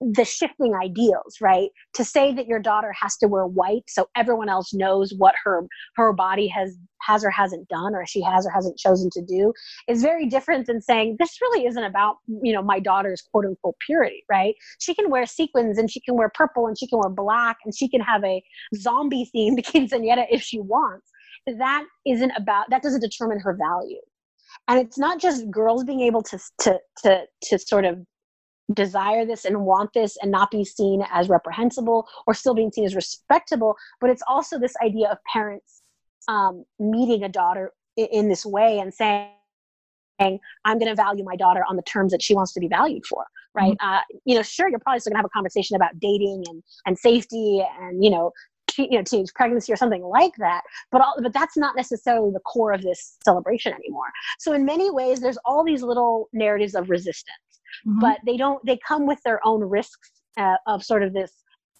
the 0.01 0.23
shifting 0.23 0.73
ideals 0.75 1.37
right? 1.41 1.69
To 1.95 2.03
say 2.03 2.33
that 2.33 2.47
your 2.47 2.59
daughter 2.59 2.93
has 2.99 3.17
to 3.17 3.27
wear 3.27 3.45
white 3.45 3.83
so 3.87 4.07
everyone 4.15 4.49
else 4.49 4.73
knows 4.73 5.13
what 5.17 5.35
her 5.43 5.63
her 5.95 6.13
body 6.13 6.47
has 6.47 6.77
has 7.01 7.23
or 7.23 7.29
hasn't 7.29 7.67
done 7.67 7.95
or 7.95 8.05
she 8.05 8.21
has 8.21 8.45
or 8.45 8.49
hasn't 8.49 8.77
chosen 8.77 9.09
to 9.11 9.21
do 9.21 9.53
is 9.87 10.01
very 10.01 10.25
different 10.25 10.67
than 10.67 10.81
saying 10.81 11.15
this 11.19 11.39
really 11.41 11.65
isn't 11.65 11.83
about 11.83 12.17
you 12.27 12.53
know 12.53 12.61
my 12.61 12.79
daughter's 12.79 13.21
quote 13.21 13.45
unquote 13.45 13.75
purity 13.85 14.23
right? 14.29 14.55
She 14.79 14.95
can 14.95 15.09
wear 15.09 15.25
sequins 15.25 15.77
and 15.77 15.91
she 15.91 15.99
can 15.99 16.15
wear 16.15 16.31
purple 16.33 16.67
and 16.67 16.77
she 16.77 16.87
can 16.87 16.99
wear 16.99 17.09
black 17.09 17.57
and 17.65 17.75
she 17.75 17.89
can 17.89 18.01
have 18.01 18.23
a 18.23 18.41
zombie 18.75 19.29
themed 19.35 19.59
quinceañera 19.65 20.25
if 20.29 20.41
she 20.41 20.59
wants. 20.59 21.09
That 21.45 21.85
isn't 22.05 22.31
about 22.37 22.69
that 22.69 22.83
doesn't 22.83 23.01
determine 23.01 23.39
her 23.39 23.53
value. 23.53 23.99
And 24.67 24.79
it's 24.79 24.97
not 24.97 25.19
just 25.19 25.49
girls 25.49 25.83
being 25.83 26.01
able 26.01 26.21
to 26.23 26.39
to 26.61 26.79
to 27.03 27.23
to 27.43 27.59
sort 27.59 27.85
of 27.85 27.99
desire 28.73 29.25
this 29.25 29.45
and 29.45 29.61
want 29.61 29.91
this 29.93 30.17
and 30.21 30.31
not 30.31 30.51
be 30.51 30.63
seen 30.63 31.03
as 31.11 31.29
reprehensible 31.29 32.07
or 32.27 32.33
still 32.33 32.53
being 32.53 32.71
seen 32.71 32.85
as 32.85 32.95
respectable 32.95 33.75
but 33.99 34.09
it's 34.09 34.23
also 34.27 34.59
this 34.59 34.73
idea 34.83 35.09
of 35.09 35.17
parents 35.31 35.81
um, 36.27 36.63
meeting 36.79 37.23
a 37.23 37.29
daughter 37.29 37.71
in, 37.97 38.07
in 38.11 38.29
this 38.29 38.45
way 38.45 38.79
and 38.79 38.93
saying 38.93 39.29
i'm 40.19 40.77
going 40.77 40.89
to 40.89 40.95
value 40.95 41.23
my 41.23 41.35
daughter 41.35 41.63
on 41.67 41.75
the 41.75 41.83
terms 41.83 42.11
that 42.11 42.21
she 42.21 42.35
wants 42.35 42.53
to 42.53 42.59
be 42.59 42.67
valued 42.67 43.05
for 43.05 43.25
right 43.55 43.77
mm-hmm. 43.77 43.95
uh, 43.95 44.01
you 44.25 44.35
know 44.35 44.43
sure 44.43 44.69
you're 44.69 44.79
probably 44.79 44.99
still 44.99 45.11
going 45.11 45.15
to 45.15 45.19
have 45.19 45.25
a 45.25 45.29
conversation 45.29 45.75
about 45.75 45.97
dating 45.99 46.43
and 46.49 46.61
and 46.85 46.97
safety 46.97 47.63
and 47.79 48.03
you 48.03 48.09
know 48.09 48.31
you 48.77 48.91
know 48.91 49.03
teenage 49.03 49.33
pregnancy 49.33 49.73
or 49.73 49.75
something 49.75 50.03
like 50.03 50.33
that 50.37 50.61
but 50.91 51.01
all, 51.01 51.15
but 51.21 51.33
that's 51.33 51.57
not 51.57 51.75
necessarily 51.75 52.31
the 52.31 52.39
core 52.41 52.71
of 52.71 52.81
this 52.81 53.17
celebration 53.23 53.73
anymore 53.73 54.11
so 54.37 54.53
in 54.53 54.65
many 54.65 54.91
ways 54.91 55.19
there's 55.19 55.37
all 55.45 55.63
these 55.63 55.81
little 55.81 56.29
narratives 56.33 56.75
of 56.75 56.89
resistance 56.89 57.48
mm-hmm. 57.87 57.99
but 57.99 58.17
they 58.25 58.37
don't 58.37 58.63
they 58.65 58.77
come 58.87 59.07
with 59.07 59.19
their 59.23 59.39
own 59.45 59.61
risks 59.61 60.11
uh, 60.37 60.55
of 60.67 60.83
sort 60.83 61.03
of 61.03 61.13
this 61.13 61.31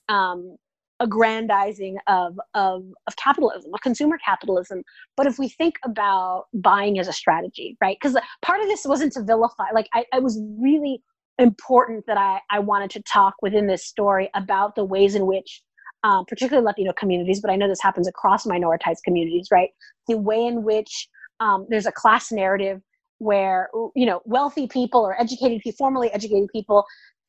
um, 0.10 0.56
aggrandizing 1.00 1.98
of, 2.08 2.38
of 2.54 2.84
of 3.08 3.16
capitalism 3.16 3.74
of 3.74 3.82
consumer 3.82 4.18
capitalism 4.24 4.84
but 5.16 5.28
if 5.28 5.40
we 5.40 5.48
think 5.48 5.76
about 5.86 6.46
buying 6.54 7.00
as 7.00 7.08
a 7.08 7.14
strategy 7.14 7.78
right 7.82 7.98
because 8.02 8.18
part 8.42 8.62
of 8.62 8.68
this 8.68 8.86
wasn't 8.86 9.12
to 9.14 9.24
vilify 9.24 9.66
like 9.74 9.88
I, 9.94 10.06
I 10.14 10.20
was 10.20 10.42
really 10.60 11.02
important 11.38 12.04
that 12.08 12.18
I, 12.18 12.42
I 12.52 12.60
wanted 12.60 12.90
to 12.92 13.02
talk 13.04 13.36
within 13.42 13.68
this 13.68 13.86
story 13.86 14.30
about 14.36 14.76
the 14.76 14.84
ways 14.84 15.16
in 15.16 15.26
which 15.26 15.64
um, 16.04 16.26
particularly 16.26 16.66
Latino 16.66 16.94
communities, 16.94 17.42
but 17.42 17.52
I 17.52 17.56
know 17.56 17.68
this 17.68 17.82
happens 17.82 18.08
across 18.08 18.46
minoritized 18.46 19.04
communities, 19.04 19.48
right? 19.52 19.70
The 20.08 20.18
way 20.18 20.46
in 20.46 20.64
which 20.64 21.08
um, 21.40 21.66
there's 21.70 21.86
a 21.86 21.92
class 21.92 22.32
narrative 22.32 22.82
where 23.20 23.70
you 23.96 24.06
know 24.06 24.22
wealthy 24.26 24.68
people 24.68 25.02
or 25.02 25.20
educated 25.20 25.62
people, 25.62 25.78
formally 25.78 26.12
educated 26.12 26.50
people, 26.52 26.86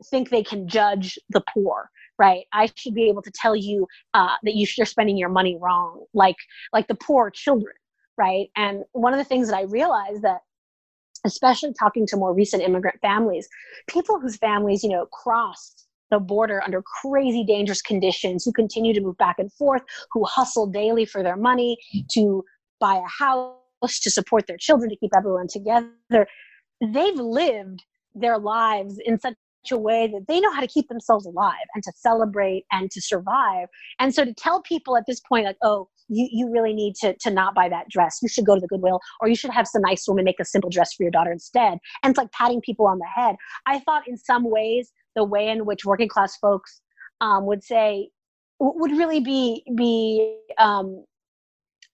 think 0.06 0.30
they 0.30 0.42
can 0.42 0.66
judge 0.66 1.18
the 1.28 1.42
poor, 1.52 1.90
right? 2.18 2.46
I 2.52 2.70
should 2.74 2.94
be 2.94 3.08
able 3.08 3.22
to 3.22 3.30
tell 3.30 3.54
you 3.54 3.86
uh, 4.14 4.36
that 4.42 4.54
you 4.54 4.66
are 4.80 4.86
spending 4.86 5.16
your 5.16 5.28
money 5.28 5.58
wrong, 5.60 6.04
like 6.14 6.36
like 6.72 6.88
the 6.88 6.94
poor 6.96 7.30
children, 7.30 7.74
right? 8.16 8.48
And 8.56 8.84
one 8.92 9.12
of 9.12 9.18
the 9.18 9.24
things 9.24 9.48
that 9.48 9.56
I 9.56 9.62
realized 9.62 10.22
that 10.22 10.40
especially 11.26 11.72
talking 11.78 12.06
to 12.06 12.16
more 12.16 12.32
recent 12.32 12.62
immigrant 12.62 12.98
families, 13.02 13.48
people 13.88 14.18
whose 14.18 14.36
families, 14.36 14.82
you 14.82 14.88
know, 14.88 15.06
crossed 15.06 15.86
the 16.10 16.18
border 16.18 16.62
under 16.64 16.82
crazy 16.82 17.44
dangerous 17.44 17.82
conditions, 17.82 18.44
who 18.44 18.52
continue 18.52 18.92
to 18.92 19.00
move 19.00 19.16
back 19.18 19.38
and 19.38 19.52
forth, 19.52 19.82
who 20.12 20.24
hustle 20.24 20.66
daily 20.66 21.04
for 21.04 21.22
their 21.22 21.36
money 21.36 21.76
to 22.12 22.44
buy 22.80 22.96
a 22.96 23.08
house, 23.08 23.54
to 23.82 24.10
support 24.10 24.46
their 24.46 24.56
children, 24.58 24.90
to 24.90 24.96
keep 24.96 25.10
everyone 25.16 25.46
together. 25.48 26.26
They've 26.80 27.14
lived 27.18 27.84
their 28.14 28.38
lives 28.38 28.98
in 29.04 29.20
such 29.20 29.34
a 29.70 29.76
way 29.78 30.06
that 30.06 30.26
they 30.26 30.40
know 30.40 30.52
how 30.52 30.60
to 30.60 30.66
keep 30.66 30.88
themselves 30.88 31.26
alive 31.26 31.66
and 31.74 31.84
to 31.84 31.92
celebrate 31.94 32.64
and 32.72 32.90
to 32.90 33.00
survive. 33.00 33.68
And 33.98 34.14
so 34.14 34.24
to 34.24 34.32
tell 34.32 34.62
people 34.62 34.96
at 34.96 35.04
this 35.06 35.20
point, 35.20 35.44
like, 35.44 35.58
oh, 35.62 35.88
you, 36.08 36.28
you 36.30 36.50
really 36.50 36.72
need 36.72 36.94
to, 36.96 37.14
to 37.20 37.30
not 37.30 37.54
buy 37.54 37.68
that 37.68 37.88
dress. 37.88 38.18
You 38.22 38.28
should 38.28 38.46
go 38.46 38.54
to 38.54 38.60
the 38.60 38.66
Goodwill 38.66 39.00
or 39.20 39.28
you 39.28 39.36
should 39.36 39.50
have 39.50 39.66
some 39.66 39.82
nice 39.82 40.08
woman 40.08 40.24
make 40.24 40.40
a 40.40 40.44
simple 40.44 40.70
dress 40.70 40.94
for 40.94 41.02
your 41.02 41.12
daughter 41.12 41.30
instead. 41.30 41.78
And 42.02 42.10
it's 42.10 42.18
like 42.18 42.32
patting 42.32 42.60
people 42.60 42.86
on 42.86 42.98
the 42.98 43.06
head. 43.06 43.36
I 43.66 43.80
thought 43.80 44.08
in 44.08 44.16
some 44.16 44.50
ways 44.50 44.92
the 45.14 45.24
way 45.24 45.48
in 45.48 45.66
which 45.66 45.84
working 45.84 46.08
class 46.08 46.36
folks 46.36 46.80
um, 47.20 47.46
would 47.46 47.62
say 47.62 48.10
would 48.58 48.90
really 48.92 49.20
be 49.20 49.64
be 49.74 50.36
um, 50.58 51.04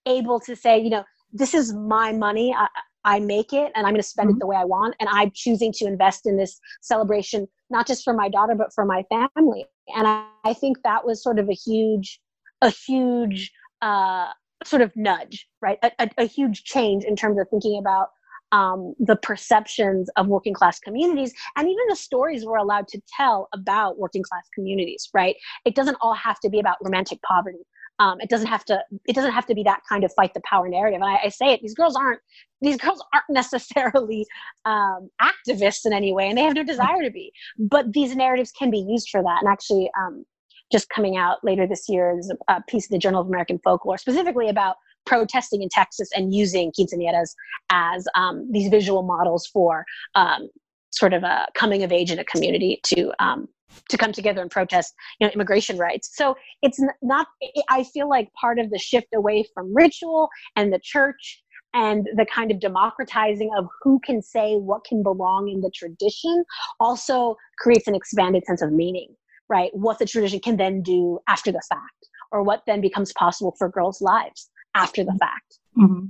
able 0.07 0.41
to 0.41 0.57
say, 0.57 0.79
you 0.79 0.91
know, 0.91 1.05
this 1.37 1.55
is 1.55 1.73
my 1.75 2.13
money. 2.13 2.55
I, 2.57 2.69
I 3.05 3.21
make 3.21 3.53
it 3.53 3.71
and 3.75 3.87
I'm 3.87 3.93
going 3.93 3.97
to 3.97 4.03
spend 4.03 4.29
mm-hmm. 4.29 4.37
it 4.37 4.41
the 4.41 4.47
way 4.47 4.57
I 4.57 4.65
want. 4.65 4.97
And 4.99 5.09
I'm 5.11 5.31
choosing 5.35 5.73
to 5.75 5.87
invest 5.87 6.27
in 6.27 6.37
this 6.37 6.59
celebration, 6.83 7.47
not 7.71 7.87
just 7.87 8.03
for 8.03 8.13
my 8.13 8.29
daughter, 8.29 8.55
but 8.55 8.73
for 8.75 8.85
my 8.85 9.05
family. 9.09 9.65
And 9.95 10.07
I, 10.07 10.27
I 10.45 10.53
think 10.55 10.79
that 10.83 11.07
was 11.07 11.23
sort 11.23 11.39
of 11.39 11.49
a 11.49 11.55
huge, 11.55 12.21
a 12.63 12.71
huge 12.71 13.53
uh, 13.81 14.29
sort 14.65 14.83
of 14.83 14.91
nudge, 14.97 15.47
right? 15.63 15.79
A, 15.83 15.93
a, 16.01 16.11
a, 16.19 16.25
huge 16.25 16.65
change 16.65 17.05
in 17.05 17.15
terms 17.15 17.39
of 17.39 17.47
thinking 17.51 17.79
about 17.79 18.09
um, 18.53 18.95
the 18.99 19.17
perceptions 19.17 20.09
of 20.17 20.29
working 20.29 20.55
class 20.55 20.79
communities 20.79 21.33
and 21.57 21.69
even 21.69 21.85
the 21.89 21.97
stories 21.97 22.45
we're 22.45 22.57
allowed 22.57 22.89
to 22.89 23.01
tell 23.17 23.49
about 23.53 23.99
working 23.99 24.23
class 24.23 24.45
communities 24.55 25.09
right 25.13 25.35
it 25.65 25.75
doesn't 25.75 25.97
all 26.01 26.15
have 26.15 26.39
to 26.41 26.49
be 26.49 26.61
about 26.61 26.77
romantic 26.81 27.19
poverty 27.23 27.59
um, 27.99 28.21
it 28.21 28.29
doesn't 28.29 28.47
have 28.47 28.65
to 28.67 28.83
it 29.07 29.15
doesn't 29.15 29.33
have 29.33 29.47
to 29.47 29.55
be 29.55 29.63
that 29.63 29.81
kind 29.89 30.05
of 30.05 30.13
fight 30.15 30.35
the 30.35 30.43
power 30.49 30.69
narrative. 30.69 31.01
And 31.01 31.05
I, 31.05 31.19
I 31.25 31.29
say 31.29 31.53
it 31.53 31.61
these 31.63 31.75
girls 31.75 31.97
aren't 31.97 32.21
these 32.61 32.77
girls 32.77 33.03
aren't 33.15 33.25
necessarily 33.29 34.27
um, 34.65 35.11
activists 35.21 35.85
in 35.85 35.93
any 35.93 36.13
way 36.13 36.29
and 36.29 36.37
they 36.37 36.43
have 36.43 36.55
no 36.55 36.65
desire 36.65 37.03
to 37.03 37.11
be. 37.11 37.33
But 37.59 37.93
these 37.93 38.15
narratives 38.15 38.53
can 38.53 38.71
be 38.71 38.79
used 38.79 39.09
for 39.11 39.23
that. 39.23 39.39
And 39.41 39.49
actually 39.49 39.91
um, 39.99 40.25
just 40.73 40.89
coming 40.89 41.17
out 41.17 41.39
later 41.45 41.67
this 41.67 41.89
year 41.89 42.19
is 42.19 42.33
a 42.49 42.63
piece 42.69 42.87
of 42.87 42.91
the 42.91 42.99
journal 42.99 43.21
of 43.21 43.29
american 43.29 43.57
folklore 43.63 43.99
specifically 43.99 44.49
about 44.49 44.75
protesting 45.07 45.63
in 45.63 45.69
Texas 45.71 46.11
and 46.15 46.35
using 46.35 46.73
quinceañeras 46.73 47.35
as 47.71 48.07
um, 48.15 48.47
these 48.51 48.69
visual 48.69 49.03
models 49.03 49.47
for 49.47 49.85
um, 50.15 50.49
sort 50.97 51.13
of 51.13 51.23
a 51.23 51.47
coming 51.55 51.83
of 51.83 51.93
age 51.93 52.11
in 52.11 52.19
a 52.19 52.25
community 52.25 52.81
to 52.85 53.13
um, 53.19 53.49
to 53.89 53.99
come 53.99 54.13
together 54.13 54.41
and 54.41 54.51
protest 54.51 54.95
you 55.19 55.27
know 55.27 55.33
immigration 55.33 55.77
rights 55.77 56.11
so 56.15 56.35
it's 56.63 56.81
not 57.03 57.27
i 57.69 57.83
feel 57.85 58.09
like 58.09 58.33
part 58.41 58.59
of 58.59 58.71
the 58.71 58.79
shift 58.79 59.09
away 59.15 59.45
from 59.53 59.75
ritual 59.75 60.29
and 60.55 60.73
the 60.73 60.81
church 60.83 61.43
and 61.75 62.09
the 62.15 62.25
kind 62.33 62.51
of 62.51 62.61
democratizing 62.61 63.51
of 63.59 63.67
who 63.83 64.01
can 64.01 64.23
say 64.23 64.55
what 64.55 64.85
can 64.85 65.03
belong 65.03 65.49
in 65.49 65.61
the 65.61 65.71
tradition 65.75 66.45
also 66.81 67.37
creates 67.59 67.87
an 67.87 67.95
expanded 67.95 68.45
sense 68.47 68.63
of 68.63 68.73
meaning 68.73 69.15
right 69.49 69.71
what 69.75 69.99
the 69.99 70.07
tradition 70.07 70.41
can 70.41 70.57
then 70.57 70.81
do 70.81 71.19
after 71.29 71.53
the 71.53 71.63
fact 71.69 72.09
or 72.33 72.43
what 72.43 72.63
then 72.67 72.81
becomes 72.81 73.13
possible 73.13 73.55
for 73.59 73.69
girls 73.69 74.01
lives 74.01 74.51
after 74.75 75.03
the 75.03 75.17
fact. 75.19 75.59
Mm-hmm. 75.77 76.07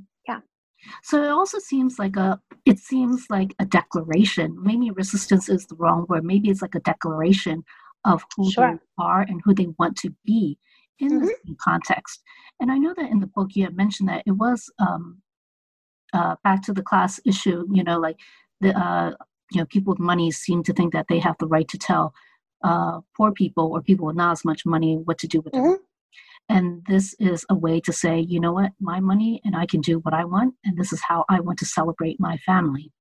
So 1.03 1.23
it 1.23 1.31
also 1.31 1.59
seems 1.59 1.99
like 1.99 2.17
a 2.17 2.41
it 2.65 2.79
seems 2.79 3.27
like 3.31 3.55
a 3.59 3.65
declaration. 3.65 4.57
Maybe 4.61 4.91
resistance 4.91 5.49
is 5.49 5.67
the 5.67 5.77
wrong 5.77 6.07
word. 6.09 6.25
Maybe 6.25 6.51
it's 6.51 6.63
like 6.63 6.75
a 6.75 6.81
declaration 6.81 7.65
of 8.05 8.25
who 8.37 8.51
sure. 8.51 8.73
they 8.73 8.79
are 9.05 9.23
and 9.23 9.41
who 9.45 9.55
they 9.55 9.69
want 9.79 9.97
to 9.99 10.15
be 10.25 10.59
in 10.99 11.11
mm-hmm. 11.11 11.27
this 11.27 11.37
context. 11.61 12.23
And 12.61 12.71
I 12.71 12.79
know 12.79 12.95
that 12.97 13.11
in 13.11 13.21
the 13.21 13.27
book 13.27 13.51
you 13.55 13.65
had 13.65 13.77
mentioned 13.77 14.09
that 14.09 14.23
it 14.27 14.33
was 14.33 14.71
um, 14.79 15.23
uh, 16.13 16.37
back 16.43 16.63
to 16.63 16.73
the 16.73 16.83
class 16.83 17.21
issue. 17.27 17.67
You 17.71 17.85
know, 17.85 17.99
like 17.99 18.17
the 18.61 18.79
uh, 18.79 19.13
you 19.53 19.61
know 19.61 19.67
people 19.67 19.93
with 19.93 20.01
money 20.01 20.31
seem 20.31 20.63
to 20.65 20.73
think 20.73 20.93
that 20.93 21.07
they 21.09 21.19
have 21.19 21.37
the 21.39 21.47
right 21.47 21.69
to 21.69 21.79
tell 21.79 22.15
uh, 22.65 23.01
poor 23.17 23.33
people 23.33 23.71
or 23.73 23.83
people 23.83 24.07
with 24.07 24.17
not 24.17 24.33
as 24.33 24.45
much 24.45 24.65
money 24.65 24.97
what 24.97 25.19
to 25.19 25.29
do 25.29 25.41
with 25.41 25.53
mm-hmm. 25.53 25.83
And 26.49 26.85
this 26.89 27.15
is 27.19 27.45
a 27.51 27.55
way 27.55 27.81
to 27.81 27.93
say, 27.93 28.21
you 28.21 28.41
know 28.41 28.53
what, 28.53 28.73
my 28.81 29.01
money 29.01 29.41
and 29.45 29.57
I 29.57 29.67
can 29.67 29.81
do 29.81 29.99
what 30.01 30.15
I 30.15 30.25
want. 30.25 30.55
And 30.65 30.79
this 30.79 30.93
is 30.93 31.03
how 31.07 31.25
I 31.29 31.41
want 31.41 31.59
to 31.59 31.65
celebrate 31.65 32.21
my 32.21 32.37
family. 32.39 32.93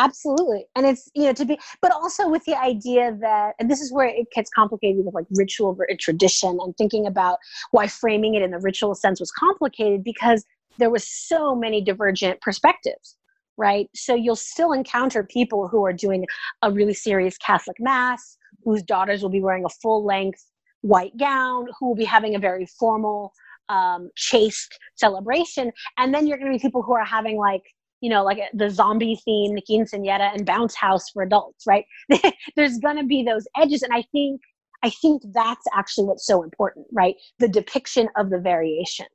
Absolutely. 0.00 0.64
And 0.76 0.86
it's, 0.86 1.10
you 1.14 1.24
know, 1.24 1.32
to 1.32 1.44
be, 1.44 1.58
but 1.82 1.90
also 1.92 2.28
with 2.28 2.44
the 2.44 2.56
idea 2.56 3.16
that, 3.20 3.54
and 3.58 3.68
this 3.68 3.80
is 3.80 3.92
where 3.92 4.06
it 4.06 4.28
gets 4.32 4.48
complicated 4.48 5.04
with 5.04 5.14
like 5.14 5.26
ritual 5.32 5.76
and 5.88 5.98
tradition 5.98 6.58
and 6.62 6.76
thinking 6.76 7.06
about 7.06 7.38
why 7.72 7.88
framing 7.88 8.34
it 8.34 8.42
in 8.42 8.52
the 8.52 8.60
ritual 8.60 8.94
sense 8.94 9.18
was 9.18 9.32
complicated 9.32 10.04
because 10.04 10.44
there 10.78 10.90
was 10.90 11.06
so 11.06 11.56
many 11.56 11.82
divergent 11.82 12.40
perspectives 12.40 13.16
right? 13.58 13.90
So 13.94 14.14
you'll 14.14 14.36
still 14.36 14.72
encounter 14.72 15.24
people 15.24 15.68
who 15.68 15.84
are 15.84 15.92
doing 15.92 16.24
a 16.62 16.70
really 16.70 16.94
serious 16.94 17.36
Catholic 17.36 17.76
Mass, 17.80 18.38
whose 18.64 18.82
daughters 18.82 19.20
will 19.20 19.30
be 19.30 19.40
wearing 19.40 19.64
a 19.64 19.68
full 19.68 20.06
length 20.06 20.44
white 20.82 21.16
gown, 21.18 21.66
who 21.78 21.88
will 21.88 21.96
be 21.96 22.04
having 22.04 22.34
a 22.34 22.38
very 22.38 22.66
formal, 22.66 23.32
um, 23.68 24.10
chaste 24.16 24.78
celebration. 24.96 25.72
And 25.98 26.14
then 26.14 26.26
you're 26.26 26.38
going 26.38 26.52
to 26.52 26.58
be 26.58 26.62
people 26.62 26.82
who 26.82 26.94
are 26.94 27.04
having 27.04 27.36
like, 27.36 27.62
you 28.00 28.10
know, 28.10 28.22
like 28.22 28.38
the 28.54 28.70
zombie 28.70 29.20
theme, 29.24 29.54
the 29.54 29.62
quinceañera 29.62 30.32
and 30.34 30.46
bounce 30.46 30.74
house 30.74 31.10
for 31.10 31.22
adults, 31.22 31.66
right? 31.66 31.84
There's 32.56 32.78
going 32.78 32.96
to 32.96 33.04
be 33.04 33.22
those 33.22 33.46
edges. 33.56 33.82
And 33.82 33.92
I 33.92 34.04
think, 34.12 34.40
I 34.82 34.90
think 34.90 35.22
that's 35.32 35.66
actually 35.74 36.06
what's 36.06 36.26
so 36.26 36.42
important, 36.42 36.86
right? 36.92 37.16
The 37.40 37.48
depiction 37.48 38.08
of 38.16 38.30
the 38.30 38.38
variation, 38.38 39.06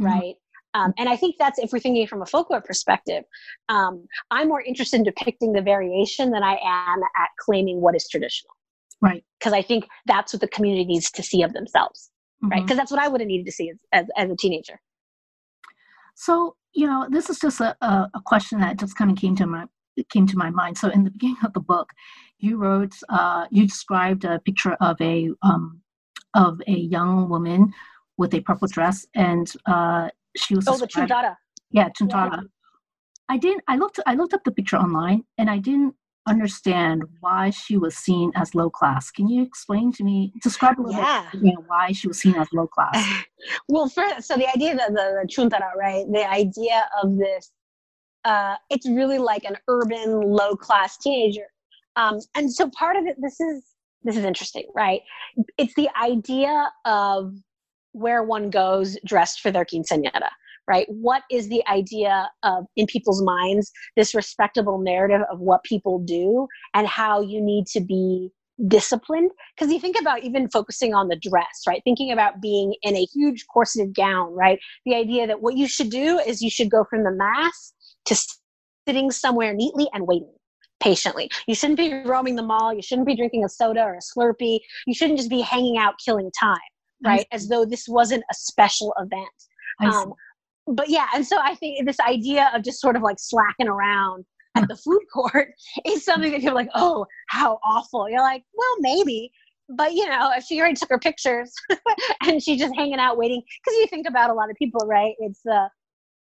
mm-hmm. 0.00 0.06
right? 0.06 0.34
Um, 0.72 0.94
and 0.98 1.08
I 1.08 1.16
think 1.16 1.36
that's 1.38 1.58
if 1.58 1.72
we're 1.72 1.80
thinking 1.80 2.06
from 2.06 2.22
a 2.22 2.26
folklore 2.26 2.60
perspective, 2.60 3.24
um, 3.68 4.06
I'm 4.30 4.48
more 4.48 4.62
interested 4.62 4.96
in 4.98 5.04
depicting 5.04 5.52
the 5.52 5.62
variation 5.62 6.30
than 6.30 6.44
I 6.44 6.52
am 6.62 7.00
at 7.18 7.28
claiming 7.40 7.80
what 7.80 7.96
is 7.96 8.08
traditional. 8.08 8.54
Right. 9.00 9.24
Because 9.38 9.52
I 9.52 9.62
think 9.62 9.86
that's 10.06 10.32
what 10.32 10.40
the 10.40 10.48
community 10.48 10.84
needs 10.84 11.10
to 11.12 11.22
see 11.22 11.42
of 11.42 11.52
themselves. 11.52 12.10
Mm-hmm. 12.42 12.52
Right. 12.52 12.62
Because 12.62 12.76
that's 12.76 12.90
what 12.90 13.00
I 13.00 13.08
would 13.08 13.20
have 13.20 13.28
needed 13.28 13.46
to 13.46 13.52
see 13.52 13.70
as, 13.70 13.76
as, 13.92 14.06
as, 14.16 14.30
a 14.30 14.36
teenager. 14.36 14.80
So, 16.14 16.56
you 16.74 16.86
know, 16.86 17.06
this 17.10 17.30
is 17.30 17.38
just 17.38 17.60
a, 17.60 17.76
a, 17.80 18.10
a 18.14 18.20
question 18.24 18.60
that 18.60 18.78
just 18.78 18.96
kind 18.96 19.10
of 19.10 19.16
came 19.16 19.36
to 19.36 19.46
my 19.46 19.66
came 20.10 20.26
to 20.26 20.36
my 20.36 20.50
mind. 20.50 20.78
So 20.78 20.88
in 20.88 21.04
the 21.04 21.10
beginning 21.10 21.36
of 21.44 21.52
the 21.52 21.60
book, 21.60 21.92
you 22.38 22.56
wrote, 22.56 22.94
uh, 23.08 23.46
you 23.50 23.66
described 23.66 24.24
a 24.24 24.38
picture 24.40 24.76
of 24.80 25.00
a 25.00 25.30
um, 25.42 25.80
of 26.34 26.60
a 26.66 26.72
young 26.72 27.28
woman 27.28 27.72
with 28.16 28.34
a 28.34 28.40
purple 28.40 28.68
dress, 28.68 29.06
and 29.14 29.52
uh, 29.66 30.08
she 30.36 30.54
was. 30.54 30.68
Oh, 30.68 30.76
the. 30.76 31.36
Yeah, 31.70 31.88
Chuntara. 31.90 32.30
Yeah. 32.32 32.40
I 33.28 33.36
didn't. 33.38 33.62
I 33.68 33.76
looked. 33.76 34.00
I 34.06 34.14
looked 34.14 34.34
up 34.34 34.44
the 34.44 34.52
picture 34.52 34.76
online, 34.76 35.24
and 35.38 35.50
I 35.50 35.58
didn't 35.58 35.94
understand 36.30 37.02
why 37.18 37.50
she 37.50 37.76
was 37.76 37.96
seen 37.96 38.30
as 38.36 38.54
low 38.54 38.70
class. 38.70 39.10
Can 39.10 39.28
you 39.28 39.42
explain 39.42 39.92
to 39.92 40.04
me, 40.04 40.32
describe 40.42 40.80
a 40.80 40.82
little 40.82 41.00
yeah. 41.00 41.28
bit 41.32 41.42
you 41.42 41.52
know, 41.52 41.64
why 41.66 41.92
she 41.92 42.08
was 42.08 42.20
seen 42.20 42.36
as 42.36 42.48
low 42.52 42.66
class? 42.66 42.96
well, 43.68 43.88
first, 43.88 44.28
so 44.28 44.36
the 44.36 44.48
idea 44.48 44.76
that 44.76 44.90
the, 44.92 45.22
the 45.22 45.28
chuntara, 45.28 45.74
right? 45.76 46.06
The 46.10 46.28
idea 46.30 46.88
of 47.02 47.18
this, 47.18 47.50
uh, 48.24 48.56
it's 48.70 48.88
really 48.88 49.18
like 49.18 49.44
an 49.44 49.56
urban 49.68 50.20
low 50.20 50.54
class 50.54 50.96
teenager. 50.96 51.46
Um, 51.96 52.20
and 52.36 52.52
so 52.52 52.70
part 52.70 52.96
of 52.96 53.06
it, 53.06 53.16
this 53.20 53.40
is 53.40 53.64
this 54.02 54.16
is 54.16 54.24
interesting, 54.24 54.64
right? 54.74 55.02
It's 55.58 55.74
the 55.74 55.90
idea 56.00 56.72
of 56.86 57.34
where 57.92 58.22
one 58.22 58.48
goes 58.48 58.96
dressed 59.04 59.40
for 59.40 59.50
their 59.50 59.66
quinceañera 59.66 60.30
right? 60.68 60.86
What 60.88 61.22
is 61.30 61.48
the 61.48 61.66
idea 61.68 62.30
of 62.42 62.64
in 62.76 62.86
people's 62.86 63.22
minds 63.22 63.70
this 63.96 64.14
respectable 64.14 64.78
narrative 64.78 65.22
of 65.30 65.40
what 65.40 65.64
people 65.64 65.98
do 65.98 66.46
and 66.74 66.86
how 66.86 67.20
you 67.20 67.40
need 67.40 67.66
to 67.68 67.80
be 67.80 68.30
disciplined? 68.68 69.30
Because 69.56 69.72
you 69.72 69.80
think 69.80 69.96
about 70.00 70.22
even 70.22 70.48
focusing 70.50 70.94
on 70.94 71.08
the 71.08 71.16
dress, 71.16 71.62
right? 71.66 71.82
Thinking 71.84 72.12
about 72.12 72.40
being 72.40 72.74
in 72.82 72.96
a 72.96 73.06
huge 73.12 73.46
corseted 73.52 73.94
gown, 73.94 74.32
right? 74.34 74.58
The 74.86 74.94
idea 74.94 75.26
that 75.26 75.42
what 75.42 75.56
you 75.56 75.66
should 75.66 75.90
do 75.90 76.18
is 76.18 76.42
you 76.42 76.50
should 76.50 76.70
go 76.70 76.84
from 76.88 77.04
the 77.04 77.12
mass 77.12 77.72
to 78.06 78.16
sitting 78.86 79.10
somewhere 79.10 79.54
neatly 79.54 79.88
and 79.92 80.06
waiting 80.06 80.32
patiently. 80.80 81.30
You 81.46 81.54
shouldn't 81.54 81.78
be 81.78 81.92
roaming 82.04 82.36
the 82.36 82.42
mall. 82.42 82.72
You 82.72 82.82
shouldn't 82.82 83.06
be 83.06 83.14
drinking 83.14 83.44
a 83.44 83.48
soda 83.48 83.82
or 83.82 83.94
a 83.94 83.98
Slurpee. 83.98 84.60
You 84.86 84.94
shouldn't 84.94 85.18
just 85.18 85.30
be 85.30 85.40
hanging 85.40 85.78
out 85.78 85.94
killing 86.04 86.30
time, 86.40 86.58
right? 87.04 87.26
As 87.32 87.48
though 87.48 87.64
this 87.64 87.86
wasn't 87.86 88.24
a 88.30 88.34
special 88.34 88.94
event. 88.98 89.28
Um, 89.94 90.12
but 90.70 90.88
yeah, 90.88 91.06
and 91.14 91.26
so 91.26 91.36
I 91.42 91.54
think 91.54 91.86
this 91.86 92.00
idea 92.00 92.50
of 92.54 92.62
just 92.62 92.80
sort 92.80 92.96
of 92.96 93.02
like 93.02 93.18
slacking 93.18 93.68
around 93.68 94.24
at 94.56 94.68
the 94.68 94.76
food 94.76 95.02
court 95.12 95.48
is 95.84 96.04
something 96.04 96.30
that 96.30 96.40
people 96.40 96.52
are 96.52 96.54
like, 96.54 96.70
oh, 96.74 97.06
how 97.28 97.58
awful. 97.64 98.08
You're 98.08 98.22
like, 98.22 98.44
well, 98.54 98.76
maybe. 98.80 99.30
But 99.68 99.94
you 99.94 100.08
know, 100.08 100.32
if 100.36 100.44
she 100.44 100.60
already 100.60 100.74
took 100.74 100.90
her 100.90 100.98
pictures 100.98 101.52
and 102.26 102.42
she's 102.42 102.60
just 102.60 102.74
hanging 102.76 102.98
out 102.98 103.16
waiting, 103.16 103.42
because 103.64 103.78
you 103.78 103.86
think 103.86 104.08
about 104.08 104.30
a 104.30 104.34
lot 104.34 104.50
of 104.50 104.56
people, 104.56 104.80
right? 104.86 105.14
It's 105.18 105.40
the 105.44 105.68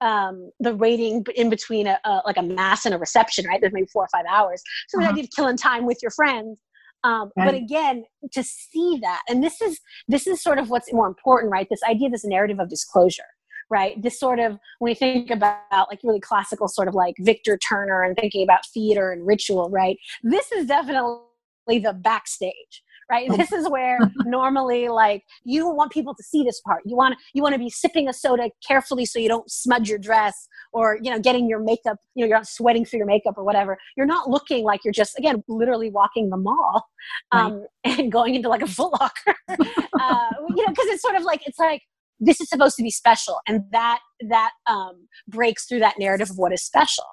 um, 0.03 0.51
the 0.61 0.74
waiting 0.74 1.24
in 1.36 1.51
between 1.51 1.86
a, 1.86 1.99
a, 2.05 2.22
like 2.24 2.38
a 2.38 2.43
mass 2.43 2.86
and 2.86 2.95
a 2.95 2.99
reception, 2.99 3.45
right? 3.47 3.61
There's 3.61 3.74
maybe 3.74 3.88
four 3.93 4.05
or 4.05 4.09
five 4.11 4.24
hours. 4.30 4.62
So 4.88 4.99
uh-huh. 4.99 5.07
the 5.07 5.12
idea 5.12 5.24
of 5.24 5.30
killing 5.36 5.59
time 5.59 5.84
with 5.84 5.99
your 6.01 6.11
friends. 6.11 6.59
Um, 7.05 7.30
right. 7.36 7.47
But 7.47 7.55
again, 7.55 8.05
to 8.32 8.43
see 8.43 8.99
that, 9.03 9.20
and 9.28 9.43
this 9.43 9.61
is 9.61 9.78
this 10.09 10.26
is 10.26 10.43
sort 10.43 10.59
of 10.59 10.70
what's 10.70 10.93
more 10.93 11.07
important, 11.07 11.53
right? 11.53 11.66
This 11.70 11.82
idea, 11.88 12.11
this 12.11 12.24
narrative 12.24 12.61
of 12.61 12.68
disclosure 12.68 13.24
right? 13.71 14.01
This 14.03 14.18
sort 14.18 14.39
of, 14.39 14.59
when 14.79 14.91
we 14.91 14.95
think 14.95 15.31
about 15.31 15.89
like 15.89 16.01
really 16.03 16.21
classical 16.21 16.68
sort 16.68 16.89
of 16.89 16.95
like 16.95 17.14
Victor 17.21 17.57
Turner 17.57 18.03
and 18.03 18.16
thinking 18.16 18.43
about 18.43 18.66
theater 18.66 19.12
and 19.12 19.27
ritual, 19.27 19.71
right? 19.71 19.97
This 20.23 20.51
is 20.53 20.66
definitely 20.66 21.21
the 21.68 21.93
backstage 21.93 22.83
right 23.11 23.29
this 23.37 23.53
is 23.53 23.68
where 23.68 23.99
normally 24.25 24.89
like 24.89 25.25
you 25.45 25.68
want 25.68 25.93
people 25.93 26.14
to 26.14 26.23
see 26.23 26.43
this 26.45 26.61
part 26.61 26.81
you 26.85 26.97
want 26.97 27.16
you 27.35 27.43
want 27.43 27.53
to 27.53 27.59
be 27.59 27.68
sipping 27.68 28.09
a 28.09 28.12
soda 28.12 28.49
carefully 28.66 29.05
so 29.05 29.18
you 29.18 29.29
don't 29.29 29.51
smudge 29.51 29.89
your 29.89 29.99
dress 29.99 30.49
or 30.73 30.99
you 31.03 31.11
know 31.11 31.18
getting 31.18 31.49
your 31.49 31.59
makeup 31.59 31.97
you 32.14 32.23
know 32.23 32.29
you're 32.29 32.39
not 32.39 32.47
sweating 32.47 32.85
through 32.85 32.99
your 32.99 33.07
makeup 33.07 33.35
or 33.37 33.45
whatever 33.45 33.77
you're 33.97 34.07
not 34.07 34.31
looking 34.31 34.64
like 34.64 34.81
you're 34.85 34.93
just 34.93 35.18
again 35.18 35.43
literally 35.49 35.91
walking 35.91 36.31
the 36.31 36.37
mall 36.37 36.85
um, 37.33 37.64
right. 37.85 37.99
and 37.99 38.12
going 38.12 38.35
into 38.35 38.49
like 38.49 38.62
a 38.62 38.66
foot 38.66 38.93
locker 39.01 39.35
uh, 39.49 40.31
you 40.49 40.64
know 40.64 40.71
because 40.71 40.87
it's 40.87 41.03
sort 41.03 41.16
of 41.16 41.23
like 41.23 41.47
it's 41.47 41.59
like 41.59 41.83
this 42.21 42.41
is 42.41 42.49
supposed 42.49 42.77
to 42.77 42.83
be 42.83 42.91
special 42.91 43.39
and 43.49 43.62
that 43.73 44.01
that 44.29 44.51
um, 44.68 45.09
breaks 45.29 45.66
through 45.66 45.81
that 45.81 45.99
narrative 45.99 46.31
of 46.31 46.39
what 46.39 46.53
is 46.53 46.62
special. 46.62 47.05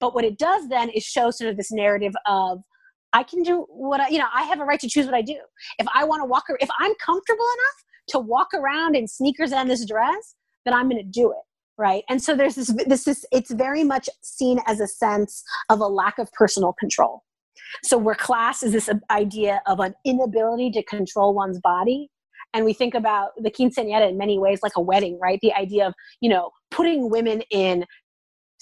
But 0.00 0.14
what 0.14 0.24
it 0.24 0.38
does 0.38 0.68
then 0.68 0.88
is 0.88 1.04
show 1.04 1.30
sort 1.30 1.50
of 1.50 1.56
this 1.56 1.70
narrative 1.72 2.14
of 2.26 2.60
i 3.12 3.22
can 3.22 3.42
do 3.42 3.66
what 3.68 4.00
i 4.00 4.08
you 4.08 4.18
know 4.18 4.26
i 4.34 4.42
have 4.42 4.60
a 4.60 4.64
right 4.64 4.80
to 4.80 4.88
choose 4.88 5.06
what 5.06 5.14
i 5.14 5.22
do. 5.22 5.38
If 5.78 5.86
i 5.94 6.04
want 6.04 6.22
to 6.22 6.26
walk 6.26 6.44
if 6.60 6.70
i'm 6.78 6.94
comfortable 7.04 7.44
enough 7.44 7.84
to 8.08 8.18
walk 8.18 8.48
around 8.54 8.96
in 8.96 9.06
sneakers 9.06 9.52
and 9.52 9.70
this 9.70 9.86
dress 9.86 10.34
then 10.64 10.74
i'm 10.74 10.88
going 10.88 11.02
to 11.02 11.08
do 11.08 11.30
it 11.30 11.44
right? 11.76 12.04
And 12.08 12.22
so 12.22 12.36
there's 12.36 12.54
this 12.54 12.72
this 12.86 13.06
is 13.06 13.26
it's 13.32 13.52
very 13.52 13.84
much 13.84 14.08
seen 14.22 14.60
as 14.66 14.80
a 14.80 14.86
sense 14.86 15.42
of 15.70 15.80
a 15.80 15.86
lack 15.86 16.18
of 16.18 16.30
personal 16.32 16.74
control. 16.78 17.22
So 17.82 17.98
where 17.98 18.14
class 18.14 18.62
is 18.62 18.72
this 18.72 18.88
idea 19.10 19.60
of 19.66 19.80
an 19.80 19.94
inability 20.04 20.70
to 20.72 20.82
control 20.84 21.34
one's 21.34 21.60
body 21.60 22.10
and 22.54 22.64
we 22.64 22.72
think 22.72 22.94
about 22.94 23.30
the 23.36 23.50
quinceañera 23.50 24.08
in 24.08 24.16
many 24.16 24.38
ways 24.38 24.60
like 24.62 24.76
a 24.76 24.80
wedding 24.80 25.18
right? 25.20 25.38
The 25.42 25.52
idea 25.52 25.88
of 25.88 25.94
you 26.20 26.30
know 26.30 26.50
putting 26.70 27.10
women 27.10 27.42
in 27.50 27.84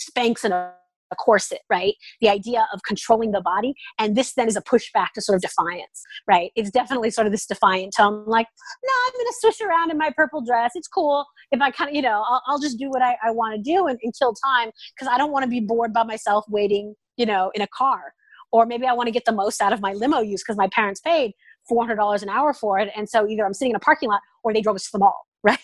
spanx 0.01 0.43
and 0.43 0.53
a, 0.53 0.73
a 1.13 1.17
corset 1.17 1.61
right? 1.71 1.95
The 2.21 2.31
idea 2.31 2.67
of 2.73 2.81
controlling 2.87 3.33
the 3.33 3.43
body. 3.43 3.75
And 3.99 4.17
this 4.17 4.33
then 4.33 4.49
is 4.49 4.57
a 4.57 4.63
pushback 4.63 5.09
to 5.15 5.21
sort 5.21 5.37
of 5.37 5.43
defiance 5.43 6.03
right? 6.27 6.51
It's 6.57 6.71
definitely 6.71 7.11
sort 7.11 7.27
of 7.27 7.33
this 7.33 7.47
defiant 7.47 7.93
tone 7.97 8.25
like 8.27 8.47
no 8.85 8.93
i'm 9.07 9.13
gonna 9.13 9.31
swish 9.41 9.61
around 9.61 9.91
in 9.91 9.99
my 9.99 10.11
purple 10.17 10.41
dress. 10.41 10.73
It's 10.75 10.89
cool. 10.89 11.25
If 11.53 11.61
i 11.61 11.71
kind 11.71 11.91
of 11.91 11.95
you 11.95 12.03
know 12.03 12.25
i'll, 12.27 12.43
I'll, 12.47 12.59
just 12.59 12.79
do 12.79 12.89
what 12.91 13.03
i, 13.03 13.17
I 13.23 13.31
want 13.31 13.55
to 13.55 13.63
do 13.63 13.87
and, 13.87 13.99
and 14.03 14.15
kill 14.19 14.35
time 14.35 14.71
because 14.95 15.13
i 15.13 15.19
don't 15.19 15.33
want 15.33 15.43
to 15.45 15.51
be 15.51 15.61
bored 15.61 15.93
by 15.93 16.05
myself 16.05 16.45
waiting 16.49 16.95
you 17.17 17.27
know 17.27 17.51
in 17.55 17.63
a 17.63 17.69
car. 17.69 18.15
Or 18.53 18.67
maybe 18.67 18.87
i 18.87 18.93
want 18.93 19.07
to 19.07 19.13
get 19.13 19.25
the 19.25 19.33
most 19.33 19.61
out 19.61 19.73
of 19.73 19.81
my 19.81 19.93
limo 19.93 20.21
use 20.21 20.43
because 20.43 20.57
my 20.57 20.69
parents 20.69 21.01
paid 21.01 21.33
$400 21.71 22.23
an 22.23 22.29
hour 22.29 22.53
for 22.53 22.79
it. 22.79 22.91
And 22.97 23.09
so 23.09 23.27
either 23.29 23.45
I'm 23.45 23.55
sitting 23.55 23.71
in 23.71 23.77
a 23.77 23.81
parking 23.81 24.09
lot 24.09 24.21
or 24.43 24.53
they 24.53 24.61
drove 24.61 24.77
us 24.77 24.85
to 24.85 24.91
the 24.93 24.99
mall, 24.99 25.27
right? 25.43 25.59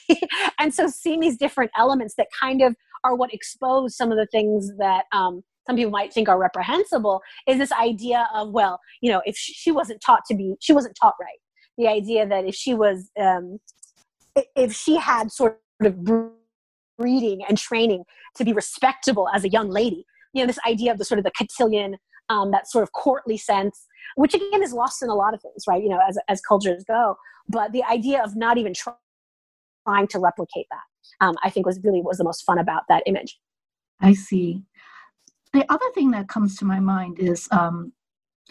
and 0.59 0.73
so 0.73 0.89
seeing 0.89 1.21
these 1.21 1.37
different 1.37 1.71
elements 1.77 2.15
that 2.17 2.29
kind 2.39 2.63
of 2.63 2.75
are 3.05 3.15
what 3.15 3.33
expose 3.33 3.97
some 3.97 4.11
of 4.11 4.19
the 4.19 4.27
things 4.27 4.71
that 4.79 5.05
um, 5.13 5.43
some 5.67 5.77
people 5.77 5.91
might 5.91 6.13
think 6.13 6.29
are 6.29 6.39
reprehensible 6.39 7.21
is 7.47 7.59
this 7.59 7.73
idea 7.73 8.29
of, 8.35 8.51
well, 8.51 8.81
you 9.01 9.13
know, 9.13 9.23
if 9.27 9.37
she 9.37 9.71
wasn't 9.71 10.01
taught 10.01 10.25
to 10.27 10.35
be, 10.35 10.55
she 10.61 10.73
wasn't 10.73 10.97
taught 11.01 11.15
right. 11.21 11.39
The 11.77 11.89
idea 11.89 12.27
that 12.27 12.45
if 12.45 12.55
she 12.55 12.75
was, 12.75 13.11
um, 13.21 13.59
if 14.57 14.73
she 14.73 14.97
had 14.97 15.31
sort 15.31 15.61
of 15.83 15.97
breeding 16.99 17.43
and 17.49 17.57
training 17.59 18.05
to 18.37 18.45
be 18.45 18.53
respectable 18.53 19.29
as 19.35 19.45
a 19.45 19.49
young 19.49 19.69
lady, 19.69 20.05
you 20.33 20.43
know, 20.43 20.47
this 20.47 20.59
idea 20.67 20.91
of 20.91 20.99
the 20.99 21.05
sort 21.05 21.19
of 21.19 21.25
the 21.25 21.33
cotillion, 21.37 21.97
um, 22.31 22.51
that 22.51 22.69
sort 22.69 22.83
of 22.83 22.93
courtly 22.93 23.37
sense 23.37 23.87
which 24.17 24.35
again 24.35 24.63
is 24.63 24.73
lost 24.73 25.03
in 25.03 25.09
a 25.09 25.15
lot 25.15 25.35
of 25.35 25.43
things, 25.43 25.65
right? 25.69 25.83
You 25.83 25.89
know, 25.89 26.01
as, 26.07 26.19
as 26.29 26.41
cultures 26.41 26.85
go. 26.87 27.17
But 27.49 27.73
the 27.73 27.85
idea 27.85 28.23
of 28.23 28.37
not 28.37 28.59
even 28.59 28.75
trying 28.75 30.09
to 30.09 30.19
replicate 30.19 30.67
that, 30.71 31.25
um, 31.25 31.37
I 31.43 31.51
think 31.51 31.67
was 31.67 31.81
really 31.83 32.03
was 32.03 32.19
the 32.19 32.25
most 32.25 32.45
fun 32.45 32.59
about 32.59 32.83
that 32.89 33.03
image. 33.07 33.39
I 34.01 34.13
see. 34.13 34.63
The 35.53 35.65
other 35.73 35.87
thing 35.95 36.11
that 36.11 36.29
comes 36.29 36.57
to 36.59 36.65
my 36.65 36.79
mind 36.79 37.19
is, 37.19 37.49
um, 37.51 37.93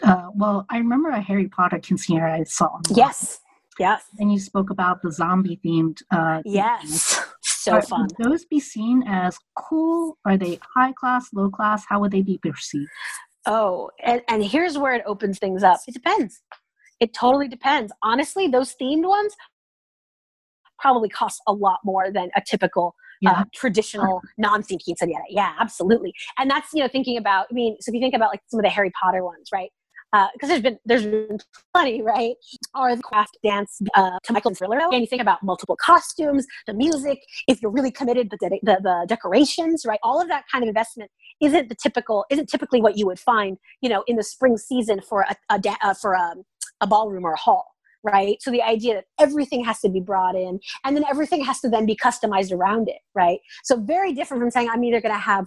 uh, 0.02 0.30
well, 0.34 0.66
I 0.68 0.78
remember 0.78 1.10
a 1.10 1.20
Harry 1.20 1.48
Potter 1.48 1.78
quinceanera 1.78 2.40
I 2.40 2.44
saw. 2.44 2.78
yes. 2.90 3.40
Yes. 3.78 4.02
And 4.18 4.32
you 4.32 4.40
spoke 4.40 4.70
about 4.70 5.02
the 5.02 5.12
zombie 5.12 5.60
themed. 5.64 6.02
Uh, 6.10 6.42
yes. 6.44 7.20
So 7.42 7.74
Are, 7.74 7.82
fun. 7.82 8.08
Would 8.18 8.30
those 8.30 8.44
be 8.44 8.60
seen 8.60 9.04
as 9.06 9.38
cool? 9.56 10.18
Are 10.24 10.36
they 10.36 10.58
high 10.74 10.92
class, 10.92 11.28
low 11.32 11.48
class? 11.48 11.84
How 11.88 12.00
would 12.00 12.10
they 12.10 12.22
be 12.22 12.38
perceived? 12.38 12.88
Oh, 13.48 13.90
and, 14.04 14.20
and 14.28 14.44
here's 14.44 14.76
where 14.76 14.94
it 14.94 15.02
opens 15.06 15.38
things 15.38 15.62
up. 15.62 15.80
It 15.88 15.94
depends. 15.94 16.42
It 17.00 17.14
totally 17.14 17.48
depends. 17.48 17.92
Honestly, 18.02 18.46
those 18.46 18.74
themed 18.80 19.08
ones 19.08 19.34
probably 20.78 21.08
cost 21.08 21.40
a 21.46 21.52
lot 21.52 21.78
more 21.82 22.12
than 22.12 22.28
a 22.36 22.42
typical 22.46 22.94
uh, 23.26 23.30
yeah. 23.32 23.40
uh, 23.40 23.44
traditional 23.54 24.20
non-themed 24.36 24.80
quinceañera. 24.86 25.22
Yeah, 25.30 25.54
absolutely. 25.58 26.12
And 26.38 26.50
that's 26.50 26.68
you 26.74 26.82
know 26.82 26.88
thinking 26.88 27.16
about. 27.16 27.46
I 27.50 27.54
mean, 27.54 27.76
so 27.80 27.90
if 27.90 27.94
you 27.94 28.00
think 28.00 28.14
about 28.14 28.30
like 28.30 28.40
some 28.48 28.60
of 28.60 28.64
the 28.64 28.70
Harry 28.70 28.92
Potter 29.02 29.24
ones, 29.24 29.48
right? 29.52 29.70
Because 30.12 30.30
uh, 30.44 30.48
there's 30.48 30.62
been 30.62 30.78
there's 30.86 31.04
been 31.04 31.38
plenty, 31.74 32.00
right? 32.02 32.34
Or 32.74 32.96
the 32.96 33.02
craft 33.02 33.36
dance 33.44 33.80
uh, 33.94 34.18
to 34.24 34.32
Michael 34.32 34.54
Thriller, 34.54 34.78
and 34.80 35.00
you 35.00 35.06
think 35.06 35.20
about 35.20 35.42
multiple 35.42 35.76
costumes, 35.76 36.46
the 36.66 36.72
music. 36.72 37.18
If 37.46 37.60
you're 37.60 37.70
really 37.70 37.90
committed, 37.90 38.30
the, 38.30 38.38
de- 38.38 38.60
the 38.62 38.80
the 38.82 39.06
decorations, 39.06 39.84
right? 39.86 40.00
All 40.02 40.20
of 40.20 40.28
that 40.28 40.44
kind 40.50 40.64
of 40.64 40.68
investment 40.68 41.10
isn't 41.40 41.68
the 41.68 41.74
typical 41.74 42.24
isn't 42.30 42.48
typically 42.48 42.80
what 42.80 42.96
you 42.96 43.06
would 43.06 43.18
find 43.18 43.56
you 43.80 43.88
know 43.88 44.02
in 44.06 44.16
the 44.16 44.22
spring 44.22 44.56
season 44.56 45.00
for 45.00 45.22
a, 45.22 45.36
a 45.50 45.60
uh, 45.82 45.94
for 45.94 46.14
a, 46.14 46.34
a 46.80 46.86
ballroom 46.86 47.24
or 47.24 47.32
a 47.32 47.38
hall 47.38 47.74
right 48.04 48.40
so 48.40 48.50
the 48.50 48.62
idea 48.62 48.94
that 48.94 49.04
everything 49.20 49.64
has 49.64 49.80
to 49.80 49.88
be 49.88 50.00
brought 50.00 50.34
in 50.34 50.58
and 50.84 50.96
then 50.96 51.04
everything 51.08 51.44
has 51.44 51.60
to 51.60 51.68
then 51.68 51.86
be 51.86 51.96
customized 51.96 52.52
around 52.52 52.88
it 52.88 52.98
right 53.14 53.40
so 53.64 53.76
very 53.76 54.12
different 54.12 54.40
from 54.40 54.50
saying 54.50 54.68
i'm 54.70 54.84
either 54.84 55.00
going 55.00 55.14
to 55.14 55.18
have 55.18 55.46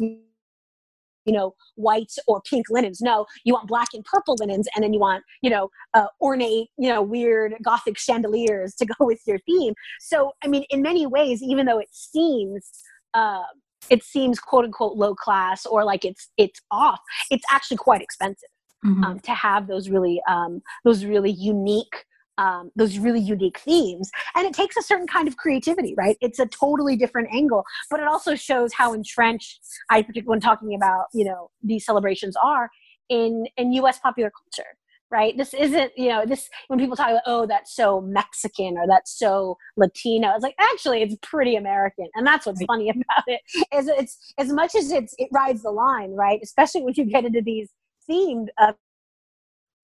you 1.25 1.33
know 1.33 1.53
white 1.75 2.11
or 2.27 2.41
pink 2.41 2.65
linens 2.69 3.01
no 3.01 3.25
you 3.43 3.53
want 3.53 3.67
black 3.67 3.89
and 3.93 4.03
purple 4.05 4.35
linens 4.39 4.67
and 4.75 4.83
then 4.83 4.93
you 4.93 4.99
want 4.99 5.23
you 5.41 5.49
know 5.49 5.69
uh, 5.93 6.07
ornate 6.21 6.67
you 6.77 6.89
know 6.89 7.01
weird 7.01 7.53
gothic 7.63 7.97
chandeliers 7.97 8.73
to 8.75 8.85
go 8.99 9.05
with 9.05 9.19
your 9.25 9.39
theme 9.39 9.73
so 9.99 10.31
i 10.43 10.47
mean 10.47 10.63
in 10.69 10.81
many 10.81 11.05
ways 11.05 11.41
even 11.41 11.65
though 11.65 11.79
it 11.79 11.89
seems 11.91 12.69
uh, 13.13 13.43
it 13.89 14.03
seems 14.03 14.39
quote 14.39 14.65
unquote 14.65 14.95
low 14.95 15.15
class 15.15 15.65
or 15.65 15.83
like 15.83 16.05
it's 16.05 16.29
it's 16.37 16.61
off 16.71 16.99
it's 17.29 17.43
actually 17.51 17.77
quite 17.77 18.01
expensive 18.01 18.49
mm-hmm. 18.85 19.03
um, 19.03 19.19
to 19.19 19.31
have 19.31 19.67
those 19.67 19.89
really 19.89 20.21
um, 20.29 20.61
those 20.83 21.05
really 21.05 21.31
unique 21.31 22.05
um, 22.37 22.71
those 22.75 22.97
really 22.97 23.19
unique 23.19 23.59
themes 23.59 24.09
and 24.35 24.45
it 24.47 24.53
takes 24.53 24.77
a 24.77 24.81
certain 24.81 25.07
kind 25.07 25.27
of 25.27 25.37
creativity 25.37 25.93
right 25.97 26.17
it's 26.21 26.39
a 26.39 26.45
totally 26.47 26.95
different 26.95 27.27
angle 27.33 27.63
but 27.89 27.99
it 27.99 28.07
also 28.07 28.35
shows 28.35 28.73
how 28.73 28.93
entrenched 28.93 29.59
i 29.89 30.01
particularly 30.01 30.27
when 30.29 30.39
talking 30.39 30.73
about 30.73 31.05
you 31.13 31.25
know 31.25 31.49
these 31.63 31.85
celebrations 31.85 32.35
are 32.41 32.69
in 33.09 33.45
in 33.57 33.73
U.S. 33.73 33.99
popular 33.99 34.31
culture 34.31 34.69
right? 35.11 35.37
This 35.37 35.53
isn't, 35.53 35.91
you 35.97 36.07
know, 36.07 36.25
this 36.25 36.49
when 36.69 36.79
people 36.79 36.95
talk 36.95 37.09
about, 37.09 37.23
oh, 37.25 37.45
that's 37.45 37.75
so 37.75 38.01
Mexican 38.01 38.77
or 38.77 38.87
that's 38.87 39.19
so 39.19 39.57
Latino. 39.75 40.33
It's 40.33 40.43
like 40.43 40.55
actually, 40.57 41.01
it's 41.01 41.15
pretty 41.21 41.55
American, 41.55 42.07
and 42.15 42.25
that's 42.25 42.45
what's 42.45 42.63
funny 42.63 42.89
about 42.89 43.23
it. 43.27 43.41
Is 43.75 43.87
it's 43.89 44.33
as 44.37 44.51
much 44.51 44.73
as 44.73 44.91
it's 44.91 45.13
it 45.17 45.27
rides 45.31 45.63
the 45.63 45.71
line, 45.71 46.11
right? 46.11 46.39
Especially 46.41 46.81
when 46.81 46.93
you 46.95 47.05
get 47.05 47.25
into 47.25 47.41
these 47.41 47.69
themed 48.09 48.47
uh, 48.57 48.73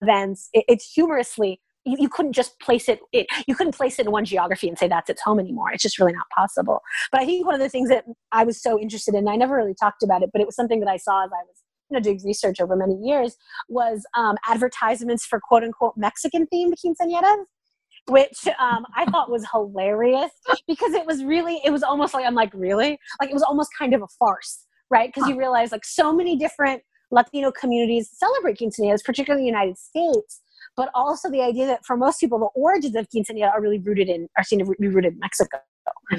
events, 0.00 0.48
it, 0.54 0.64
it's 0.66 0.90
humorously. 0.90 1.60
You, 1.88 1.96
you 1.98 2.08
couldn't 2.08 2.32
just 2.32 2.58
place 2.60 2.88
it, 2.88 3.00
it. 3.12 3.26
You 3.46 3.54
couldn't 3.54 3.74
place 3.74 3.98
it 3.98 4.06
in 4.06 4.12
one 4.12 4.24
geography 4.24 4.68
and 4.68 4.78
say 4.78 4.88
that's 4.88 5.10
its 5.10 5.22
home 5.22 5.40
anymore. 5.40 5.72
It's 5.72 5.82
just 5.82 5.98
really 5.98 6.12
not 6.12 6.26
possible. 6.36 6.80
But 7.10 7.20
I 7.22 7.26
think 7.26 7.46
one 7.46 7.54
of 7.54 7.60
the 7.60 7.68
things 7.68 7.88
that 7.88 8.04
I 8.32 8.44
was 8.44 8.60
so 8.62 8.78
interested 8.78 9.14
in, 9.14 9.28
I 9.28 9.36
never 9.36 9.56
really 9.56 9.74
talked 9.74 10.02
about 10.02 10.22
it, 10.22 10.30
but 10.32 10.40
it 10.40 10.46
was 10.46 10.56
something 10.56 10.80
that 10.80 10.88
I 10.88 10.96
saw 10.96 11.24
as 11.24 11.30
I 11.32 11.42
was 11.44 11.62
you 11.90 11.96
know, 11.96 12.00
doing 12.00 12.20
research 12.24 12.60
over 12.60 12.76
many 12.76 12.96
years 13.02 13.36
was 13.68 14.04
um, 14.14 14.36
advertisements 14.46 15.24
for 15.24 15.40
quote 15.40 15.64
unquote 15.64 15.94
Mexican 15.96 16.46
themed 16.52 16.74
quinceañeras 16.84 17.44
which 18.08 18.48
um, 18.58 18.86
I 18.96 19.04
thought 19.06 19.30
was 19.30 19.46
hilarious 19.52 20.30
because 20.66 20.94
it 20.94 21.06
was 21.06 21.24
really, 21.24 21.60
it 21.64 21.70
was 21.70 21.82
almost 21.82 22.14
like, 22.14 22.24
I'm 22.24 22.34
like, 22.34 22.52
really? 22.54 22.98
Like, 23.20 23.30
it 23.30 23.34
was 23.34 23.42
almost 23.42 23.70
kind 23.78 23.94
of 23.94 24.02
a 24.02 24.06
farce, 24.18 24.64
right? 24.90 25.12
Because 25.12 25.28
you 25.28 25.38
realize, 25.38 25.72
like, 25.72 25.84
so 25.84 26.12
many 26.12 26.36
different 26.36 26.82
Latino 27.10 27.50
communities 27.52 28.10
celebrate 28.12 28.58
quinceañeras, 28.58 29.04
particularly 29.04 29.46
in 29.46 29.52
the 29.52 29.58
United 29.58 29.78
States, 29.78 30.40
but 30.78 30.90
also 30.94 31.28
the 31.28 31.42
idea 31.42 31.66
that 31.66 31.84
for 31.84 31.96
most 31.96 32.20
people, 32.20 32.38
the 32.38 32.46
origins 32.54 32.94
of 32.94 33.08
quinceañera 33.10 33.50
are 33.50 33.60
really 33.60 33.80
rooted 33.80 34.08
in, 34.08 34.28
are 34.38 34.44
seen 34.44 34.60
to 34.60 34.74
be 34.78 34.86
rooted 34.86 35.14
in 35.14 35.18
Mexico, 35.18 35.58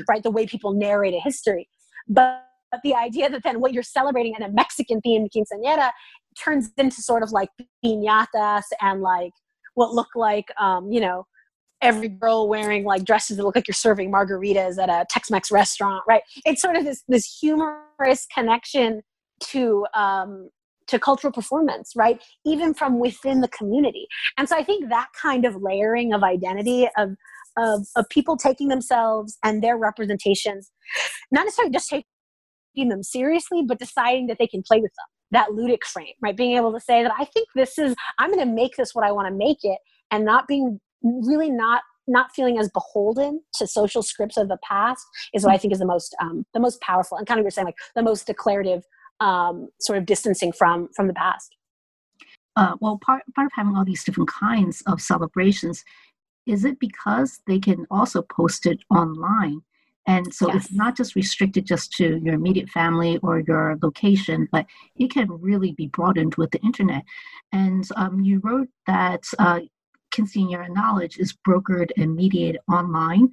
right? 0.10 0.22
The 0.22 0.30
way 0.30 0.46
people 0.46 0.74
narrate 0.74 1.14
a 1.14 1.20
history. 1.20 1.70
But 2.08 2.46
but 2.72 2.82
the 2.84 2.94
idea 2.94 3.30
that 3.32 3.42
then 3.42 3.62
what 3.62 3.74
you're 3.74 3.82
celebrating 3.82 4.36
in 4.38 4.44
a 4.44 4.52
Mexican 4.52 5.02
themed 5.02 5.30
quinceañera 5.36 5.90
turns 6.38 6.70
into 6.78 7.02
sort 7.02 7.24
of 7.24 7.32
like 7.32 7.50
piñatas 7.84 8.64
and 8.80 9.02
like 9.02 9.32
what 9.74 9.94
look 9.94 10.10
like, 10.14 10.46
um, 10.60 10.92
you 10.92 11.00
know, 11.00 11.26
every 11.82 12.10
girl 12.10 12.48
wearing 12.48 12.84
like 12.84 13.06
dresses 13.06 13.38
that 13.38 13.44
look 13.44 13.56
like 13.56 13.68
you're 13.68 13.74
serving 13.74 14.12
margaritas 14.12 14.78
at 14.78 14.90
a 14.90 15.06
Tex-Mex 15.10 15.52
restaurant, 15.52 16.04
right? 16.08 16.22
It's 16.46 16.62
sort 16.62 16.76
of 16.76 16.84
this 16.84 17.02
this 17.08 17.26
humorous 17.42 18.28
connection 18.36 19.02
to 19.52 19.88
um, 19.96 20.50
to 20.90 21.00
cultural 21.00 21.32
performance, 21.32 21.94
right? 21.96 22.22
Even 22.46 22.74
from 22.74 23.00
within 23.00 23.42
the 23.42 23.48
community. 23.48 24.08
And 24.38 24.48
so 24.48 24.56
I 24.56 24.64
think 24.64 24.90
that 24.90 25.08
kind 25.20 25.46
of 25.46 25.56
layering 25.62 26.14
of 26.14 26.24
identity 26.24 26.88
of 26.98 27.12
of, 27.58 27.88
of 27.96 28.08
people 28.10 28.38
taking 28.38 28.70
themselves 28.70 29.38
and 29.44 29.62
their 29.62 29.78
representations, 29.78 30.72
not 31.32 31.44
necessarily 31.44 31.74
just 31.74 31.90
taking 31.90 32.90
them 32.90 33.04
seriously, 33.04 33.64
but 33.68 33.80
deciding 33.80 34.28
that 34.28 34.38
they 34.40 34.48
can 34.48 34.64
play 34.66 34.80
with 34.80 34.92
them. 34.92 35.06
That 35.32 35.50
ludic 35.50 35.84
frame, 35.84 36.14
right? 36.22 36.38
Being 36.38 36.56
able 36.56 36.72
to 36.74 36.80
say 36.80 37.04
that 37.04 37.12
I 37.18 37.26
think 37.26 37.48
this 37.56 37.78
is, 37.78 37.96
I'm 38.18 38.32
going 38.32 38.48
to 38.48 38.54
make 38.54 38.78
this 38.78 38.92
what 38.94 39.06
I 39.06 39.12
want 39.12 39.28
to 39.28 39.36
make 39.36 39.60
it, 39.64 39.78
and 40.10 40.26
not 40.26 40.48
being 40.48 40.80
really 41.04 41.50
not 41.50 41.82
not 42.08 42.32
feeling 42.36 42.58
as 42.58 42.70
beholden 42.70 43.40
to 43.54 43.68
social 43.68 44.02
scripts 44.02 44.36
of 44.36 44.48
the 44.48 44.58
past 44.68 45.06
is 45.34 45.46
what 45.46 45.54
I 45.54 45.58
think 45.58 45.72
is 45.74 45.80
the 45.80 45.86
most 45.86 46.16
um, 46.20 46.44
the 46.54 46.60
most 46.60 46.82
powerful 46.82 47.18
and 47.18 47.28
kind 47.28 47.40
of 47.40 47.44
you're 47.44 47.52
saying 47.52 47.68
like 47.68 47.78
the 47.96 48.02
most 48.02 48.26
declarative 48.26 48.84
um, 49.20 49.70
sort 49.80 49.98
of 49.98 50.06
distancing 50.06 50.52
from 50.52 50.90
from 50.96 51.08
the 51.08 51.14
past. 51.14 51.56
Uh, 52.56 52.76
well, 52.82 53.00
part 53.02 53.24
part 53.36 53.46
of 53.46 53.52
having 53.56 53.76
all 53.76 53.86
these 53.86 54.04
different 54.04 54.30
kinds 54.30 54.82
of 54.88 55.02
celebrations 55.02 55.84
is 56.46 56.66
it 56.66 56.80
because 56.80 57.42
they 57.48 57.60
can 57.60 57.86
also 57.92 58.22
post 58.24 58.66
it 58.66 58.80
online 58.90 59.62
and 60.10 60.34
so 60.34 60.48
yes. 60.48 60.66
it's 60.66 60.74
not 60.74 60.98
just 60.98 61.16
restricted 61.16 61.68
just 61.68 61.92
to 61.98 62.20
your 62.24 62.34
immediate 62.34 62.68
family 62.70 63.20
or 63.22 63.42
your 63.42 63.78
location, 63.84 64.48
but 64.52 64.66
it 64.96 65.12
can 65.12 65.30
really 65.30 65.74
be 65.74 65.86
broadened 65.86 66.34
with 66.34 66.50
the 66.50 66.60
internet. 66.62 67.04
And 67.52 67.88
um, 67.96 68.20
you 68.22 68.40
wrote 68.44 68.70
that 68.88 69.24
uh, 69.38 69.60
quinceanera 70.12 70.74
knowledge 70.74 71.20
is 71.20 71.38
brokered 71.48 71.92
and 71.96 72.16
mediated 72.16 72.60
online. 72.68 73.30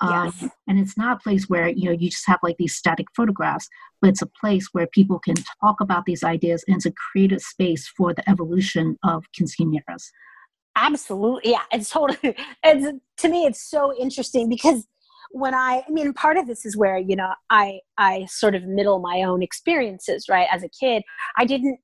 Um, 0.00 0.26
yes. 0.26 0.50
And 0.68 0.78
it's 0.78 0.96
not 0.96 1.16
a 1.16 1.20
place 1.20 1.48
where 1.48 1.68
you 1.68 1.86
know 1.86 1.92
you 1.92 2.10
just 2.10 2.26
have 2.26 2.38
like 2.42 2.56
these 2.58 2.74
static 2.74 3.06
photographs, 3.16 3.68
but 4.00 4.10
it's 4.10 4.22
a 4.22 4.30
place 4.40 4.68
where 4.72 4.86
people 4.86 5.18
can 5.18 5.36
talk 5.60 5.80
about 5.80 6.04
these 6.04 6.22
ideas 6.22 6.64
and 6.68 6.80
to 6.82 6.92
create 6.92 7.32
a 7.32 7.40
space 7.40 7.88
for 7.96 8.12
the 8.12 8.28
evolution 8.28 8.98
of 9.04 9.24
quinceañeras. 9.38 10.10
Absolutely, 10.76 11.52
yeah. 11.52 11.62
It's 11.72 11.90
totally. 11.90 12.36
It's 12.64 12.98
to 13.18 13.28
me, 13.28 13.46
it's 13.46 13.62
so 13.62 13.96
interesting 13.96 14.48
because 14.48 14.86
when 15.30 15.54
I, 15.54 15.82
I 15.86 15.90
mean, 15.90 16.12
part 16.12 16.36
of 16.36 16.46
this 16.46 16.64
is 16.64 16.76
where, 16.76 16.98
you 16.98 17.16
know, 17.16 17.32
I, 17.50 17.80
I 17.98 18.26
sort 18.26 18.54
of 18.54 18.64
middle 18.64 18.98
my 19.00 19.22
own 19.22 19.42
experiences, 19.42 20.26
right? 20.28 20.46
As 20.52 20.62
a 20.62 20.68
kid, 20.68 21.02
I 21.36 21.44
didn't, 21.44 21.78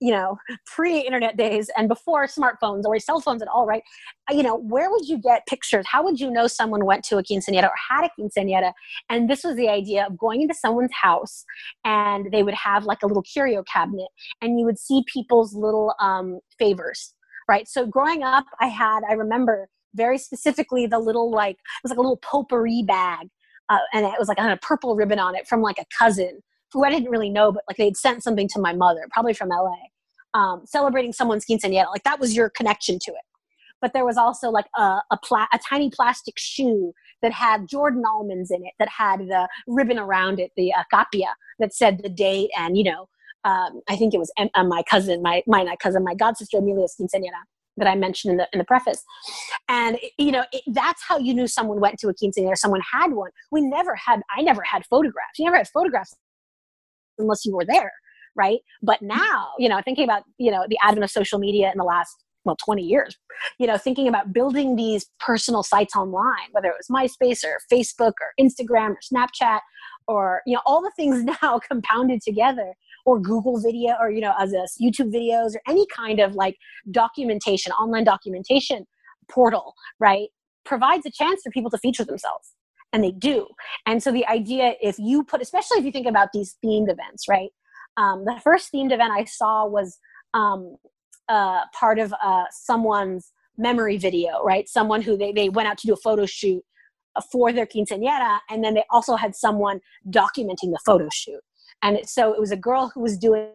you 0.00 0.12
know, 0.12 0.38
pre 0.66 1.00
internet 1.00 1.36
days 1.36 1.70
and 1.76 1.88
before 1.88 2.26
smartphones 2.26 2.84
or 2.84 2.98
cell 2.98 3.20
phones 3.20 3.42
at 3.42 3.48
all, 3.48 3.66
right? 3.66 3.82
You 4.30 4.42
know, 4.42 4.56
where 4.56 4.90
would 4.90 5.08
you 5.08 5.18
get 5.18 5.46
pictures? 5.46 5.86
How 5.88 6.02
would 6.04 6.20
you 6.20 6.30
know 6.30 6.46
someone 6.46 6.84
went 6.84 7.04
to 7.04 7.18
a 7.18 7.22
quinceanera 7.22 7.64
or 7.64 7.74
had 7.90 8.04
a 8.04 8.10
quinceanera? 8.20 8.72
And 9.08 9.30
this 9.30 9.44
was 9.44 9.56
the 9.56 9.68
idea 9.68 10.06
of 10.06 10.18
going 10.18 10.42
into 10.42 10.54
someone's 10.54 10.92
house 10.92 11.44
and 11.84 12.30
they 12.32 12.42
would 12.42 12.54
have 12.54 12.84
like 12.84 13.02
a 13.02 13.06
little 13.06 13.22
curio 13.22 13.62
cabinet 13.62 14.08
and 14.40 14.58
you 14.58 14.64
would 14.64 14.78
see 14.78 15.02
people's 15.12 15.54
little 15.54 15.94
um, 16.00 16.40
favors, 16.58 17.14
right? 17.48 17.68
So 17.68 17.86
growing 17.86 18.22
up, 18.22 18.44
I 18.60 18.66
had, 18.66 19.00
I 19.08 19.14
remember, 19.14 19.68
very 19.94 20.18
specifically 20.18 20.86
the 20.86 20.98
little 20.98 21.30
like 21.30 21.56
it 21.56 21.82
was 21.82 21.90
like 21.90 21.98
a 21.98 22.02
little 22.02 22.18
potpourri 22.18 22.82
bag 22.82 23.28
uh, 23.68 23.78
and 23.92 24.04
it 24.04 24.12
was 24.18 24.28
like 24.28 24.38
had 24.38 24.52
a 24.52 24.56
purple 24.58 24.94
ribbon 24.94 25.18
on 25.18 25.34
it 25.34 25.48
from 25.48 25.62
like 25.62 25.78
a 25.78 25.86
cousin 25.98 26.42
who 26.76 26.84
I 26.84 26.90
didn't 26.90 27.08
really 27.08 27.30
know, 27.30 27.52
but 27.52 27.64
like 27.68 27.78
they'd 27.78 27.96
sent 27.96 28.22
something 28.22 28.48
to 28.48 28.60
my 28.60 28.74
mother, 28.74 29.08
probably 29.10 29.32
from 29.32 29.48
LA, 29.48 29.78
um, 30.34 30.60
celebrating 30.66 31.14
someone's 31.14 31.46
quinceañera. 31.46 31.86
Like 31.90 32.02
that 32.04 32.20
was 32.20 32.36
your 32.36 32.50
connection 32.50 32.98
to 33.00 33.12
it. 33.12 33.24
But 33.80 33.94
there 33.94 34.04
was 34.04 34.18
also 34.18 34.50
like 34.50 34.66
a 34.76 35.00
a, 35.10 35.18
pla- 35.24 35.48
a 35.54 35.58
tiny 35.66 35.90
plastic 35.90 36.34
shoe 36.36 36.92
that 37.22 37.32
had 37.32 37.66
Jordan 37.66 38.02
almonds 38.06 38.50
in 38.50 38.62
it, 38.62 38.74
that 38.78 38.90
had 38.90 39.20
the 39.20 39.48
ribbon 39.66 39.98
around 39.98 40.38
it, 40.38 40.50
the 40.54 40.70
uh, 40.74 40.84
capia 40.92 41.32
that 41.60 41.72
said 41.72 42.02
the 42.02 42.10
date, 42.10 42.50
and 42.58 42.76
you 42.76 42.84
know, 42.84 43.08
um, 43.44 43.80
I 43.88 43.96
think 43.96 44.12
it 44.12 44.18
was 44.18 44.30
uh, 44.38 44.64
my 44.64 44.82
cousin, 44.90 45.22
my 45.22 45.42
my 45.46 45.62
not 45.62 45.78
cousin, 45.78 46.04
my 46.04 46.14
god 46.14 46.36
sister 46.36 46.58
Emilia's 46.58 46.94
quinceañera 47.00 47.40
that 47.78 47.86
I 47.86 47.94
mentioned 47.94 48.32
in 48.32 48.36
the 48.36 48.48
in 48.52 48.58
the 48.58 48.64
preface. 48.64 49.02
And 49.68 49.98
you 50.18 50.32
know, 50.32 50.44
it, 50.52 50.62
that's 50.74 51.02
how 51.08 51.16
you 51.16 51.32
knew 51.32 51.46
someone 51.46 51.80
went 51.80 51.98
to 52.00 52.08
a 52.08 52.14
quinceanera 52.14 52.48
or 52.48 52.56
someone 52.56 52.82
had 52.92 53.12
one. 53.12 53.30
We 53.50 53.62
never 53.62 53.94
had. 53.94 54.20
I 54.36 54.42
never 54.42 54.62
had 54.62 54.84
photographs. 54.84 55.38
You 55.38 55.46
never 55.46 55.56
had 55.56 55.68
photographs 55.68 56.14
unless 57.18 57.44
you 57.44 57.54
were 57.54 57.64
there, 57.64 57.92
right? 58.34 58.58
But 58.82 58.98
mm-hmm. 58.98 59.18
now, 59.18 59.48
you 59.58 59.68
know, 59.68 59.80
thinking 59.84 60.04
about 60.04 60.22
you 60.38 60.50
know 60.50 60.64
the 60.68 60.78
advent 60.82 61.04
of 61.04 61.10
social 61.10 61.38
media 61.38 61.70
in 61.72 61.78
the 61.78 61.84
last 61.84 62.14
well 62.44 62.56
20 62.64 62.80
years 62.80 63.16
you 63.58 63.66
know 63.66 63.76
thinking 63.76 64.06
about 64.06 64.32
building 64.32 64.76
these 64.76 65.06
personal 65.18 65.64
sites 65.64 65.96
online 65.96 66.46
whether 66.52 66.68
it 66.68 66.76
was 66.78 66.86
myspace 66.86 67.42
or 67.44 67.58
facebook 67.72 68.12
or 68.20 68.30
instagram 68.40 68.90
or 68.90 68.98
snapchat 69.12 69.58
or 70.06 70.42
you 70.46 70.54
know 70.54 70.60
all 70.64 70.80
the 70.80 70.92
things 70.94 71.24
now 71.42 71.58
compounded 71.68 72.20
together 72.22 72.72
or 73.06 73.20
Google 73.20 73.58
video 73.58 73.94
or, 73.98 74.10
you 74.10 74.20
know, 74.20 74.34
as 74.38 74.52
a 74.52 74.66
YouTube 74.82 75.14
videos 75.14 75.54
or 75.54 75.62
any 75.66 75.86
kind 75.94 76.20
of 76.20 76.34
like 76.34 76.56
documentation, 76.90 77.72
online 77.72 78.04
documentation 78.04 78.84
portal, 79.30 79.74
right, 79.98 80.28
provides 80.64 81.06
a 81.06 81.10
chance 81.10 81.40
for 81.42 81.50
people 81.50 81.70
to 81.70 81.78
feature 81.78 82.04
themselves. 82.04 82.52
And 82.92 83.02
they 83.04 83.10
do. 83.10 83.46
And 83.84 84.02
so 84.02 84.10
the 84.10 84.26
idea, 84.26 84.74
if 84.80 84.98
you 84.98 85.22
put, 85.24 85.42
especially 85.42 85.78
if 85.78 85.84
you 85.84 85.92
think 85.92 86.06
about 86.06 86.28
these 86.32 86.56
themed 86.64 86.90
events, 86.90 87.28
right? 87.28 87.50
Um, 87.96 88.24
the 88.24 88.40
first 88.42 88.72
themed 88.72 88.92
event 88.92 89.12
I 89.12 89.24
saw 89.24 89.66
was 89.66 89.98
um, 90.34 90.76
uh, 91.28 91.62
part 91.78 91.98
of 91.98 92.14
uh, 92.22 92.44
someone's 92.50 93.32
memory 93.58 93.96
video, 93.96 94.42
right? 94.44 94.68
Someone 94.68 95.02
who 95.02 95.16
they, 95.16 95.32
they 95.32 95.48
went 95.48 95.68
out 95.68 95.78
to 95.78 95.86
do 95.86 95.94
a 95.94 95.96
photo 95.96 96.26
shoot 96.26 96.62
for 97.32 97.52
their 97.52 97.66
quinceañera, 97.66 98.38
and 98.50 98.62
then 98.62 98.74
they 98.74 98.84
also 98.90 99.16
had 99.16 99.34
someone 99.34 99.80
documenting 100.10 100.70
the 100.70 100.80
photo 100.84 101.08
shoot. 101.12 101.40
And 101.82 101.98
so 102.04 102.32
it 102.32 102.40
was 102.40 102.50
a 102.50 102.56
girl 102.56 102.90
who 102.94 103.00
was 103.00 103.18
doing 103.18 103.50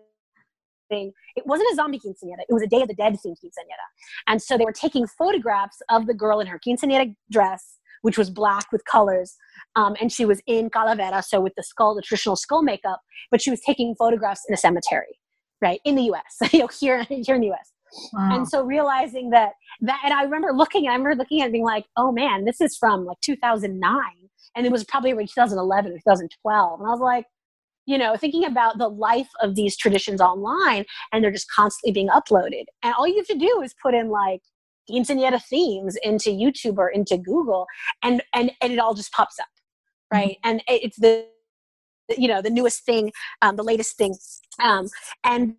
it 0.94 1.46
wasn't 1.46 1.72
a 1.72 1.76
zombie 1.76 2.00
quinceanera 2.00 2.42
it 2.50 2.54
was 2.54 2.62
a 2.62 2.68
day 2.68 2.82
of 2.82 2.88
the 2.90 2.94
dead 2.94 3.14
themed 3.14 3.38
quinceanera 3.42 3.88
and 4.28 4.42
so 4.42 4.58
they 4.58 4.66
were 4.66 4.74
taking 4.74 5.08
photographs 5.08 5.82
of 5.90 6.06
the 6.06 6.14
girl 6.14 6.42
in 6.42 6.48
her 6.48 6.60
quinceanera 6.60 7.16
dress 7.32 7.78
which 8.02 8.18
was 8.18 8.30
black 8.30 8.72
with 8.72 8.84
colors 8.86 9.36
um, 9.76 9.96
and 10.00 10.12
she 10.12 10.26
was 10.26 10.42
in 10.48 10.70
calavera 10.70 11.24
so 11.24 11.40
with 11.40 11.54
the 11.56 11.64
skull 11.64 11.96
the 11.96 12.02
traditional 12.02 12.36
skull 12.36 12.62
makeup 12.62 13.02
but 13.30 13.42
she 13.42 13.50
was 13.50 13.60
taking 13.66 13.96
photographs 13.96 14.44
in 14.48 14.54
a 14.54 14.58
cemetery 14.58 15.20
right 15.62 15.80
in 15.86 15.96
the 15.96 16.04
us 16.04 16.24
you 16.54 16.60
know 16.60 16.70
here, 16.80 17.04
here 17.04 17.36
in 17.36 17.42
the 17.42 17.52
us 17.52 17.72
wow. 18.14 18.36
and 18.36 18.48
so 18.48 18.64
realizing 18.64 19.30
that 19.30 19.54
that 19.82 20.00
and 20.04 20.14
i 20.14 20.24
remember 20.24 20.52
looking 20.54 20.88
i 20.88 20.94
remember 20.94 21.16
looking 21.16 21.42
at 21.42 21.50
it 21.50 21.52
being 21.52 21.66
like 21.66 21.86
oh 21.98 22.12
man 22.12 22.46
this 22.46 22.62
is 22.62 22.78
from 22.78 23.06
like 23.06 23.18
2009 23.22 24.00
and 24.56 24.66
it 24.66 24.72
was 24.72 24.84
probably 24.84 25.12
around 25.12 25.28
2011 25.28 25.92
or 25.92 25.96
2012 25.96 26.80
and 26.80 26.88
i 26.88 26.92
was 26.92 27.00
like 27.00 27.26
you 27.88 27.98
know, 27.98 28.16
thinking 28.16 28.46
about 28.46 28.78
the 28.78 28.88
life 28.88 29.28
of 29.42 29.56
these 29.56 29.76
traditions 29.76 30.22
online 30.22 30.86
and 31.12 31.24
they're 31.24 31.32
just 31.32 31.50
constantly 31.54 31.92
being 31.92 32.10
uploaded. 32.10 32.66
And 32.84 32.94
all 32.94 33.08
you 33.08 33.18
have 33.18 33.28
to 33.28 33.38
do 33.38 33.62
is 33.62 33.74
put 33.82 33.94
in 33.94 34.10
like 34.10 34.42
quinceanera 34.90 35.42
themes 35.44 35.98
into 36.04 36.30
YouTube 36.30 36.78
or 36.78 36.90
into 36.90 37.18
Google 37.18 37.66
and, 38.04 38.22
and, 38.34 38.52
and 38.62 38.74
it 38.74 38.80
all 38.80 38.94
just 38.94 39.12
pops 39.12 39.40
up. 39.40 39.48
Mm-hmm. 40.14 40.18
Right. 40.18 40.38
Mm-hmm. 40.44 40.50
And 40.50 40.64
it's 40.68 41.00
the, 41.00 41.26
you 42.18 42.28
know, 42.28 42.42
the 42.42 42.50
newest 42.50 42.86
thing, 42.86 43.12
um, 43.42 43.56
the 43.56 43.64
latest 43.64 43.98
thing. 43.98 44.16
Um, 44.60 44.90
and 45.24 45.56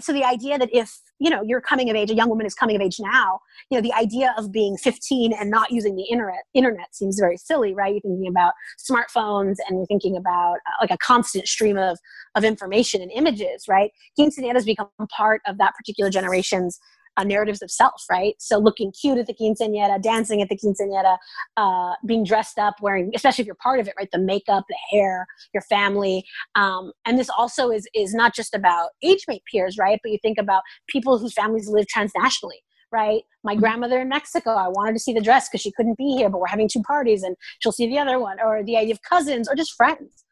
so 0.00 0.12
the 0.12 0.24
idea 0.24 0.58
that 0.58 0.68
if 0.72 0.98
you 1.18 1.30
know 1.30 1.42
you're 1.42 1.60
coming 1.60 1.88
of 1.90 1.96
age 1.96 2.10
a 2.10 2.14
young 2.14 2.28
woman 2.28 2.46
is 2.46 2.54
coming 2.54 2.76
of 2.76 2.82
age 2.82 2.96
now 2.98 3.40
you 3.70 3.76
know 3.76 3.82
the 3.82 3.92
idea 3.92 4.34
of 4.36 4.52
being 4.52 4.76
15 4.76 5.32
and 5.32 5.50
not 5.50 5.70
using 5.70 5.96
the 5.96 6.04
internet 6.04 6.44
internet 6.54 6.94
seems 6.94 7.18
very 7.18 7.36
silly 7.36 7.74
right 7.74 7.92
you're 7.92 8.00
thinking 8.00 8.28
about 8.28 8.52
smartphones 8.78 9.56
and 9.68 9.78
you're 9.78 9.86
thinking 9.86 10.16
about 10.16 10.56
uh, 10.66 10.76
like 10.80 10.90
a 10.90 10.98
constant 10.98 11.46
stream 11.46 11.76
of 11.76 11.98
of 12.34 12.44
information 12.44 13.00
and 13.00 13.10
images 13.12 13.64
right 13.68 13.90
quinceañera 14.18 14.54
has 14.54 14.64
become 14.64 14.88
part 15.10 15.40
of 15.46 15.58
that 15.58 15.74
particular 15.74 16.10
generation's 16.10 16.78
uh, 17.16 17.24
narratives 17.24 17.62
of 17.62 17.70
self, 17.70 18.04
right? 18.10 18.34
So 18.38 18.58
looking 18.58 18.92
cute 18.92 19.18
at 19.18 19.26
the 19.26 19.34
quinceañera, 19.34 20.00
dancing 20.02 20.42
at 20.42 20.48
the 20.48 20.56
quinceañera, 20.56 21.18
uh, 21.56 21.94
being 22.04 22.24
dressed 22.24 22.58
up, 22.58 22.76
wearing, 22.80 23.12
especially 23.14 23.42
if 23.42 23.46
you're 23.46 23.56
part 23.56 23.80
of 23.80 23.88
it, 23.88 23.94
right? 23.98 24.08
The 24.12 24.18
makeup, 24.18 24.64
the 24.68 24.76
hair, 24.90 25.26
your 25.54 25.62
family, 25.62 26.24
um, 26.54 26.92
and 27.04 27.18
this 27.18 27.30
also 27.30 27.70
is 27.70 27.88
is 27.94 28.14
not 28.14 28.34
just 28.34 28.54
about 28.54 28.90
age 29.02 29.24
mate 29.28 29.42
peers, 29.50 29.78
right? 29.78 29.98
But 30.02 30.12
you 30.12 30.18
think 30.22 30.38
about 30.38 30.62
people 30.88 31.18
whose 31.18 31.32
families 31.32 31.68
live 31.68 31.86
transnationally. 31.94 32.60
Right, 32.92 33.22
my 33.42 33.52
mm-hmm. 33.52 33.60
grandmother 33.60 34.00
in 34.00 34.08
Mexico. 34.08 34.50
I 34.50 34.68
wanted 34.68 34.92
to 34.92 35.00
see 35.00 35.12
the 35.12 35.20
dress 35.20 35.48
because 35.48 35.60
she 35.60 35.72
couldn't 35.72 35.98
be 35.98 36.14
here, 36.16 36.30
but 36.30 36.40
we're 36.40 36.46
having 36.46 36.68
two 36.68 36.82
parties, 36.82 37.24
and 37.24 37.36
she'll 37.58 37.72
see 37.72 37.88
the 37.88 37.98
other 37.98 38.20
one. 38.20 38.38
Or 38.40 38.62
the 38.62 38.76
idea 38.76 38.94
of 38.94 39.02
cousins, 39.02 39.48
or 39.48 39.56
just 39.56 39.74
friends. 39.74 40.24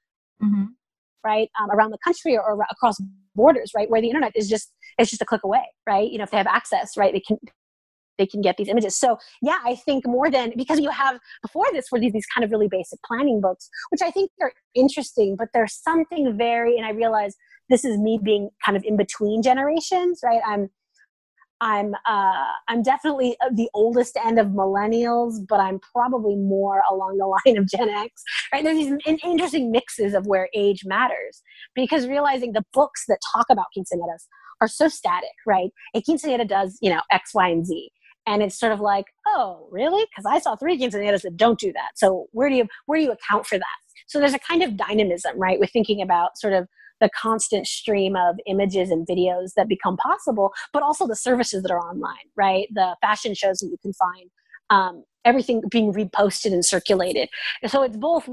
Mm-hmm 0.42 0.66
right 1.24 1.50
um, 1.60 1.70
around 1.70 1.90
the 1.90 1.98
country 2.04 2.36
or, 2.36 2.42
or, 2.42 2.64
across 2.70 2.96
borders 3.34 3.72
right 3.74 3.90
where 3.90 4.00
the 4.00 4.08
internet 4.08 4.32
is 4.36 4.48
just 4.48 4.72
it's 4.98 5.10
just 5.10 5.22
a 5.22 5.24
click 5.24 5.42
away 5.44 5.64
right 5.86 6.10
you 6.10 6.18
know 6.18 6.24
if 6.24 6.30
they 6.30 6.36
have 6.36 6.46
access 6.46 6.96
right 6.96 7.12
they 7.12 7.20
can 7.20 7.38
they 8.16 8.26
can 8.26 8.40
get 8.40 8.56
these 8.56 8.68
images 8.68 8.96
so 8.96 9.18
yeah 9.42 9.58
i 9.64 9.74
think 9.74 10.06
more 10.06 10.30
than 10.30 10.52
because 10.56 10.78
you 10.78 10.90
have 10.90 11.18
before 11.42 11.66
this 11.72 11.86
were 11.90 11.98
these, 11.98 12.12
these 12.12 12.26
kind 12.26 12.44
of 12.44 12.50
really 12.50 12.68
basic 12.68 12.98
planning 13.06 13.40
books 13.40 13.68
which 13.90 14.02
i 14.02 14.10
think 14.10 14.30
are 14.40 14.52
interesting 14.74 15.36
but 15.36 15.48
there's 15.52 15.74
something 15.74 16.36
very 16.36 16.76
and 16.76 16.86
i 16.86 16.90
realize 16.90 17.34
this 17.70 17.84
is 17.84 17.98
me 17.98 18.18
being 18.22 18.50
kind 18.64 18.76
of 18.76 18.84
in 18.84 18.96
between 18.96 19.42
generations 19.42 20.20
right 20.22 20.40
i'm 20.46 20.68
I'm 21.60 21.94
uh, 22.06 22.44
I'm 22.68 22.82
definitely 22.82 23.36
the 23.52 23.70
oldest 23.74 24.18
end 24.22 24.38
of 24.38 24.48
millennials, 24.48 25.36
but 25.48 25.60
I'm 25.60 25.78
probably 25.78 26.36
more 26.36 26.82
along 26.90 27.16
the 27.16 27.26
line 27.46 27.58
of 27.58 27.66
Gen 27.66 27.88
X. 27.88 28.22
Right? 28.52 28.62
There's 28.62 28.76
these 28.76 28.92
interesting 29.24 29.70
mixes 29.70 30.14
of 30.14 30.26
where 30.26 30.48
age 30.54 30.82
matters 30.84 31.42
because 31.74 32.06
realizing 32.06 32.52
the 32.52 32.64
books 32.72 33.04
that 33.08 33.18
talk 33.32 33.46
about 33.50 33.66
quinceañeras 33.76 34.26
are 34.64 34.68
so 34.68 34.88
static, 34.88 35.30
right? 35.46 35.70
A 35.94 36.02
quinceañera 36.02 36.46
does 36.46 36.78
you 36.80 36.90
know 36.90 37.00
X, 37.10 37.34
Y, 37.34 37.48
and 37.48 37.66
Z, 37.66 37.90
and 38.26 38.42
it's 38.42 38.58
sort 38.58 38.72
of 38.72 38.80
like, 38.80 39.06
oh, 39.26 39.68
really? 39.70 40.04
Because 40.10 40.24
I 40.26 40.38
saw 40.38 40.56
three 40.56 40.78
quinceañeras 40.78 41.22
that 41.22 41.36
don't 41.36 41.58
do 41.58 41.72
that. 41.72 41.92
So 41.96 42.26
where 42.32 42.48
do 42.48 42.56
you 42.56 42.66
where 42.86 42.98
do 42.98 43.04
you 43.04 43.12
account 43.12 43.46
for 43.46 43.58
that? 43.58 43.76
So 44.06 44.18
there's 44.18 44.34
a 44.34 44.38
kind 44.38 44.62
of 44.62 44.76
dynamism, 44.76 45.38
right, 45.38 45.58
with 45.58 45.70
thinking 45.70 46.02
about 46.02 46.38
sort 46.38 46.52
of 46.52 46.68
the 47.00 47.10
constant 47.10 47.66
stream 47.66 48.16
of 48.16 48.36
images 48.46 48.90
and 48.90 49.06
videos 49.06 49.52
that 49.56 49.68
become 49.68 49.96
possible, 49.96 50.52
but 50.72 50.82
also 50.82 51.06
the 51.06 51.16
services 51.16 51.62
that 51.62 51.72
are 51.72 51.80
online, 51.80 52.26
right? 52.36 52.68
The 52.72 52.96
fashion 53.00 53.34
shows 53.34 53.58
that 53.58 53.68
you 53.68 53.76
can 53.82 53.92
find, 53.94 54.30
um, 54.70 55.04
everything 55.24 55.62
being 55.70 55.92
reposted 55.92 56.52
and 56.52 56.64
circulated. 56.64 57.28
And 57.62 57.70
so 57.70 57.82
it's 57.82 57.96
both 57.96 58.28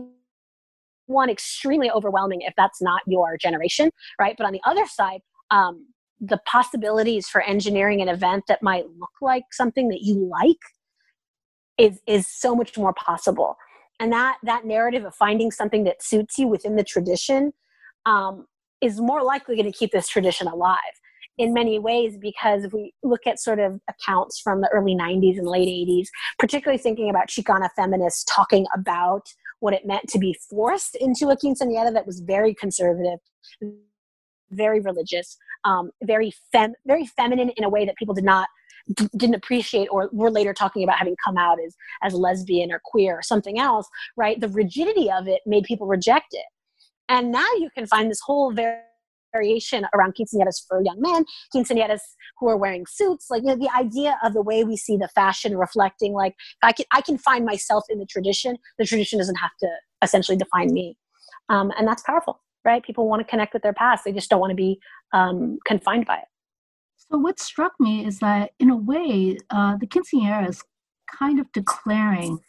one 1.07 1.29
extremely 1.29 1.89
overwhelming 1.91 2.41
if 2.41 2.53
that's 2.55 2.81
not 2.81 3.01
your 3.07 3.37
generation, 3.37 3.91
right? 4.19 4.35
But 4.37 4.45
on 4.45 4.53
the 4.53 4.61
other 4.65 4.85
side, 4.85 5.21
um, 5.49 5.87
the 6.21 6.39
possibilities 6.45 7.27
for 7.27 7.41
engineering 7.41 8.01
an 8.01 8.07
event 8.07 8.43
that 8.47 8.61
might 8.61 8.85
look 8.99 9.11
like 9.21 9.43
something 9.51 9.89
that 9.89 10.01
you 10.01 10.29
like 10.29 10.57
is 11.77 11.99
is 12.07 12.27
so 12.27 12.55
much 12.55 12.77
more 12.77 12.93
possible. 12.93 13.57
And 13.99 14.11
that 14.13 14.37
that 14.43 14.65
narrative 14.65 15.03
of 15.03 15.15
finding 15.15 15.51
something 15.51 15.83
that 15.85 16.03
suits 16.03 16.37
you 16.37 16.47
within 16.47 16.75
the 16.75 16.83
tradition 16.83 17.53
um, 18.05 18.45
is 18.81 19.01
more 19.01 19.23
likely 19.23 19.55
going 19.55 19.71
to 19.71 19.77
keep 19.77 19.91
this 19.91 20.07
tradition 20.07 20.47
alive 20.47 20.77
in 21.37 21.53
many 21.53 21.79
ways 21.79 22.17
because 22.19 22.63
if 22.63 22.73
we 22.73 22.93
look 23.03 23.25
at 23.25 23.39
sort 23.39 23.59
of 23.59 23.79
accounts 23.89 24.39
from 24.39 24.61
the 24.61 24.69
early 24.69 24.95
90s 24.95 25.37
and 25.37 25.47
late 25.47 25.67
80s, 25.67 26.07
particularly 26.37 26.77
thinking 26.77 27.09
about 27.09 27.29
Chicana 27.29 27.69
feminists 27.75 28.25
talking 28.29 28.67
about 28.75 29.27
what 29.59 29.73
it 29.73 29.85
meant 29.85 30.07
to 30.09 30.19
be 30.19 30.35
forced 30.49 30.95
into 30.95 31.29
a 31.29 31.37
quinceañera 31.37 31.93
that 31.93 32.05
was 32.05 32.19
very 32.19 32.53
conservative, 32.53 33.19
very 34.51 34.79
religious, 34.79 35.37
um, 35.63 35.91
very 36.03 36.33
fem- 36.51 36.75
very 36.85 37.05
feminine 37.05 37.49
in 37.57 37.63
a 37.63 37.69
way 37.69 37.85
that 37.85 37.95
people 37.97 38.15
did 38.15 38.23
not 38.23 38.47
d- 38.95 39.09
didn't 39.17 39.35
appreciate 39.35 39.87
or 39.91 40.09
were 40.11 40.31
later 40.31 40.53
talking 40.53 40.83
about 40.83 40.97
having 40.97 41.15
come 41.23 41.37
out 41.37 41.57
as 41.65 41.75
as 42.03 42.13
lesbian 42.13 42.71
or 42.71 42.81
queer 42.83 43.15
or 43.15 43.21
something 43.21 43.59
else. 43.59 43.87
Right, 44.17 44.39
the 44.39 44.49
rigidity 44.49 45.11
of 45.11 45.27
it 45.27 45.41
made 45.45 45.63
people 45.63 45.87
reject 45.87 46.27
it 46.31 46.45
and 47.11 47.31
now 47.31 47.47
you 47.57 47.69
can 47.75 47.85
find 47.85 48.09
this 48.09 48.21
whole 48.21 48.53
variation 48.53 49.85
around 49.93 50.15
quinceañeras 50.15 50.65
for 50.65 50.81
young 50.81 50.99
men, 50.99 51.25
quinceañeras 51.53 51.99
who 52.39 52.47
are 52.47 52.57
wearing 52.57 52.85
suits. 52.85 53.27
Like 53.29 53.43
you 53.43 53.49
know, 53.49 53.57
the 53.57 53.69
idea 53.77 54.17
of 54.23 54.33
the 54.33 54.41
way 54.41 54.63
we 54.63 54.77
see 54.77 54.95
the 54.95 55.09
fashion 55.09 55.57
reflecting, 55.57 56.13
like 56.13 56.35
I 56.63 56.71
can 56.71 56.85
I 56.93 57.01
can 57.01 57.17
find 57.17 57.45
myself 57.45 57.83
in 57.89 57.99
the 57.99 58.05
tradition. 58.05 58.57
The 58.79 58.85
tradition 58.85 59.19
doesn't 59.19 59.35
have 59.35 59.51
to 59.59 59.67
essentially 60.01 60.37
define 60.37 60.73
me, 60.73 60.97
um, 61.49 61.71
and 61.77 61.85
that's 61.85 62.03
powerful, 62.03 62.41
right? 62.63 62.83
People 62.83 63.07
want 63.07 63.21
to 63.21 63.29
connect 63.29 63.53
with 63.53 63.63
their 63.63 63.73
past. 63.73 64.03
They 64.03 64.11
just 64.11 64.29
don't 64.29 64.39
want 64.39 64.51
to 64.51 64.55
be 64.55 64.79
um, 65.13 65.59
confined 65.65 66.05
by 66.05 66.17
it. 66.17 66.25
So 66.95 67.17
what 67.17 67.39
struck 67.39 67.73
me 67.79 68.05
is 68.05 68.19
that 68.19 68.51
in 68.59 68.69
a 68.69 68.75
way, 68.75 69.37
uh, 69.49 69.77
the 69.77 69.87
quinceañera 69.87 70.47
is 70.47 70.63
kind 71.11 71.39
of 71.39 71.51
declaring 71.51 72.39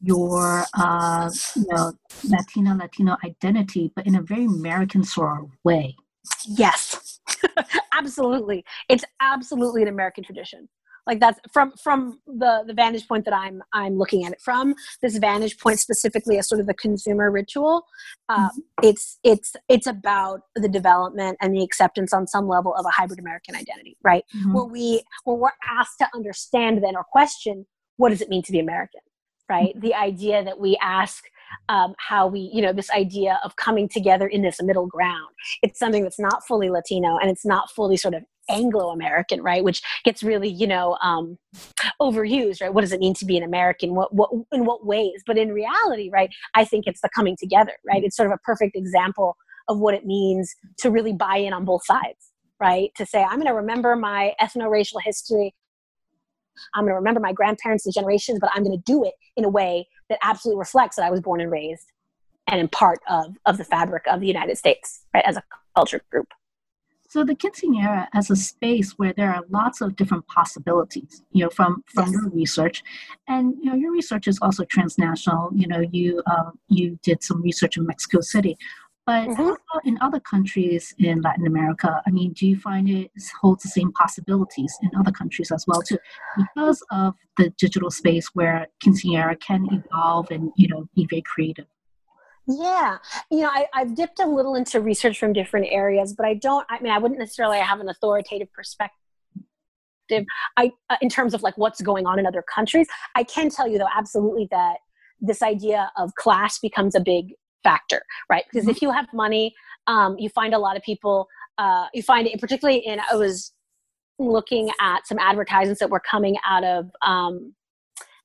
your 0.00 0.64
uh, 0.74 1.30
you 1.56 1.66
know 1.68 1.92
Latina 2.24 2.74
Latino 2.74 3.16
identity, 3.24 3.92
but 3.94 4.06
in 4.06 4.14
a 4.16 4.22
very 4.22 4.44
American 4.44 5.04
sort 5.04 5.40
of 5.40 5.50
way. 5.64 5.94
Yes, 6.46 7.20
absolutely. 7.92 8.64
It's 8.88 9.04
absolutely 9.20 9.82
an 9.82 9.88
American 9.88 10.24
tradition. 10.24 10.68
Like 11.08 11.20
that's 11.20 11.40
from 11.52 11.72
from 11.82 12.20
the 12.26 12.62
the 12.66 12.74
vantage 12.74 13.08
point 13.08 13.24
that 13.24 13.34
I'm 13.34 13.62
I'm 13.72 13.96
looking 13.96 14.24
at 14.24 14.32
it 14.32 14.40
from. 14.40 14.74
This 15.02 15.16
vantage 15.18 15.58
point 15.58 15.80
specifically 15.80 16.38
as 16.38 16.48
sort 16.48 16.60
of 16.60 16.66
the 16.66 16.74
consumer 16.74 17.30
ritual. 17.30 17.84
Uh, 18.28 18.48
mm-hmm. 18.48 18.58
It's 18.82 19.18
it's 19.24 19.56
it's 19.68 19.86
about 19.86 20.42
the 20.54 20.68
development 20.68 21.38
and 21.40 21.54
the 21.54 21.64
acceptance 21.64 22.12
on 22.12 22.26
some 22.26 22.46
level 22.46 22.74
of 22.74 22.84
a 22.84 22.90
hybrid 22.90 23.18
American 23.18 23.56
identity, 23.56 23.96
right? 24.04 24.24
Mm-hmm. 24.36 24.52
Where 24.52 24.64
we 24.64 25.02
where 25.24 25.36
we're 25.36 25.50
asked 25.68 25.98
to 26.00 26.08
understand 26.14 26.84
then 26.84 26.94
or 26.94 27.04
question 27.10 27.66
what 27.96 28.10
does 28.10 28.20
it 28.20 28.28
mean 28.28 28.42
to 28.42 28.52
be 28.52 28.60
American 28.60 29.00
right? 29.48 29.72
The 29.80 29.94
idea 29.94 30.44
that 30.44 30.60
we 30.60 30.76
ask 30.82 31.24
um, 31.68 31.94
how 31.98 32.26
we, 32.26 32.50
you 32.52 32.60
know, 32.60 32.72
this 32.72 32.90
idea 32.90 33.40
of 33.44 33.56
coming 33.56 33.88
together 33.88 34.26
in 34.26 34.42
this 34.42 34.62
middle 34.62 34.86
ground. 34.86 35.30
It's 35.62 35.78
something 35.78 36.02
that's 36.02 36.18
not 36.18 36.46
fully 36.46 36.70
Latino 36.70 37.16
and 37.16 37.30
it's 37.30 37.46
not 37.46 37.70
fully 37.70 37.96
sort 37.96 38.14
of 38.14 38.24
Anglo 38.48 38.90
American, 38.90 39.42
right? 39.42 39.62
Which 39.62 39.82
gets 40.04 40.22
really, 40.22 40.48
you 40.48 40.66
know, 40.66 40.96
um, 41.02 41.38
overused, 42.00 42.60
right? 42.60 42.72
What 42.72 42.82
does 42.82 42.92
it 42.92 43.00
mean 43.00 43.14
to 43.14 43.24
be 43.24 43.36
an 43.36 43.42
American? 43.42 43.94
What, 43.94 44.14
what, 44.14 44.30
in 44.52 44.64
what 44.64 44.86
ways? 44.86 45.22
But 45.26 45.38
in 45.38 45.52
reality, 45.52 46.10
right? 46.12 46.30
I 46.54 46.64
think 46.64 46.86
it's 46.86 47.00
the 47.00 47.10
coming 47.14 47.36
together, 47.38 47.72
right? 47.86 48.02
It's 48.02 48.16
sort 48.16 48.30
of 48.30 48.32
a 48.32 48.38
perfect 48.38 48.76
example 48.76 49.36
of 49.68 49.78
what 49.78 49.94
it 49.94 50.06
means 50.06 50.54
to 50.78 50.90
really 50.90 51.12
buy 51.12 51.36
in 51.36 51.52
on 51.52 51.64
both 51.64 51.84
sides, 51.84 52.32
right? 52.60 52.90
To 52.96 53.06
say, 53.06 53.22
I'm 53.22 53.36
going 53.36 53.46
to 53.46 53.54
remember 53.54 53.96
my 53.96 54.34
ethno 54.40 54.70
racial 54.70 55.00
history. 55.00 55.54
I'm 56.74 56.84
going 56.84 56.92
to 56.92 56.96
remember 56.96 57.20
my 57.20 57.32
grandparents 57.32 57.86
and 57.86 57.94
generations, 57.94 58.38
but 58.40 58.50
I'm 58.54 58.64
going 58.64 58.76
to 58.76 58.82
do 58.84 59.04
it 59.04 59.14
in 59.36 59.44
a 59.44 59.48
way 59.48 59.86
that 60.08 60.18
absolutely 60.22 60.58
reflects 60.58 60.96
that 60.96 61.04
I 61.04 61.10
was 61.10 61.20
born 61.20 61.40
and 61.40 61.50
raised 61.50 61.92
and 62.48 62.60
in 62.60 62.68
part 62.68 62.98
of, 63.08 63.36
of 63.46 63.58
the 63.58 63.64
fabric 63.64 64.04
of 64.08 64.20
the 64.20 64.26
United 64.26 64.56
States, 64.56 65.04
right, 65.14 65.24
as 65.24 65.36
a 65.36 65.42
culture 65.76 66.00
group. 66.10 66.28
So 67.08 67.24
the 67.24 67.34
quinceanera 67.34 68.06
as 68.12 68.30
a 68.30 68.36
space 68.36 68.92
where 68.98 69.14
there 69.16 69.32
are 69.34 69.42
lots 69.48 69.80
of 69.80 69.96
different 69.96 70.26
possibilities, 70.26 71.22
you 71.32 71.42
know, 71.42 71.50
from 71.50 71.82
from 71.86 72.12
yes. 72.12 72.12
your 72.12 72.30
research, 72.30 72.82
and 73.26 73.54
you 73.62 73.70
know, 73.70 73.76
your 73.76 73.92
research 73.92 74.28
is 74.28 74.38
also 74.42 74.64
transnational. 74.64 75.50
You 75.54 75.68
know, 75.68 75.80
you 75.90 76.22
uh, 76.26 76.50
you 76.68 76.98
did 77.02 77.22
some 77.22 77.40
research 77.42 77.78
in 77.78 77.86
Mexico 77.86 78.20
City, 78.20 78.58
but 79.06 79.26
mm-hmm. 79.26 79.88
in 79.88 79.96
other 80.02 80.20
countries 80.20 80.94
in 80.98 81.22
Latin 81.22 81.46
America? 81.46 82.02
I 82.06 82.10
mean, 82.10 82.34
do 82.34 82.46
you 82.46 82.58
find 82.58 82.90
it 82.90 83.10
holds 83.40 83.62
the 83.62 83.70
same 83.70 83.90
possibilities 83.92 84.76
in 84.82 84.90
other 85.00 85.10
countries 85.10 85.50
as 85.50 85.64
well 85.66 85.80
too, 85.80 85.96
because 86.36 86.84
of 86.90 87.14
the 87.38 87.48
digital 87.56 87.90
space 87.90 88.28
where 88.34 88.68
quinceañera 88.84 89.40
can 89.40 89.66
evolve 89.72 90.30
and 90.30 90.52
you 90.56 90.68
know 90.68 90.86
be 90.94 91.06
very 91.08 91.22
creative? 91.22 91.64
Yeah, 92.48 92.96
you 93.30 93.40
know, 93.40 93.50
I, 93.50 93.66
have 93.74 93.94
dipped 93.94 94.20
a 94.20 94.26
little 94.26 94.54
into 94.54 94.80
research 94.80 95.18
from 95.18 95.34
different 95.34 95.66
areas, 95.70 96.14
but 96.14 96.24
I 96.24 96.32
don't. 96.32 96.66
I 96.70 96.80
mean, 96.80 96.90
I 96.90 96.98
wouldn't 96.98 97.20
necessarily 97.20 97.58
have 97.58 97.78
an 97.80 97.90
authoritative 97.90 98.50
perspective. 98.54 98.94
I, 100.56 100.72
uh, 100.88 100.96
in 101.02 101.10
terms 101.10 101.34
of 101.34 101.42
like 101.42 101.58
what's 101.58 101.82
going 101.82 102.06
on 102.06 102.18
in 102.18 102.26
other 102.26 102.42
countries, 102.42 102.86
I 103.14 103.24
can 103.24 103.50
tell 103.50 103.68
you 103.68 103.76
though, 103.76 103.88
absolutely 103.94 104.48
that 104.50 104.78
this 105.20 105.42
idea 105.42 105.92
of 105.98 106.14
class 106.14 106.58
becomes 106.58 106.94
a 106.94 107.00
big 107.00 107.34
factor, 107.62 108.00
right? 108.30 108.44
Because 108.50 108.64
mm-hmm. 108.64 108.70
if 108.70 108.80
you 108.80 108.92
have 108.92 109.06
money, 109.12 109.54
um, 109.86 110.16
you 110.18 110.30
find 110.30 110.54
a 110.54 110.58
lot 110.58 110.76
of 110.76 110.82
people. 110.82 111.28
Uh, 111.58 111.86
you 111.92 112.02
find 112.02 112.26
it 112.26 112.40
particularly 112.40 112.78
in. 112.78 112.98
I 113.12 113.16
was 113.16 113.52
looking 114.18 114.70
at 114.80 115.06
some 115.06 115.18
advertisements 115.18 115.80
that 115.80 115.90
were 115.90 116.00
coming 116.00 116.36
out 116.46 116.64
of. 116.64 116.90
Um, 117.02 117.54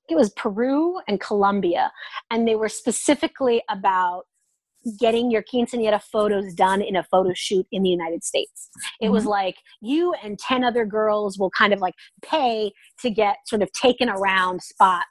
it 0.09 0.15
was 0.15 0.31
Peru 0.31 0.99
and 1.07 1.19
Colombia, 1.19 1.91
and 2.31 2.47
they 2.47 2.55
were 2.55 2.69
specifically 2.69 3.63
about 3.69 4.23
getting 4.99 5.31
your 5.31 5.43
quinceanera 5.43 6.01
photos 6.01 6.53
done 6.53 6.81
in 6.81 6.95
a 6.95 7.03
photo 7.03 7.31
shoot 7.33 7.65
in 7.71 7.83
the 7.83 7.89
United 7.89 8.23
States. 8.23 8.69
It 8.99 9.05
mm-hmm. 9.05 9.13
was 9.13 9.25
like 9.25 9.55
you 9.81 10.13
and 10.23 10.37
10 10.37 10.63
other 10.63 10.85
girls 10.85 11.39
will 11.39 11.51
kind 11.51 11.73
of 11.73 11.79
like 11.79 11.93
pay 12.21 12.71
to 12.99 13.09
get 13.09 13.37
sort 13.45 13.61
of 13.61 13.71
taken 13.71 14.09
around 14.09 14.61
spots 14.61 15.07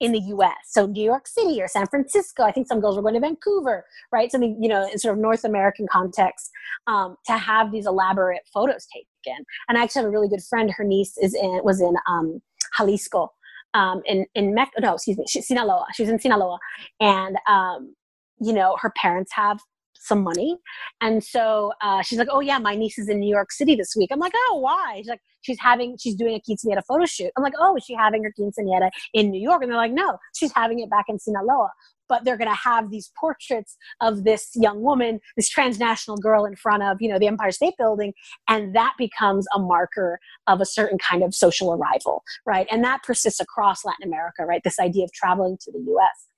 in 0.00 0.12
the 0.12 0.20
US. 0.20 0.54
So 0.66 0.86
New 0.86 1.02
York 1.02 1.26
City 1.26 1.60
or 1.60 1.68
San 1.68 1.86
Francisco. 1.86 2.42
I 2.42 2.52
think 2.52 2.66
some 2.66 2.80
girls 2.80 2.96
were 2.96 3.02
going 3.02 3.14
to 3.14 3.20
Vancouver, 3.20 3.84
right? 4.12 4.30
Something, 4.30 4.58
you 4.60 4.68
know, 4.68 4.86
in 4.88 4.98
sort 4.98 5.14
of 5.14 5.20
North 5.20 5.44
American 5.44 5.86
context, 5.90 6.50
um, 6.86 7.16
to 7.26 7.32
have 7.32 7.72
these 7.72 7.86
elaborate 7.86 8.42
photos 8.52 8.86
taken. 8.92 9.44
And 9.68 9.78
I 9.78 9.82
actually 9.82 10.02
have 10.02 10.08
a 10.08 10.12
really 10.12 10.28
good 10.28 10.42
friend. 10.42 10.70
Her 10.70 10.84
niece 10.84 11.16
is 11.18 11.34
in 11.34 11.60
was 11.64 11.80
in 11.80 11.94
um, 12.08 12.40
Jalisco. 12.76 13.32
Um, 13.76 14.02
in 14.06 14.26
in 14.34 14.54
Mex- 14.54 14.72
no, 14.80 14.94
excuse 14.94 15.18
me, 15.18 15.24
she's 15.28 15.46
Sinaloa. 15.46 15.86
She's 15.94 16.08
in 16.08 16.18
Sinaloa, 16.18 16.58
and 17.00 17.36
um, 17.48 17.94
you 18.40 18.52
know 18.52 18.76
her 18.80 18.92
parents 18.96 19.30
have 19.34 19.58
some 20.06 20.22
money. 20.22 20.56
And 21.00 21.22
so 21.22 21.72
uh, 21.82 22.02
she's 22.02 22.18
like, 22.18 22.28
oh 22.30 22.40
yeah, 22.40 22.58
my 22.58 22.74
niece 22.76 22.98
is 22.98 23.08
in 23.08 23.20
New 23.20 23.32
York 23.32 23.52
City 23.52 23.74
this 23.74 23.94
week. 23.96 24.10
I'm 24.12 24.20
like, 24.20 24.32
oh, 24.48 24.58
why? 24.60 24.94
She's 24.98 25.08
like, 25.08 25.20
she's 25.42 25.58
having, 25.60 25.96
she's 25.98 26.14
doing 26.14 26.34
a 26.34 26.40
quinceanera 26.50 26.82
photo 26.86 27.06
shoot. 27.06 27.30
I'm 27.36 27.42
like, 27.42 27.54
oh, 27.58 27.76
is 27.76 27.84
she 27.84 27.94
having 27.94 28.22
her 28.24 28.32
quinceanera 28.38 28.90
in 29.14 29.30
New 29.30 29.40
York? 29.40 29.62
And 29.62 29.70
they're 29.70 29.78
like, 29.78 29.92
no, 29.92 30.16
she's 30.34 30.52
having 30.52 30.80
it 30.80 30.90
back 30.90 31.06
in 31.08 31.18
Sinaloa. 31.18 31.70
But 32.08 32.24
they're 32.24 32.36
going 32.36 32.50
to 32.50 32.56
have 32.56 32.90
these 32.90 33.10
portraits 33.18 33.76
of 34.00 34.24
this 34.24 34.50
young 34.54 34.82
woman, 34.82 35.20
this 35.36 35.48
transnational 35.48 36.16
girl 36.16 36.44
in 36.44 36.56
front 36.56 36.82
of, 36.82 36.98
you 37.00 37.08
know, 37.08 37.18
the 37.18 37.26
Empire 37.26 37.50
State 37.50 37.74
Building. 37.78 38.12
And 38.48 38.74
that 38.74 38.94
becomes 38.98 39.46
a 39.54 39.58
marker 39.58 40.18
of 40.46 40.60
a 40.60 40.66
certain 40.66 40.98
kind 40.98 41.22
of 41.22 41.34
social 41.34 41.72
arrival, 41.72 42.22
right? 42.44 42.66
And 42.70 42.84
that 42.84 43.02
persists 43.02 43.40
across 43.40 43.84
Latin 43.84 44.06
America, 44.06 44.44
right? 44.44 44.62
This 44.64 44.78
idea 44.78 45.04
of 45.04 45.12
traveling 45.12 45.58
to 45.62 45.72
the 45.72 45.78
US. 45.78 46.28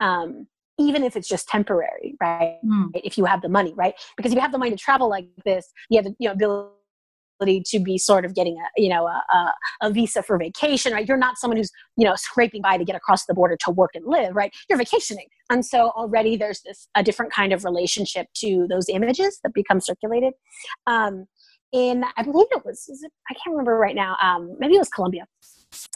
Um, 0.00 0.46
even 0.80 1.02
if 1.02 1.16
it's 1.16 1.28
just 1.28 1.48
temporary, 1.48 2.14
right? 2.20 2.58
Mm. 2.64 2.90
If 2.94 3.18
you 3.18 3.24
have 3.24 3.42
the 3.42 3.48
money, 3.48 3.74
right? 3.74 3.94
Because 4.16 4.30
if 4.30 4.36
you 4.36 4.40
have 4.40 4.52
the 4.52 4.58
money 4.58 4.70
to 4.70 4.76
travel 4.76 5.10
like 5.10 5.26
this, 5.44 5.72
you 5.90 5.98
have 5.98 6.04
the 6.04 6.14
you 6.20 6.28
know, 6.28 6.32
ability 6.32 6.77
to 7.40 7.78
be 7.78 7.98
sort 7.98 8.24
of 8.24 8.34
getting 8.34 8.56
a 8.56 8.80
you 8.80 8.88
know 8.88 9.06
a, 9.06 9.52
a, 9.82 9.90
visa 9.90 10.22
for 10.22 10.38
vacation 10.38 10.92
right? 10.92 11.06
You're 11.06 11.16
not 11.16 11.38
someone 11.38 11.56
who's 11.56 11.70
you 11.96 12.04
know 12.04 12.14
scraping 12.16 12.62
by 12.62 12.76
to 12.76 12.84
get 12.84 12.96
across 12.96 13.26
the 13.26 13.34
border 13.34 13.56
to 13.64 13.70
work 13.70 13.90
and 13.94 14.04
live 14.06 14.34
right? 14.34 14.52
You're 14.68 14.78
vacationing. 14.78 15.26
And 15.50 15.64
so 15.64 15.90
already 15.90 16.36
there's 16.36 16.60
this 16.62 16.88
a 16.94 17.02
different 17.02 17.32
kind 17.32 17.52
of 17.52 17.64
relationship 17.64 18.26
to 18.36 18.66
those 18.68 18.88
images 18.88 19.40
that 19.42 19.54
become 19.54 19.80
circulated. 19.80 20.34
Um, 20.86 21.26
in 21.70 22.02
i 22.16 22.22
believe 22.22 22.46
it 22.50 22.64
was, 22.64 22.86
was 22.88 23.02
it, 23.02 23.12
i 23.30 23.34
can't 23.34 23.50
remember 23.50 23.76
right 23.76 23.94
now 23.94 24.16
um, 24.22 24.56
maybe 24.58 24.74
it 24.74 24.78
was 24.78 24.88
colombia 24.88 25.26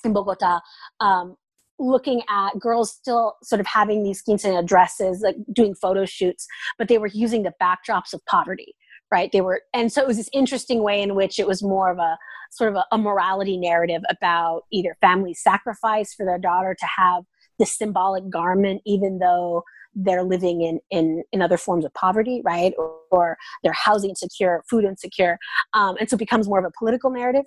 in 0.04 0.12
bogota 0.12 0.60
um, 1.00 1.34
looking 1.82 2.22
at 2.28 2.58
girls 2.58 2.92
still 2.92 3.34
sort 3.42 3.60
of 3.60 3.66
having 3.66 4.02
these 4.02 4.22
quinceanera 4.22 4.64
dresses, 4.64 5.20
like 5.20 5.36
doing 5.52 5.74
photo 5.74 6.04
shoots, 6.04 6.46
but 6.78 6.88
they 6.88 6.98
were 6.98 7.08
using 7.08 7.42
the 7.42 7.52
backdrops 7.60 8.12
of 8.12 8.24
poverty, 8.26 8.74
right? 9.12 9.30
They 9.30 9.42
were, 9.42 9.60
and 9.72 9.92
so 9.92 10.00
it 10.00 10.08
was 10.08 10.16
this 10.16 10.30
interesting 10.32 10.82
way 10.82 11.02
in 11.02 11.14
which 11.14 11.38
it 11.38 11.46
was 11.46 11.62
more 11.62 11.90
of 11.90 11.98
a 11.98 12.16
sort 12.50 12.70
of 12.70 12.76
a, 12.76 12.84
a 12.92 12.98
morality 12.98 13.56
narrative 13.56 14.02
about 14.10 14.62
either 14.72 14.96
family 15.00 15.34
sacrifice 15.34 16.14
for 16.14 16.26
their 16.26 16.38
daughter 16.38 16.74
to 16.78 16.86
have 16.86 17.24
the 17.58 17.66
symbolic 17.66 18.28
garment, 18.30 18.82
even 18.86 19.18
though 19.18 19.62
they're 19.94 20.22
living 20.22 20.62
in 20.62 20.80
in 20.90 21.22
in 21.32 21.42
other 21.42 21.58
forms 21.58 21.84
of 21.84 21.92
poverty 21.92 22.40
right? 22.46 22.72
Or, 22.78 22.94
or 23.10 23.36
they're 23.62 23.74
housing 23.74 24.08
insecure 24.08 24.62
food 24.68 24.84
insecure. 24.84 25.38
Um, 25.74 25.96
and 26.00 26.08
so 26.08 26.14
it 26.14 26.18
becomes 26.18 26.48
more 26.48 26.58
of 26.58 26.64
a 26.64 26.72
political 26.78 27.10
narrative 27.10 27.44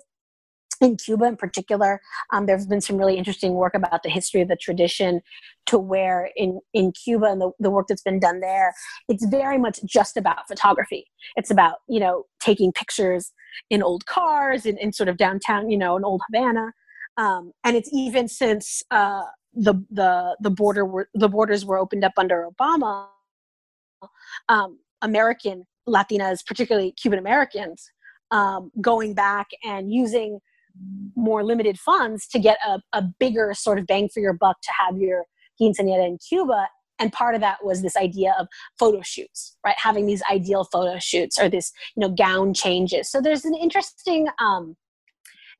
in 0.80 0.96
Cuba 0.96 1.24
in 1.24 1.36
particular, 1.36 2.00
um, 2.32 2.46
there's 2.46 2.66
been 2.66 2.80
some 2.80 2.96
really 2.96 3.16
interesting 3.16 3.54
work 3.54 3.74
about 3.74 4.02
the 4.02 4.10
history 4.10 4.40
of 4.40 4.48
the 4.48 4.56
tradition 4.56 5.20
to 5.66 5.78
where 5.78 6.30
in, 6.36 6.60
in 6.72 6.92
Cuba 6.92 7.26
and 7.26 7.40
the, 7.40 7.50
the 7.58 7.70
work 7.70 7.86
that's 7.88 8.02
been 8.02 8.20
done 8.20 8.40
there, 8.40 8.72
it's 9.08 9.26
very 9.26 9.58
much 9.58 9.80
just 9.84 10.16
about 10.16 10.46
photography. 10.48 11.06
It's 11.36 11.50
about, 11.50 11.76
you 11.88 12.00
know, 12.00 12.24
taking 12.40 12.72
pictures 12.72 13.32
in 13.70 13.82
old 13.82 14.06
cars 14.06 14.66
in, 14.66 14.78
in 14.78 14.92
sort 14.92 15.08
of 15.08 15.16
downtown, 15.16 15.70
you 15.70 15.78
know, 15.78 15.96
in 15.96 16.04
old 16.04 16.22
Havana. 16.30 16.72
Um, 17.16 17.52
and 17.64 17.76
it's 17.76 17.90
even 17.92 18.28
since 18.28 18.82
uh, 18.90 19.22
the, 19.54 19.74
the, 19.90 20.36
the, 20.40 20.50
border 20.50 20.84
were, 20.84 21.08
the 21.14 21.28
borders 21.28 21.64
were 21.64 21.78
opened 21.78 22.04
up 22.04 22.12
under 22.18 22.48
Obama, 22.50 23.06
um, 24.48 24.78
American 25.02 25.64
Latinas, 25.88 26.44
particularly 26.44 26.92
Cuban 26.92 27.18
Americans, 27.18 27.90
um, 28.30 28.70
going 28.80 29.14
back 29.14 29.48
and 29.64 29.92
using 29.92 30.40
more 31.14 31.44
limited 31.44 31.78
funds 31.78 32.26
to 32.28 32.38
get 32.38 32.58
a, 32.66 32.80
a 32.92 33.02
bigger 33.18 33.52
sort 33.54 33.78
of 33.78 33.86
bang 33.86 34.08
for 34.12 34.20
your 34.20 34.32
buck 34.32 34.60
to 34.62 34.70
have 34.86 34.98
your 34.98 35.24
quinceanera 35.60 36.06
in 36.06 36.18
Cuba. 36.28 36.68
And 36.98 37.12
part 37.12 37.34
of 37.34 37.40
that 37.42 37.58
was 37.62 37.82
this 37.82 37.96
idea 37.96 38.34
of 38.38 38.46
photo 38.78 39.00
shoots, 39.02 39.56
right? 39.64 39.74
Having 39.78 40.06
these 40.06 40.22
ideal 40.30 40.64
photo 40.64 40.98
shoots 40.98 41.38
or 41.38 41.48
this, 41.48 41.72
you 41.94 42.00
know, 42.00 42.14
gown 42.14 42.54
changes. 42.54 43.10
So 43.10 43.20
there's 43.20 43.44
an 43.44 43.54
interesting, 43.54 44.28
um, 44.40 44.76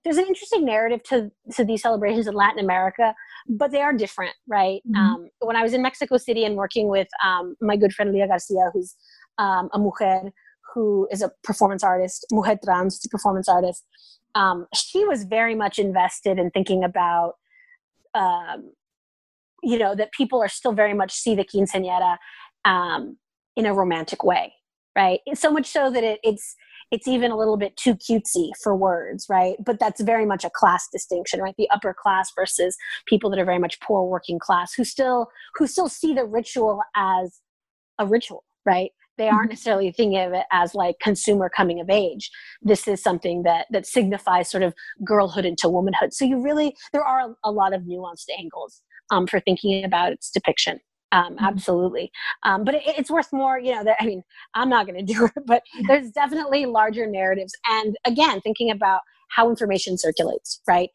there's 0.04 0.16
an 0.18 0.26
interesting 0.26 0.64
narrative 0.64 1.02
to 1.04 1.30
to 1.56 1.64
these 1.64 1.82
celebrations 1.82 2.28
in 2.28 2.34
Latin 2.34 2.60
America, 2.60 3.12
but 3.48 3.72
they 3.72 3.82
are 3.82 3.92
different, 3.92 4.34
right? 4.46 4.80
Mm-hmm. 4.88 5.00
Um, 5.00 5.28
when 5.40 5.56
I 5.56 5.62
was 5.62 5.74
in 5.74 5.82
Mexico 5.82 6.16
City 6.16 6.44
and 6.44 6.54
working 6.54 6.88
with 6.88 7.08
um, 7.24 7.56
my 7.60 7.76
good 7.76 7.92
friend 7.92 8.12
Lia 8.12 8.28
Garcia, 8.28 8.70
who's 8.72 8.94
um, 9.38 9.68
a 9.72 9.78
mujer 9.78 10.30
who 10.72 11.08
is 11.10 11.22
a 11.22 11.32
performance 11.42 11.82
artist, 11.82 12.24
mujer 12.30 12.56
trans 12.64 13.00
performance 13.10 13.48
artist, 13.48 13.84
um, 14.36 14.66
she 14.72 15.04
was 15.04 15.24
very 15.24 15.56
much 15.56 15.80
invested 15.80 16.38
in 16.38 16.50
thinking 16.50 16.84
about 16.84 17.32
um, 18.14 18.72
you 19.62 19.78
know 19.78 19.96
that 19.96 20.12
people 20.12 20.40
are 20.40 20.48
still 20.48 20.72
very 20.72 20.94
much 20.94 21.12
see 21.12 21.34
the 21.34 21.44
quinceañera 21.44 22.18
um, 22.64 23.16
in 23.56 23.66
a 23.66 23.74
romantic 23.74 24.22
way 24.22 24.52
right? 24.96 25.20
So 25.34 25.52
much 25.52 25.66
so 25.66 25.90
that 25.90 26.02
it, 26.02 26.18
it's 26.24 26.56
it's 26.92 27.08
even 27.08 27.32
a 27.32 27.36
little 27.36 27.56
bit 27.56 27.76
too 27.76 27.94
cutesy 27.94 28.50
for 28.62 28.74
words 28.74 29.26
right? 29.28 29.56
But 29.64 29.78
that's 29.78 30.00
very 30.00 30.24
much 30.24 30.44
a 30.44 30.50
class 30.50 30.88
distinction 30.90 31.40
right? 31.40 31.54
The 31.58 31.70
upper 31.70 31.94
class 31.94 32.30
versus 32.34 32.76
people 33.06 33.30
that 33.30 33.38
are 33.38 33.44
very 33.44 33.58
much 33.58 33.78
poor 33.80 34.04
working 34.04 34.38
class 34.38 34.72
who 34.72 34.84
still 34.84 35.28
who 35.54 35.66
still 35.66 35.88
see 35.88 36.14
the 36.14 36.24
ritual 36.24 36.80
as 36.96 37.40
a 37.98 38.06
ritual 38.06 38.44
right 38.64 38.90
they 39.18 39.28
aren't 39.28 39.50
necessarily 39.50 39.92
thinking 39.92 40.20
of 40.20 40.32
it 40.32 40.44
as 40.52 40.74
like 40.74 40.96
consumer 41.00 41.48
coming 41.48 41.80
of 41.80 41.90
age. 41.90 42.30
This 42.62 42.86
is 42.86 43.02
something 43.02 43.42
that 43.44 43.66
that 43.70 43.86
signifies 43.86 44.50
sort 44.50 44.62
of 44.62 44.74
girlhood 45.04 45.44
into 45.44 45.68
womanhood. 45.68 46.12
So 46.12 46.24
you 46.24 46.42
really 46.42 46.76
there 46.92 47.04
are 47.04 47.34
a 47.44 47.52
lot 47.52 47.74
of 47.74 47.82
nuanced 47.82 48.26
angles 48.38 48.82
um, 49.10 49.26
for 49.26 49.40
thinking 49.40 49.84
about 49.84 50.12
its 50.12 50.30
depiction. 50.30 50.80
Um, 51.12 51.34
mm-hmm. 51.34 51.44
absolutely. 51.44 52.10
Um, 52.42 52.64
but 52.64 52.74
it, 52.74 52.82
it's 52.86 53.10
worth 53.10 53.32
more 53.32 53.58
you 53.58 53.72
know 53.72 53.84
that 53.84 53.96
i 54.00 54.04
mean 54.04 54.22
i'm 54.54 54.68
not 54.68 54.86
going 54.86 54.98
to 55.06 55.12
do 55.14 55.26
it 55.26 55.44
but 55.46 55.62
there's 55.86 56.10
definitely 56.10 56.66
larger 56.66 57.06
narratives. 57.06 57.52
And 57.68 57.96
again 58.04 58.40
thinking 58.40 58.70
about 58.70 59.00
how 59.28 59.48
information 59.48 59.98
circulates 59.98 60.60
right? 60.68 60.90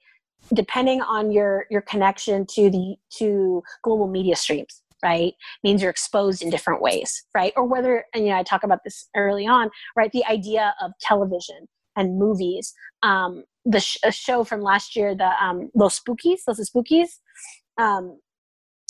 Depending 0.53 1.01
on 1.01 1.31
your 1.31 1.65
your 1.69 1.81
connection 1.81 2.45
to 2.55 2.69
the 2.69 2.95
to 3.17 3.63
global 3.83 4.07
media 4.07 4.35
streams 4.35 4.80
right 5.03 5.33
means 5.63 5.81
you're 5.81 5.91
exposed 5.91 6.41
in 6.41 6.49
different 6.49 6.81
ways 6.81 7.23
right 7.33 7.53
or 7.55 7.65
whether 7.65 8.05
and 8.13 8.25
you 8.25 8.31
know 8.31 8.37
i 8.37 8.43
talk 8.43 8.63
about 8.63 8.79
this 8.83 9.09
early 9.15 9.47
on 9.47 9.69
right 9.95 10.11
the 10.11 10.25
idea 10.25 10.73
of 10.81 10.91
television 11.01 11.67
and 11.95 12.17
movies 12.17 12.73
um 13.03 13.43
the 13.65 13.79
sh- 13.79 13.97
show 14.11 14.43
from 14.43 14.61
last 14.61 14.95
year 14.95 15.15
the 15.15 15.31
um 15.43 15.69
los 15.75 15.99
Espookys 15.99 16.39
los 16.47 16.59
Espookys 16.59 17.19
um 17.77 18.17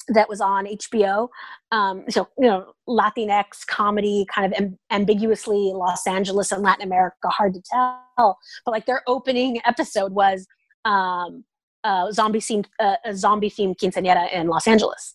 that 0.07 0.29
was 0.29 0.41
on 0.41 0.65
HBO. 0.65 1.29
Um, 1.71 2.03
so, 2.09 2.27
you 2.37 2.47
know, 2.47 2.73
Latinx 2.87 3.65
comedy, 3.67 4.25
kind 4.33 4.51
of 4.51 4.59
amb- 4.59 4.77
ambiguously 4.89 5.71
Los 5.73 6.05
Angeles 6.07 6.51
and 6.51 6.63
Latin 6.63 6.83
America, 6.83 7.29
hard 7.29 7.53
to 7.53 7.61
tell. 7.61 8.37
But 8.65 8.71
like 8.71 8.85
their 8.85 9.03
opening 9.07 9.61
episode 9.65 10.11
was 10.11 10.47
um, 10.85 11.43
uh, 11.83 12.11
zombie 12.11 12.39
themed, 12.39 12.65
uh, 12.79 12.97
a 13.05 13.15
zombie 13.15 13.49
themed 13.49 13.77
quinceanera 13.77 14.31
in 14.31 14.47
Los 14.47 14.67
Angeles. 14.67 15.13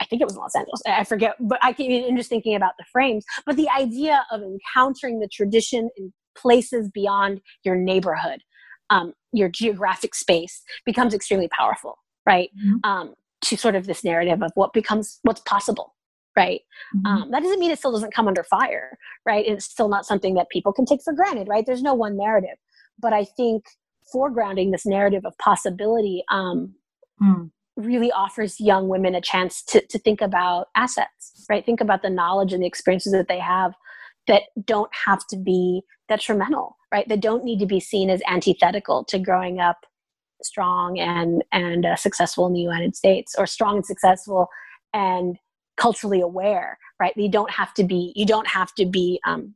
I 0.00 0.04
think 0.04 0.20
it 0.20 0.26
was 0.26 0.36
Los 0.36 0.54
Angeles. 0.54 0.82
I 0.86 1.04
forget, 1.04 1.36
but 1.40 1.58
I 1.62 1.72
can 1.72 2.16
just 2.16 2.28
thinking 2.28 2.54
about 2.54 2.72
the 2.78 2.84
frames. 2.92 3.24
But 3.44 3.56
the 3.56 3.68
idea 3.70 4.24
of 4.30 4.42
encountering 4.42 5.20
the 5.20 5.28
tradition 5.28 5.88
in 5.96 6.12
places 6.36 6.90
beyond 6.92 7.40
your 7.64 7.76
neighborhood, 7.76 8.42
um, 8.90 9.14
your 9.32 9.48
geographic 9.48 10.14
space, 10.14 10.62
becomes 10.84 11.14
extremely 11.14 11.48
powerful, 11.48 11.96
right? 12.26 12.50
Mm-hmm. 12.58 12.90
Um, 12.90 13.14
to 13.42 13.56
sort 13.56 13.74
of 13.74 13.86
this 13.86 14.04
narrative 14.04 14.42
of 14.42 14.50
what 14.54 14.72
becomes 14.72 15.18
what's 15.22 15.40
possible, 15.42 15.94
right? 16.36 16.60
Mm-hmm. 16.96 17.06
Um, 17.06 17.30
that 17.30 17.42
doesn't 17.42 17.60
mean 17.60 17.70
it 17.70 17.78
still 17.78 17.92
doesn't 17.92 18.14
come 18.14 18.28
under 18.28 18.44
fire, 18.44 18.98
right? 19.24 19.46
It's 19.46 19.64
still 19.64 19.88
not 19.88 20.06
something 20.06 20.34
that 20.34 20.48
people 20.50 20.72
can 20.72 20.84
take 20.84 21.00
for 21.04 21.12
granted, 21.12 21.48
right? 21.48 21.64
There's 21.64 21.82
no 21.82 21.94
one 21.94 22.16
narrative, 22.16 22.56
but 22.98 23.12
I 23.12 23.24
think 23.24 23.64
foregrounding 24.14 24.72
this 24.72 24.86
narrative 24.86 25.22
of 25.24 25.36
possibility 25.38 26.22
um, 26.30 26.74
mm 27.22 27.50
really 27.76 28.10
offers 28.12 28.60
young 28.60 28.88
women 28.88 29.14
a 29.14 29.20
chance 29.20 29.62
to, 29.62 29.84
to 29.86 29.98
think 29.98 30.20
about 30.20 30.68
assets, 30.74 31.44
right? 31.50 31.64
Think 31.64 31.80
about 31.80 32.02
the 32.02 32.10
knowledge 32.10 32.52
and 32.52 32.62
the 32.62 32.66
experiences 32.66 33.12
that 33.12 33.28
they 33.28 33.38
have 33.38 33.74
that 34.26 34.42
don't 34.64 34.90
have 35.06 35.26
to 35.28 35.36
be 35.36 35.82
detrimental, 36.08 36.76
right? 36.92 37.08
That 37.08 37.20
don't 37.20 37.44
need 37.44 37.60
to 37.60 37.66
be 37.66 37.80
seen 37.80 38.10
as 38.10 38.22
antithetical 38.26 39.04
to 39.04 39.18
growing 39.18 39.60
up 39.60 39.78
strong 40.42 40.98
and 40.98 41.42
and 41.52 41.86
uh, 41.86 41.96
successful 41.96 42.46
in 42.46 42.52
the 42.52 42.60
United 42.60 42.96
States, 42.96 43.34
or 43.38 43.46
strong 43.46 43.76
and 43.76 43.86
successful 43.86 44.48
and 44.92 45.38
culturally 45.76 46.20
aware 46.20 46.78
right 46.98 47.12
you 47.16 47.30
don't 47.30 47.50
have 47.50 47.72
to 47.74 47.84
be 47.84 48.12
you 48.16 48.26
don't 48.26 48.46
have 48.46 48.74
to 48.74 48.86
be 48.86 49.20
um, 49.26 49.54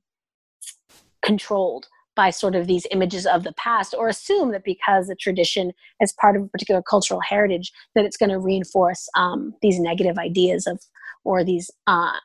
controlled 1.23 1.87
by 2.21 2.29
sort 2.29 2.55
of 2.55 2.67
these 2.67 2.87
images 2.91 3.25
of 3.25 3.45
the 3.45 3.53
past 3.55 3.95
or 3.97 4.07
assume 4.07 4.53
that 4.53 4.63
because 4.63 5.09
a 5.09 5.15
tradition 5.15 5.73
is 6.03 6.13
part 6.21 6.37
of 6.37 6.43
a 6.43 6.49
particular 6.49 6.83
cultural 6.83 7.19
heritage 7.19 7.73
that 7.95 8.05
it's 8.05 8.19
going 8.19 8.29
to 8.29 8.39
reinforce 8.39 9.09
um, 9.17 9.55
these 9.63 9.81
negative 9.81 10.19
ideas 10.19 10.67
of 10.67 10.79
or 11.25 11.43
these 11.43 11.71
uh, 11.87 12.19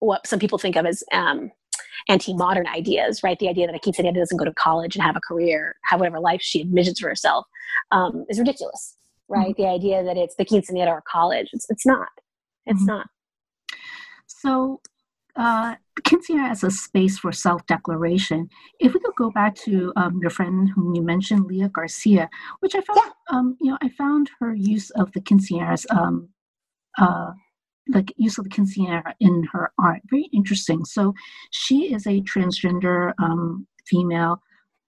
what 0.00 0.26
some 0.26 0.38
people 0.38 0.58
think 0.58 0.76
of 0.76 0.84
as 0.84 1.02
um, 1.14 1.50
anti-modern 2.10 2.66
ideas 2.66 3.22
right 3.22 3.38
the 3.38 3.48
idea 3.48 3.66
that 3.66 3.74
a 3.74 3.78
quinceañera 3.78 4.14
doesn't 4.14 4.36
go 4.36 4.44
to 4.44 4.52
college 4.52 4.94
and 4.94 5.02
have 5.02 5.16
a 5.16 5.26
career 5.26 5.76
have 5.84 5.98
whatever 5.98 6.20
life 6.20 6.42
she 6.42 6.62
envisions 6.62 6.98
for 6.98 7.08
herself 7.08 7.46
um, 7.92 8.26
is 8.28 8.38
ridiculous 8.38 8.94
right 9.28 9.56
mm-hmm. 9.56 9.62
the 9.62 9.68
idea 9.68 10.04
that 10.04 10.18
it's 10.18 10.36
the 10.36 10.44
quinceañera 10.44 10.88
or 10.88 11.02
college 11.10 11.48
it's, 11.54 11.64
it's 11.70 11.86
not 11.86 12.08
it's 12.66 12.80
mm-hmm. 12.80 12.98
not 12.98 13.06
so 14.26 14.82
uh, 15.36 15.74
quinceañera 16.02 16.50
as 16.50 16.64
a 16.64 16.70
space 16.70 17.18
for 17.18 17.32
self-declaration. 17.32 18.48
If 18.78 18.94
we 18.94 19.00
could 19.00 19.14
go 19.16 19.30
back 19.30 19.54
to 19.66 19.92
um, 19.96 20.18
your 20.20 20.30
friend 20.30 20.68
whom 20.74 20.94
you 20.94 21.02
mentioned, 21.02 21.46
Lia 21.46 21.68
Garcia, 21.68 22.28
which 22.60 22.74
I 22.74 22.80
found, 22.80 23.00
yeah. 23.04 23.36
um, 23.36 23.56
you 23.60 23.70
know, 23.70 23.78
I 23.80 23.88
found 23.90 24.30
her 24.40 24.54
use 24.54 24.90
of 24.90 25.12
the 25.12 25.20
quinceañeras, 25.20 25.84
um, 25.94 26.28
uh, 26.98 27.32
the 27.86 28.06
use 28.16 28.38
of 28.38 28.44
the 28.44 28.50
quinceañera 28.50 29.14
in 29.20 29.46
her 29.52 29.72
art 29.78 30.00
very 30.08 30.28
interesting. 30.32 30.84
So 30.84 31.14
she 31.50 31.92
is 31.92 32.06
a 32.06 32.20
transgender 32.22 33.12
um, 33.18 33.66
female 33.86 34.40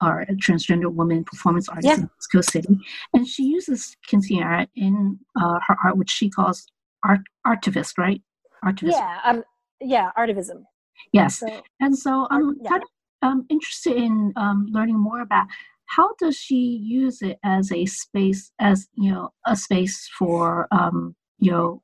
or 0.02 0.22
a 0.22 0.32
transgender 0.34 0.92
woman 0.92 1.24
performance 1.24 1.68
artist 1.68 1.86
yeah. 1.86 1.94
in 1.94 2.02
Mexico 2.02 2.40
City, 2.40 2.78
and 3.14 3.26
she 3.26 3.44
uses 3.44 3.96
quinceañera 4.08 4.66
in 4.74 5.18
uh, 5.40 5.58
her 5.66 5.76
art, 5.84 5.96
which 5.96 6.10
she 6.10 6.28
calls 6.28 6.66
art 7.04 7.20
artivist, 7.46 7.98
right? 7.98 8.20
Artivist. 8.64 8.92
Yeah, 8.92 9.18
um, 9.24 9.44
yeah, 9.84 10.10
artivism. 10.16 10.64
Yes, 11.12 11.40
so, 11.40 11.62
and 11.80 11.96
so 11.96 12.26
I'm 12.30 12.56
yeah. 12.62 12.70
kind 12.70 12.82
of 12.82 12.88
um, 13.28 13.46
interested 13.48 13.96
in 13.96 14.32
um, 14.36 14.66
learning 14.70 14.98
more 14.98 15.20
about 15.20 15.46
how 15.86 16.14
does 16.18 16.36
she 16.36 16.80
use 16.82 17.22
it 17.22 17.38
as 17.44 17.70
a 17.72 17.84
space, 17.86 18.50
as 18.58 18.88
you 18.94 19.10
know, 19.10 19.30
a 19.46 19.56
space 19.56 20.08
for 20.18 20.68
um, 20.70 21.14
you 21.38 21.50
know 21.50 21.82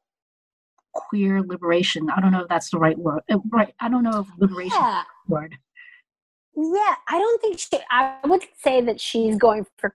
queer 0.95 1.43
liberation. 1.43 2.09
I 2.11 2.21
don't 2.21 2.33
know 2.33 2.43
if 2.43 2.49
that's 2.49 2.71
the 2.71 2.79
right 2.79 2.99
word. 2.99 3.21
Uh, 3.31 3.39
right, 3.51 3.75
I 3.81 3.89
don't 3.89 4.03
know 4.03 4.21
if 4.21 4.27
liberation 4.39 4.79
yeah. 4.79 5.03
word. 5.27 5.57
Yeah, 6.57 6.95
I 7.09 7.19
don't 7.19 7.41
think 7.41 7.59
she. 7.59 7.79
I 7.91 8.17
would 8.25 8.43
say 8.63 8.81
that 8.81 9.01
she's 9.01 9.37
going 9.37 9.67
for 9.77 9.95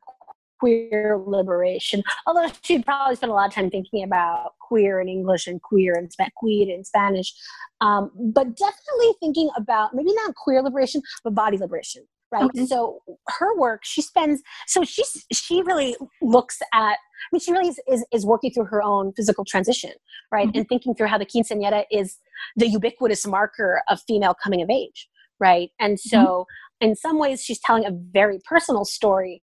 queer 0.64 1.22
liberation. 1.26 2.04
Although 2.26 2.48
she'd 2.62 2.86
probably 2.86 3.16
spend 3.18 3.32
a 3.32 3.36
lot 3.36 3.48
of 3.48 3.54
time 3.54 3.70
thinking 3.70 4.02
about 4.04 4.54
queer 4.62 5.02
in 5.02 5.10
English 5.10 5.46
and 5.46 5.62
queer 5.62 5.94
and 5.96 6.10
queer 6.38 6.70
in 6.70 6.86
Spanish, 6.86 7.34
um, 7.82 8.12
but 8.16 8.56
definitely 8.56 9.14
thinking 9.20 9.50
about 9.58 9.94
maybe 9.94 10.14
not 10.14 10.36
queer 10.36 10.62
liberation, 10.62 11.02
but 11.24 11.36
body 11.36 11.58
liberation. 11.58 12.04
Right. 12.32 12.46
Okay. 12.46 12.66
So 12.66 13.02
her 13.28 13.56
work, 13.60 13.82
she 13.84 14.02
spends. 14.02 14.42
So 14.66 14.84
she's 14.84 15.26
she 15.32 15.62
really 15.62 15.96
looks 16.22 16.60
at. 16.74 16.94
I 16.94 17.28
mean, 17.32 17.42
she 17.42 17.52
really 17.52 17.68
is 17.68 17.80
is, 17.88 18.06
is 18.12 18.26
working 18.26 18.52
through 18.52 18.66
her 18.66 18.82
own 18.82 19.14
physical 19.16 19.46
transition, 19.46 19.92
right, 20.32 20.48
mm-hmm. 20.48 20.58
and 20.58 20.70
thinking 20.70 20.96
through 20.96 21.08
how 21.08 21.20
the 21.20 21.28
quinceañera 21.28 21.84
is 21.92 22.18
the 22.56 22.68
ubiquitous 22.68 23.28
marker 23.28 23.84
of 23.88 24.00
female 24.08 24.34
coming 24.44 24.62
of 24.62 24.70
age, 24.70 25.10
right, 25.40 25.72
and 25.80 26.00
so. 26.00 26.18
Mm-hmm 26.18 26.42
in 26.82 26.98
some 26.98 27.18
ways 27.18 27.42
she's 27.42 27.60
telling 27.60 27.86
a 27.86 27.92
very 28.12 28.40
personal 28.46 28.84
story 28.84 29.42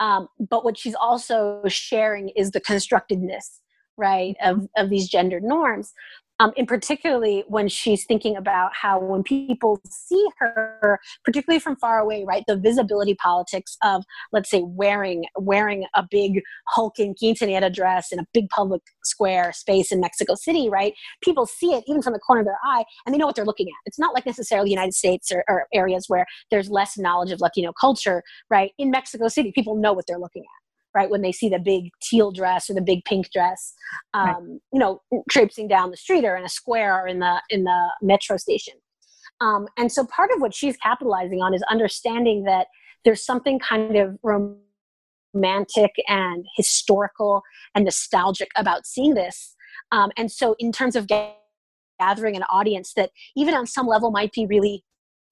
um, 0.00 0.28
but 0.38 0.64
what 0.64 0.78
she's 0.78 0.94
also 0.94 1.62
sharing 1.66 2.30
is 2.30 2.50
the 2.50 2.60
constructedness 2.60 3.60
right 3.96 4.36
of, 4.42 4.68
of 4.76 4.90
these 4.90 5.08
gendered 5.08 5.42
norms 5.42 5.92
um, 6.40 6.52
in 6.56 6.66
particularly 6.66 7.44
when 7.48 7.68
she's 7.68 8.04
thinking 8.04 8.36
about 8.36 8.70
how 8.74 9.00
when 9.00 9.22
people 9.22 9.80
see 9.88 10.26
her 10.38 10.98
particularly 11.24 11.60
from 11.60 11.76
far 11.76 11.98
away 11.98 12.24
right 12.26 12.44
the 12.46 12.56
visibility 12.56 13.14
politics 13.14 13.76
of 13.82 14.04
let's 14.32 14.50
say 14.50 14.62
wearing 14.64 15.24
wearing 15.36 15.86
a 15.94 16.04
big 16.10 16.40
hulking 16.68 17.14
quinceanera 17.14 17.72
dress 17.72 18.12
in 18.12 18.18
a 18.18 18.26
big 18.32 18.48
public 18.50 18.82
square 19.04 19.52
space 19.52 19.90
in 19.92 20.00
mexico 20.00 20.34
city 20.34 20.68
right 20.68 20.94
people 21.22 21.46
see 21.46 21.72
it 21.72 21.84
even 21.86 22.02
from 22.02 22.12
the 22.12 22.18
corner 22.18 22.40
of 22.40 22.46
their 22.46 22.58
eye 22.64 22.84
and 23.06 23.14
they 23.14 23.18
know 23.18 23.26
what 23.26 23.36
they're 23.36 23.44
looking 23.44 23.68
at. 23.68 23.86
It's 23.86 23.98
not 23.98 24.14
like 24.14 24.26
necessarily 24.26 24.66
the 24.66 24.72
united 24.72 24.94
states 24.94 25.30
or, 25.32 25.44
or 25.48 25.66
areas 25.72 26.04
where 26.08 26.26
there's 26.50 26.70
less 26.70 26.98
knowledge 26.98 27.32
of 27.32 27.40
latino 27.40 27.72
culture 27.78 28.22
right 28.50 28.72
in 28.78 28.90
mexico 28.90 29.28
city 29.28 29.52
people 29.52 29.76
know 29.76 29.92
what 29.92 30.06
they're 30.06 30.18
looking 30.18 30.42
at 30.42 30.57
right? 30.98 31.08
When 31.08 31.22
they 31.22 31.30
see 31.30 31.48
the 31.48 31.60
big 31.60 31.90
teal 32.02 32.32
dress 32.32 32.68
or 32.68 32.74
the 32.74 32.80
big 32.80 33.04
pink 33.04 33.30
dress 33.32 33.72
um, 34.14 34.26
right. 34.26 34.38
you 34.72 34.80
know 34.80 35.00
traipsing 35.30 35.68
down 35.68 35.92
the 35.92 35.96
street 35.96 36.24
or 36.24 36.36
in 36.36 36.44
a 36.44 36.48
square 36.48 37.00
or 37.00 37.06
in 37.06 37.20
the 37.20 37.40
in 37.50 37.62
the 37.62 37.80
metro 38.02 38.36
station. 38.36 38.74
Um, 39.40 39.68
and 39.76 39.92
so 39.92 40.04
part 40.04 40.30
of 40.34 40.40
what 40.40 40.52
she's 40.52 40.76
capitalizing 40.76 41.40
on 41.40 41.54
is 41.54 41.62
understanding 41.70 42.42
that 42.44 42.66
there's 43.04 43.24
something 43.24 43.60
kind 43.60 43.96
of 43.96 44.18
romantic 44.24 45.92
and 46.08 46.44
historical 46.56 47.42
and 47.76 47.84
nostalgic 47.84 48.48
about 48.56 48.84
seeing 48.84 49.14
this. 49.14 49.54
Um, 49.92 50.10
and 50.16 50.32
so 50.32 50.56
in 50.58 50.72
terms 50.72 50.96
of 50.96 51.06
gathering 52.00 52.34
an 52.34 52.42
audience 52.50 52.94
that 52.94 53.10
even 53.36 53.54
on 53.54 53.66
some 53.66 53.86
level 53.86 54.10
might 54.10 54.32
be 54.32 54.46
really 54.46 54.82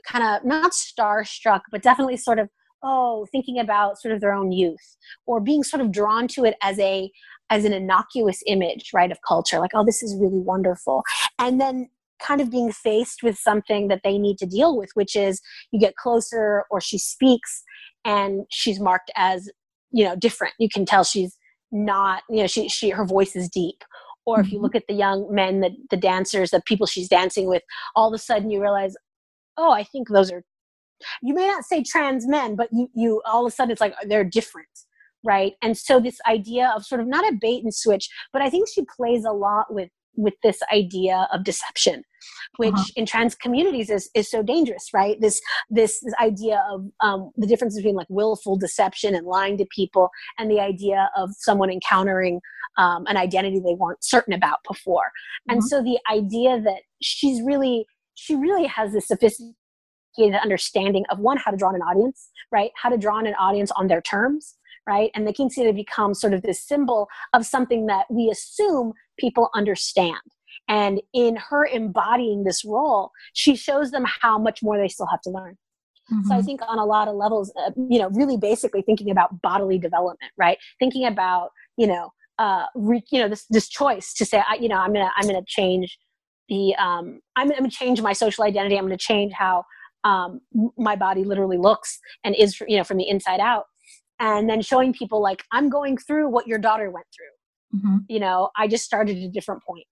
kind 0.06 0.24
of 0.24 0.44
not 0.44 0.70
starstruck 0.70 1.62
but 1.72 1.82
definitely 1.82 2.16
sort 2.16 2.38
of 2.38 2.48
oh 2.86 3.26
thinking 3.32 3.58
about 3.58 3.98
sort 3.98 4.14
of 4.14 4.20
their 4.20 4.32
own 4.32 4.52
youth 4.52 4.96
or 5.26 5.40
being 5.40 5.62
sort 5.62 5.82
of 5.82 5.92
drawn 5.92 6.26
to 6.28 6.44
it 6.44 6.54
as 6.62 6.78
a 6.78 7.10
as 7.50 7.64
an 7.64 7.72
innocuous 7.72 8.42
image 8.46 8.90
right 8.94 9.12
of 9.12 9.18
culture 9.26 9.58
like 9.58 9.72
oh 9.74 9.84
this 9.84 10.02
is 10.02 10.16
really 10.18 10.38
wonderful. 10.38 11.02
And 11.38 11.60
then 11.60 11.90
kind 12.18 12.40
of 12.40 12.50
being 12.50 12.72
faced 12.72 13.22
with 13.22 13.36
something 13.36 13.88
that 13.88 14.00
they 14.02 14.16
need 14.16 14.38
to 14.38 14.46
deal 14.46 14.78
with 14.78 14.88
which 14.94 15.14
is 15.14 15.42
you 15.70 15.78
get 15.78 15.96
closer 15.96 16.64
or 16.70 16.80
she 16.80 16.96
speaks 16.96 17.62
and 18.06 18.46
she's 18.50 18.80
marked 18.80 19.10
as 19.16 19.50
you 19.90 20.04
know 20.04 20.16
different. 20.16 20.54
You 20.58 20.68
can 20.72 20.86
tell 20.86 21.04
she's 21.04 21.36
not 21.72 22.22
you 22.30 22.38
know 22.38 22.46
she, 22.46 22.68
she 22.68 22.90
her 22.90 23.04
voice 23.04 23.36
is 23.36 23.48
deep. 23.48 23.82
Or 24.24 24.40
if 24.40 24.50
you 24.50 24.56
mm-hmm. 24.56 24.64
look 24.64 24.74
at 24.74 24.88
the 24.88 24.94
young 24.94 25.32
men 25.32 25.60
the, 25.60 25.70
the 25.90 25.96
dancers 25.96 26.50
the 26.50 26.62
people 26.66 26.86
she's 26.86 27.08
dancing 27.08 27.48
with 27.48 27.62
all 27.94 28.08
of 28.08 28.14
a 28.14 28.18
sudden 28.18 28.50
you 28.50 28.60
realize 28.60 28.94
oh 29.56 29.70
i 29.70 29.84
think 29.84 30.08
those 30.08 30.32
are 30.32 30.42
you 31.22 31.34
may 31.34 31.46
not 31.46 31.64
say 31.64 31.82
trans 31.82 32.26
men 32.26 32.56
but 32.56 32.68
you 32.72 32.88
you 32.94 33.22
all 33.26 33.46
of 33.46 33.52
a 33.52 33.54
sudden 33.54 33.70
it's 33.70 33.80
like 33.80 33.94
they're 34.08 34.24
different 34.24 34.68
right 35.24 35.54
and 35.62 35.76
so 35.76 36.00
this 36.00 36.18
idea 36.26 36.72
of 36.76 36.84
sort 36.84 37.00
of 37.00 37.06
not 37.06 37.26
a 37.30 37.36
bait 37.40 37.62
and 37.62 37.74
switch 37.74 38.08
but 38.32 38.42
i 38.42 38.50
think 38.50 38.68
she 38.68 38.84
plays 38.96 39.24
a 39.24 39.32
lot 39.32 39.72
with 39.72 39.90
with 40.16 40.34
this 40.42 40.58
idea 40.72 41.28
of 41.32 41.44
deception 41.44 42.02
which 42.56 42.72
uh-huh. 42.72 42.84
in 42.96 43.06
trans 43.06 43.34
communities 43.34 43.90
is, 43.90 44.08
is 44.14 44.30
so 44.30 44.42
dangerous 44.42 44.88
right 44.94 45.20
this 45.20 45.40
this, 45.68 46.00
this 46.00 46.14
idea 46.20 46.64
of 46.70 46.86
um, 47.00 47.30
the 47.36 47.46
difference 47.46 47.76
between 47.76 47.94
like 47.94 48.06
willful 48.08 48.56
deception 48.56 49.14
and 49.14 49.26
lying 49.26 49.58
to 49.58 49.66
people 49.74 50.08
and 50.38 50.50
the 50.50 50.60
idea 50.60 51.10
of 51.16 51.30
someone 51.38 51.70
encountering 51.70 52.40
um, 52.78 53.04
an 53.06 53.16
identity 53.16 53.58
they 53.58 53.74
weren't 53.74 54.02
certain 54.02 54.32
about 54.32 54.58
before 54.66 55.06
uh-huh. 55.06 55.54
and 55.54 55.64
so 55.64 55.82
the 55.82 55.98
idea 56.10 56.60
that 56.60 56.82
she's 57.02 57.42
really 57.42 57.86
she 58.14 58.34
really 58.34 58.66
has 58.66 58.92
this 58.92 59.08
sophisticated 59.08 59.54
sophisticated 60.16 60.40
understanding 60.42 61.04
of 61.10 61.18
one, 61.18 61.36
how 61.36 61.50
to 61.50 61.56
draw 61.56 61.70
an 61.70 61.82
audience, 61.82 62.30
right? 62.50 62.70
How 62.80 62.88
to 62.88 62.98
draw 62.98 63.18
an 63.18 63.34
audience 63.34 63.70
on 63.72 63.88
their 63.88 64.00
terms, 64.00 64.56
right? 64.86 65.10
And 65.14 65.26
the 65.26 65.32
quinceañera 65.32 65.74
becomes 65.74 66.20
sort 66.20 66.34
of 66.34 66.42
this 66.42 66.62
symbol 66.62 67.08
of 67.32 67.46
something 67.46 67.86
that 67.86 68.06
we 68.10 68.30
assume 68.30 68.92
people 69.18 69.50
understand. 69.54 70.16
And 70.68 71.00
in 71.12 71.36
her 71.36 71.64
embodying 71.64 72.44
this 72.44 72.64
role, 72.64 73.10
she 73.34 73.56
shows 73.56 73.90
them 73.90 74.04
how 74.20 74.38
much 74.38 74.62
more 74.62 74.78
they 74.78 74.88
still 74.88 75.06
have 75.06 75.20
to 75.22 75.30
learn. 75.30 75.56
Mm-hmm. 76.12 76.28
So 76.28 76.34
I 76.34 76.38
mm-hmm. 76.38 76.46
think 76.46 76.60
on 76.66 76.78
a 76.78 76.84
lot 76.84 77.08
of 77.08 77.16
levels, 77.16 77.52
uh, 77.56 77.70
you 77.88 77.98
know, 77.98 78.10
really 78.10 78.36
basically 78.36 78.82
thinking 78.82 79.10
about 79.10 79.42
bodily 79.42 79.78
development, 79.78 80.32
right? 80.36 80.58
Thinking 80.78 81.06
about, 81.06 81.50
you 81.76 81.86
know, 81.86 82.12
uh, 82.38 82.66
re, 82.74 83.02
you 83.10 83.20
know, 83.20 83.28
this 83.28 83.46
this 83.48 83.68
choice 83.68 84.12
to 84.14 84.24
say, 84.24 84.42
I, 84.48 84.54
you 84.56 84.68
know, 84.68 84.76
I'm 84.76 84.92
gonna 84.92 85.10
I'm 85.16 85.26
gonna 85.26 85.44
change 85.46 85.98
the 86.48 86.76
um, 86.76 87.20
I'm, 87.34 87.50
I'm 87.50 87.58
gonna 87.58 87.70
change 87.70 88.00
my 88.02 88.12
social 88.12 88.44
identity. 88.44 88.76
I'm 88.76 88.84
gonna 88.84 88.96
change 88.96 89.32
how 89.32 89.64
um, 90.06 90.40
my 90.78 90.94
body 90.94 91.24
literally 91.24 91.58
looks 91.58 91.98
and 92.24 92.34
is 92.36 92.58
you 92.68 92.76
know 92.76 92.84
from 92.84 92.96
the 92.96 93.08
inside 93.08 93.40
out 93.40 93.64
and 94.20 94.48
then 94.48 94.62
showing 94.62 94.92
people 94.92 95.20
like 95.20 95.44
i'm 95.52 95.68
going 95.68 95.96
through 95.98 96.28
what 96.28 96.46
your 96.46 96.58
daughter 96.58 96.90
went 96.90 97.06
through 97.14 97.78
mm-hmm. 97.78 97.96
you 98.08 98.20
know 98.20 98.48
i 98.56 98.68
just 98.68 98.84
started 98.84 99.16
at 99.16 99.24
a 99.24 99.28
different 99.28 99.62
point 99.64 99.86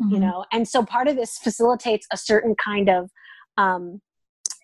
mm-hmm. 0.00 0.14
you 0.14 0.20
know 0.20 0.44
and 0.52 0.66
so 0.66 0.84
part 0.84 1.06
of 1.06 1.16
this 1.16 1.38
facilitates 1.38 2.06
a 2.12 2.16
certain 2.16 2.54
kind 2.56 2.90
of 2.90 3.10
um, 3.56 4.00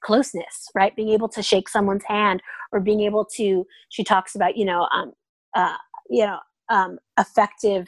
closeness 0.03 0.69
right 0.75 0.97
being 0.97 1.11
able 1.11 1.29
to 1.29 1.43
shake 1.43 1.69
someone's 1.69 2.05
hand 2.05 2.43
or 2.73 2.81
being 2.81 3.01
able 3.03 3.25
to 3.25 3.65
she 3.89 4.03
talks 4.03 4.35
about 4.35 4.57
you 4.57 4.65
know 4.65 4.89
um, 4.93 5.13
uh, 5.55 5.77
you 6.11 6.27
know 6.27 6.39
um, 6.69 6.99
effective 7.19 7.87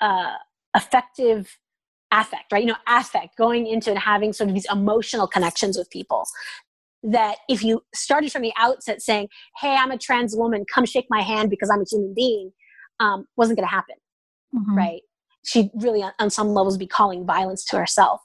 uh, 0.00 0.34
effective 0.74 1.56
affect, 2.20 2.52
right? 2.52 2.62
You 2.62 2.70
know, 2.70 2.76
affect, 2.86 3.36
going 3.36 3.66
into 3.66 3.90
and 3.90 3.98
having 3.98 4.32
sort 4.32 4.48
of 4.48 4.54
these 4.54 4.66
emotional 4.70 5.26
connections 5.26 5.76
with 5.76 5.90
people. 5.90 6.24
That 7.02 7.36
if 7.48 7.62
you 7.62 7.82
started 7.94 8.32
from 8.32 8.42
the 8.42 8.52
outset 8.56 9.00
saying, 9.02 9.28
hey, 9.60 9.76
I'm 9.76 9.92
a 9.92 9.98
trans 9.98 10.34
woman, 10.34 10.64
come 10.72 10.86
shake 10.86 11.06
my 11.08 11.20
hand 11.20 11.50
because 11.50 11.70
I'm 11.70 11.80
a 11.80 11.84
human 11.88 12.14
being, 12.14 12.52
um, 12.98 13.26
wasn't 13.36 13.58
going 13.58 13.68
to 13.68 13.74
happen, 13.74 13.96
mm-hmm. 14.54 14.76
right? 14.76 15.02
she'd 15.46 15.70
really 15.74 16.02
on, 16.02 16.12
on 16.18 16.28
some 16.28 16.48
levels 16.48 16.76
be 16.76 16.86
calling 16.86 17.24
violence 17.24 17.64
to 17.64 17.78
herself 17.78 18.20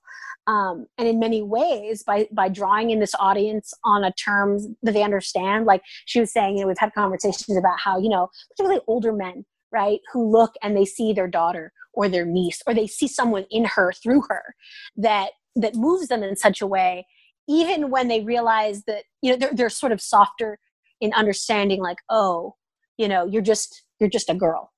um, 0.47 0.87
and 0.97 1.07
in 1.07 1.19
many 1.19 1.41
ways 1.41 2.03
by 2.03 2.27
by 2.31 2.49
drawing 2.49 2.89
in 2.89 2.99
this 2.99 3.15
audience 3.19 3.73
on 3.83 4.03
a 4.03 4.11
terms 4.13 4.67
that 4.83 4.93
they 4.93 5.03
understand 5.03 5.65
like 5.65 5.81
she 6.05 6.19
was 6.19 6.33
saying 6.33 6.57
you 6.57 6.61
know 6.61 6.67
we've 6.67 6.77
had 6.77 6.93
conversations 6.93 7.57
about 7.57 7.79
how 7.79 7.99
you 7.99 8.09
know 8.09 8.27
particularly 8.49 8.81
older 8.87 9.13
men 9.13 9.45
right 9.71 9.99
who 10.11 10.29
look 10.29 10.53
and 10.63 10.75
they 10.75 10.85
see 10.85 11.13
their 11.13 11.27
daughter 11.27 11.71
or 11.93 12.07
their 12.09 12.25
niece 12.25 12.61
or 12.65 12.73
they 12.73 12.87
see 12.87 13.07
someone 13.07 13.45
in 13.49 13.65
her 13.65 13.91
through 13.93 14.21
her 14.29 14.55
that 14.95 15.31
that 15.55 15.75
moves 15.75 16.07
them 16.07 16.23
in 16.23 16.35
such 16.35 16.61
a 16.61 16.67
way 16.67 17.05
even 17.47 17.89
when 17.89 18.07
they 18.07 18.21
realize 18.21 18.83
that 18.85 19.03
you 19.21 19.31
know 19.31 19.37
they're, 19.37 19.53
they're 19.53 19.69
sort 19.69 19.91
of 19.91 20.01
softer 20.01 20.59
in 20.99 21.13
understanding 21.13 21.81
like 21.81 21.97
oh 22.09 22.55
you 22.97 23.07
know 23.07 23.25
you're 23.25 23.41
just 23.41 23.83
you're 23.99 24.09
just 24.09 24.29
a 24.29 24.35
girl 24.35 24.71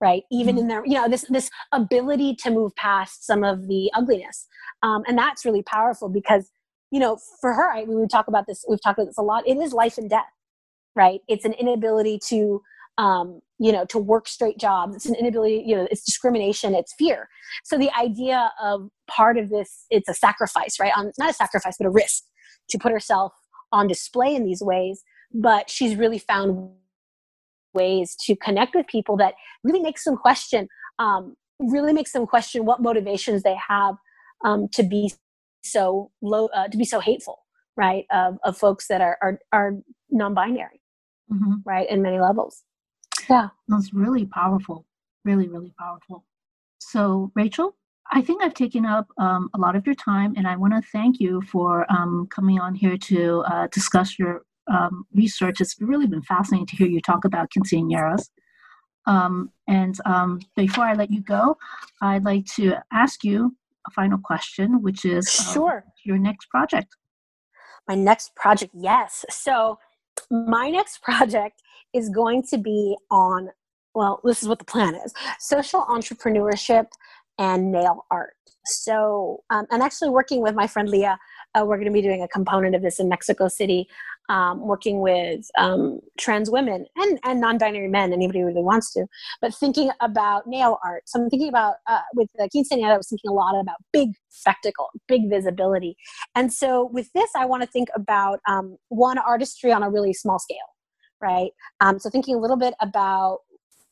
right? 0.00 0.22
Even 0.30 0.54
mm-hmm. 0.54 0.62
in 0.62 0.68
their 0.68 0.86
you 0.86 0.94
know 0.94 1.08
this 1.08 1.24
this 1.28 1.50
ability 1.72 2.36
to 2.36 2.50
move 2.50 2.72
past 2.76 3.26
some 3.26 3.42
of 3.42 3.66
the 3.66 3.90
ugliness. 3.94 4.46
Um, 4.84 5.02
and 5.08 5.18
that's 5.18 5.44
really 5.44 5.64
powerful 5.64 6.08
because 6.08 6.52
you 6.92 7.00
know 7.00 7.18
for 7.40 7.52
her 7.52 7.68
I, 7.68 7.82
we 7.82 8.06
talk 8.06 8.28
about 8.28 8.46
this 8.46 8.64
we've 8.68 8.80
talked 8.80 9.00
about 9.00 9.06
this 9.06 9.18
a 9.18 9.22
lot 9.22 9.42
it 9.48 9.56
is 9.56 9.72
life 9.72 9.98
and 9.98 10.08
death 10.08 10.30
right? 10.98 11.20
It's 11.28 11.44
an 11.44 11.52
inability 11.54 12.18
to 12.26 12.60
um, 12.98 13.40
you 13.58 13.72
know 13.72 13.84
to 13.86 13.98
work 13.98 14.28
straight 14.28 14.58
jobs. 14.58 14.96
It's 14.96 15.06
an 15.06 15.14
inability 15.14 15.64
you 15.66 15.76
know 15.76 15.88
it's 15.90 16.04
discrimination 16.04 16.74
it's 16.74 16.94
fear. 16.98 17.28
So 17.64 17.78
the 17.78 17.90
idea 17.98 18.52
of 18.62 18.88
part 19.08 19.38
of 19.38 19.50
this 19.50 19.86
it's 19.90 20.08
a 20.08 20.14
sacrifice 20.14 20.78
right? 20.80 20.92
On 20.96 21.12
not 21.18 21.30
a 21.30 21.34
sacrifice 21.34 21.76
but 21.78 21.86
a 21.86 21.90
risk 21.90 22.24
to 22.70 22.78
put 22.78 22.92
herself 22.92 23.32
on 23.72 23.86
display 23.86 24.34
in 24.34 24.44
these 24.44 24.62
ways 24.62 25.02
but 25.32 25.68
she's 25.68 25.96
really 25.96 26.18
found 26.18 26.70
ways 27.74 28.16
to 28.24 28.34
connect 28.36 28.74
with 28.74 28.86
people 28.86 29.16
that 29.16 29.34
really 29.62 29.80
makes 29.80 30.04
them 30.04 30.16
question 30.16 30.68
um, 30.98 31.36
really 31.58 31.92
makes 31.92 32.12
them 32.12 32.26
question 32.26 32.64
what 32.64 32.80
motivations 32.80 33.42
they 33.42 33.56
have 33.56 33.96
um, 34.44 34.68
to 34.72 34.82
be 34.82 35.12
so 35.62 36.10
low 36.22 36.46
uh, 36.46 36.68
to 36.68 36.76
be 36.76 36.84
so 36.84 37.00
hateful 37.00 37.40
right 37.76 38.04
of, 38.10 38.38
of 38.44 38.56
folks 38.56 38.88
that 38.88 39.00
are 39.00 39.18
are, 39.20 39.38
are 39.52 39.72
non-binary 40.10 40.80
mm-hmm. 41.32 41.54
right 41.64 41.88
in 41.90 42.02
many 42.02 42.18
levels 42.18 42.64
yeah 43.28 43.48
that's 43.68 43.92
really 43.92 44.26
powerful 44.26 44.86
really 45.24 45.48
really 45.48 45.72
powerful 45.78 46.24
so 46.78 47.30
rachel 47.34 47.74
I 48.10 48.22
think 48.22 48.42
I've 48.42 48.54
taken 48.54 48.86
up 48.86 49.08
um, 49.18 49.50
a 49.54 49.58
lot 49.58 49.76
of 49.76 49.84
your 49.84 49.94
time, 49.94 50.32
and 50.36 50.48
I 50.48 50.56
want 50.56 50.72
to 50.72 50.90
thank 50.90 51.20
you 51.20 51.42
for 51.42 51.84
um, 51.92 52.26
coming 52.30 52.58
on 52.58 52.74
here 52.74 52.96
to 52.96 53.40
uh, 53.40 53.66
discuss 53.70 54.18
your 54.18 54.44
um, 54.68 55.04
research. 55.14 55.60
It's 55.60 55.76
really 55.80 56.06
been 56.06 56.22
fascinating 56.22 56.66
to 56.68 56.76
hear 56.76 56.86
you 56.86 57.00
talk 57.00 57.24
about 57.24 57.50
quinceañeras. 57.50 58.30
Um, 59.06 59.50
and 59.66 59.98
um, 60.04 60.40
before 60.56 60.84
I 60.84 60.94
let 60.94 61.10
you 61.10 61.22
go, 61.22 61.56
I'd 62.00 62.24
like 62.24 62.46
to 62.56 62.74
ask 62.92 63.24
you 63.24 63.56
a 63.86 63.90
final 63.90 64.18
question, 64.18 64.82
which 64.82 65.04
is 65.04 65.26
uh, 65.26 65.52
sure 65.52 65.84
your 66.04 66.18
next 66.18 66.48
project. 66.50 66.94
My 67.86 67.94
next 67.94 68.34
project, 68.36 68.72
yes. 68.74 69.24
So 69.30 69.78
my 70.30 70.70
next 70.70 71.02
project 71.02 71.62
is 71.94 72.08
going 72.08 72.42
to 72.50 72.58
be 72.58 72.96
on. 73.10 73.50
Well, 73.94 74.20
this 74.24 74.42
is 74.42 74.48
what 74.48 74.58
the 74.58 74.64
plan 74.64 74.94
is: 74.94 75.12
social 75.38 75.82
entrepreneurship 75.82 76.86
and 77.38 77.72
nail 77.72 78.06
art. 78.10 78.34
So, 78.64 79.42
um, 79.50 79.66
and 79.70 79.82
actually 79.82 80.10
working 80.10 80.42
with 80.42 80.54
my 80.54 80.66
friend 80.66 80.88
Lia, 80.88 81.18
uh, 81.54 81.64
we're 81.64 81.76
going 81.76 81.86
to 81.86 81.92
be 81.92 82.02
doing 82.02 82.22
a 82.22 82.28
component 82.28 82.74
of 82.74 82.82
this 82.82 83.00
in 83.00 83.08
Mexico 83.08 83.48
City 83.48 83.88
um, 84.28 84.60
working 84.60 85.00
with 85.00 85.46
um, 85.56 86.00
trans 86.18 86.50
women 86.50 86.84
and, 86.96 87.18
and 87.24 87.40
non-binary 87.40 87.88
men, 87.88 88.12
anybody 88.12 88.40
who 88.40 88.46
really 88.46 88.62
wants 88.62 88.92
to, 88.92 89.06
but 89.40 89.54
thinking 89.54 89.90
about 90.00 90.46
nail 90.46 90.78
art. 90.84 91.04
So 91.06 91.20
I'm 91.20 91.30
thinking 91.30 91.48
about, 91.48 91.76
uh, 91.88 92.00
with 92.14 92.28
the 92.36 92.48
quinceañera, 92.54 92.92
I 92.92 92.96
was 92.96 93.08
thinking 93.08 93.30
a 93.30 93.34
lot 93.34 93.58
about 93.58 93.76
big 93.92 94.10
spectacle, 94.28 94.90
big 95.06 95.30
visibility. 95.30 95.96
And 96.34 96.52
so 96.52 96.90
with 96.92 97.10
this, 97.14 97.30
I 97.36 97.46
want 97.46 97.62
to 97.62 97.68
think 97.68 97.88
about 97.94 98.40
um, 98.46 98.76
one, 98.88 99.18
artistry 99.18 99.72
on 99.72 99.82
a 99.82 99.90
really 99.90 100.12
small 100.12 100.38
scale, 100.38 100.58
right? 101.20 101.50
Um, 101.80 101.98
so 101.98 102.10
thinking 102.10 102.34
a 102.34 102.38
little 102.38 102.56
bit 102.56 102.74
about 102.80 103.40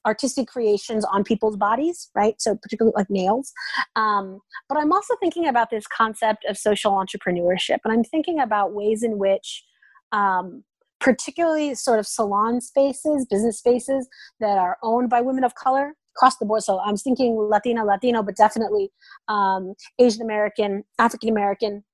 artistic 0.06 0.46
creations 0.46 1.04
on 1.04 1.24
people's 1.24 1.56
bodies, 1.56 2.10
right? 2.14 2.40
So 2.40 2.54
particularly 2.54 2.94
like 2.96 3.10
nails. 3.10 3.52
Um, 3.96 4.40
but 4.68 4.78
I'm 4.78 4.92
also 4.92 5.14
thinking 5.20 5.48
about 5.48 5.70
this 5.70 5.86
concept 5.88 6.44
of 6.48 6.56
social 6.56 6.92
entrepreneurship, 6.92 7.78
and 7.84 7.92
I'm 7.92 8.04
thinking 8.04 8.38
about 8.40 8.72
ways 8.72 9.02
in 9.02 9.18
which 9.18 9.64
um, 10.12 10.62
particularly 11.00 11.74
sort 11.74 11.98
of 11.98 12.06
salon 12.06 12.60
spaces, 12.60 13.26
business 13.28 13.58
spaces 13.58 14.08
that 14.40 14.58
are 14.58 14.78
owned 14.82 15.10
by 15.10 15.20
women 15.20 15.44
of 15.44 15.54
color 15.54 15.94
across 16.16 16.36
the 16.38 16.46
board. 16.46 16.62
So 16.62 16.80
I'm 16.80 16.96
thinking 16.96 17.36
Latina, 17.36 17.84
Latino, 17.84 18.22
but 18.22 18.36
definitely 18.36 18.90
um, 19.28 19.74
Asian 19.98 20.22
American, 20.22 20.84
African 20.98 21.28
American, 21.28 21.84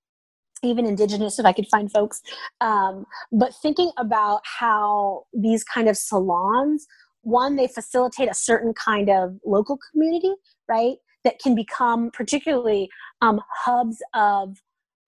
even 0.62 0.86
indigenous 0.86 1.38
if 1.38 1.46
i 1.46 1.52
could 1.52 1.66
find 1.68 1.90
folks 1.92 2.22
um, 2.60 3.04
but 3.32 3.54
thinking 3.62 3.90
about 3.96 4.40
how 4.44 5.24
these 5.32 5.64
kind 5.64 5.88
of 5.88 5.96
salons 5.96 6.86
one 7.22 7.56
they 7.56 7.68
facilitate 7.68 8.28
a 8.28 8.34
certain 8.34 8.72
kind 8.74 9.08
of 9.08 9.38
local 9.44 9.78
community 9.90 10.32
right 10.68 10.96
that 11.24 11.38
can 11.38 11.54
become 11.54 12.10
particularly 12.12 12.88
um, 13.20 13.40
hubs 13.64 13.98
of 14.14 14.58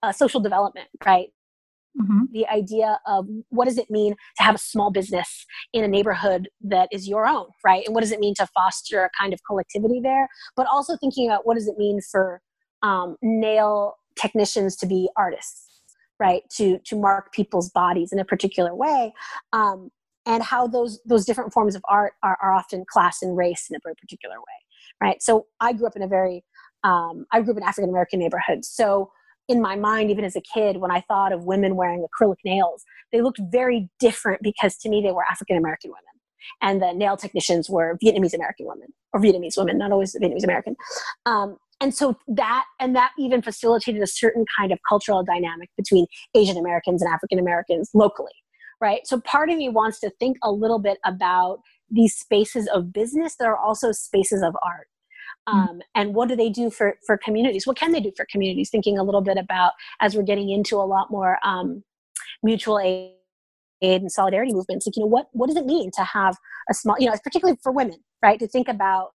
uh, 0.02 0.12
social 0.12 0.40
development 0.40 0.88
right 1.04 1.28
Mm-hmm. 2.00 2.24
The 2.32 2.46
idea 2.48 2.98
of 3.06 3.28
what 3.50 3.66
does 3.66 3.78
it 3.78 3.88
mean 3.88 4.14
to 4.38 4.42
have 4.42 4.56
a 4.56 4.58
small 4.58 4.90
business 4.90 5.46
in 5.72 5.84
a 5.84 5.88
neighborhood 5.88 6.48
that 6.62 6.88
is 6.90 7.08
your 7.08 7.26
own, 7.26 7.46
right? 7.64 7.84
And 7.86 7.94
what 7.94 8.00
does 8.00 8.10
it 8.10 8.18
mean 8.18 8.34
to 8.36 8.46
foster 8.48 9.04
a 9.04 9.10
kind 9.18 9.32
of 9.32 9.40
collectivity 9.46 10.00
there? 10.02 10.28
But 10.56 10.66
also 10.66 10.96
thinking 10.96 11.28
about 11.28 11.46
what 11.46 11.54
does 11.54 11.68
it 11.68 11.78
mean 11.78 12.00
for 12.10 12.40
um, 12.82 13.16
nail 13.22 13.94
technicians 14.16 14.76
to 14.76 14.86
be 14.86 15.08
artists, 15.16 15.80
right? 16.18 16.42
To 16.56 16.78
to 16.84 16.96
mark 16.96 17.32
people's 17.32 17.70
bodies 17.70 18.12
in 18.12 18.18
a 18.18 18.24
particular 18.24 18.74
way, 18.74 19.12
um, 19.52 19.90
and 20.26 20.42
how 20.42 20.66
those 20.66 21.00
those 21.04 21.24
different 21.24 21.52
forms 21.52 21.74
of 21.74 21.82
art 21.88 22.14
are, 22.22 22.38
are 22.42 22.52
often 22.52 22.84
class 22.88 23.22
and 23.22 23.36
race 23.36 23.66
in 23.70 23.76
a 23.76 23.80
very 23.82 23.94
particular 23.94 24.36
way, 24.36 25.06
right? 25.08 25.22
So 25.22 25.46
I 25.60 25.72
grew 25.72 25.86
up 25.86 25.96
in 25.96 26.02
a 26.02 26.08
very 26.08 26.44
um, 26.82 27.26
I 27.32 27.40
grew 27.40 27.52
up 27.52 27.58
in 27.58 27.62
African 27.62 27.90
American 27.90 28.18
neighborhood, 28.20 28.64
so 28.64 29.10
in 29.48 29.60
my 29.60 29.76
mind, 29.76 30.10
even 30.10 30.24
as 30.24 30.36
a 30.36 30.40
kid, 30.40 30.78
when 30.78 30.90
I 30.90 31.00
thought 31.02 31.32
of 31.32 31.44
women 31.44 31.76
wearing 31.76 32.04
acrylic 32.04 32.38
nails, 32.44 32.82
they 33.12 33.20
looked 33.20 33.40
very 33.50 33.90
different 34.00 34.42
because 34.42 34.76
to 34.78 34.88
me 34.88 35.02
they 35.02 35.12
were 35.12 35.24
African 35.30 35.56
American 35.56 35.90
women. 35.90 36.02
And 36.60 36.80
the 36.80 36.92
nail 36.92 37.16
technicians 37.16 37.70
were 37.70 37.98
Vietnamese 38.04 38.34
American 38.34 38.66
women 38.66 38.88
or 39.12 39.20
Vietnamese 39.20 39.56
women, 39.56 39.78
not 39.78 39.92
always 39.92 40.14
Vietnamese 40.14 40.44
American. 40.44 40.76
Um, 41.26 41.56
and 41.84 41.94
so 41.94 42.16
that 42.26 42.64
and 42.80 42.96
that 42.96 43.10
even 43.18 43.42
facilitated 43.42 44.00
a 44.00 44.06
certain 44.06 44.46
kind 44.58 44.72
of 44.72 44.78
cultural 44.88 45.22
dynamic 45.22 45.68
between 45.76 46.06
Asian 46.34 46.56
Americans 46.56 47.02
and 47.02 47.12
African 47.12 47.38
Americans 47.38 47.90
locally, 47.92 48.32
right? 48.80 49.06
So 49.06 49.20
part 49.20 49.50
of 49.50 49.58
me 49.58 49.68
wants 49.68 50.00
to 50.00 50.08
think 50.18 50.38
a 50.42 50.50
little 50.50 50.78
bit 50.78 50.96
about 51.04 51.58
these 51.90 52.14
spaces 52.14 52.66
of 52.68 52.90
business 52.90 53.36
that 53.36 53.46
are 53.46 53.58
also 53.58 53.92
spaces 53.92 54.42
of 54.42 54.56
art 54.62 54.88
Mm. 55.46 55.52
um, 55.52 55.82
and 55.94 56.14
what 56.14 56.28
do 56.28 56.36
they 56.36 56.48
do 56.48 56.70
for 56.70 56.94
for 57.06 57.18
communities 57.18 57.66
what 57.66 57.76
can 57.76 57.92
they 57.92 58.00
do 58.00 58.10
for 58.16 58.26
communities 58.32 58.70
thinking 58.70 58.96
a 58.96 59.02
little 59.02 59.20
bit 59.20 59.36
about 59.36 59.72
as 60.00 60.16
we're 60.16 60.22
getting 60.22 60.48
into 60.48 60.76
a 60.76 60.88
lot 60.94 61.10
more 61.10 61.38
um, 61.44 61.84
mutual 62.42 62.78
aid 62.78 63.12
and 63.82 64.10
solidarity 64.10 64.54
movements 64.54 64.86
like 64.86 64.96
you 64.96 65.02
know 65.02 65.06
what 65.06 65.26
what 65.32 65.48
does 65.48 65.56
it 65.56 65.66
mean 65.66 65.90
to 65.90 66.02
have 66.02 66.38
a 66.70 66.74
small 66.74 66.96
you 66.98 67.06
know 67.06 67.14
particularly 67.22 67.58
for 67.62 67.72
women 67.72 67.98
right 68.22 68.38
to 68.38 68.48
think 68.48 68.68
about 68.68 69.10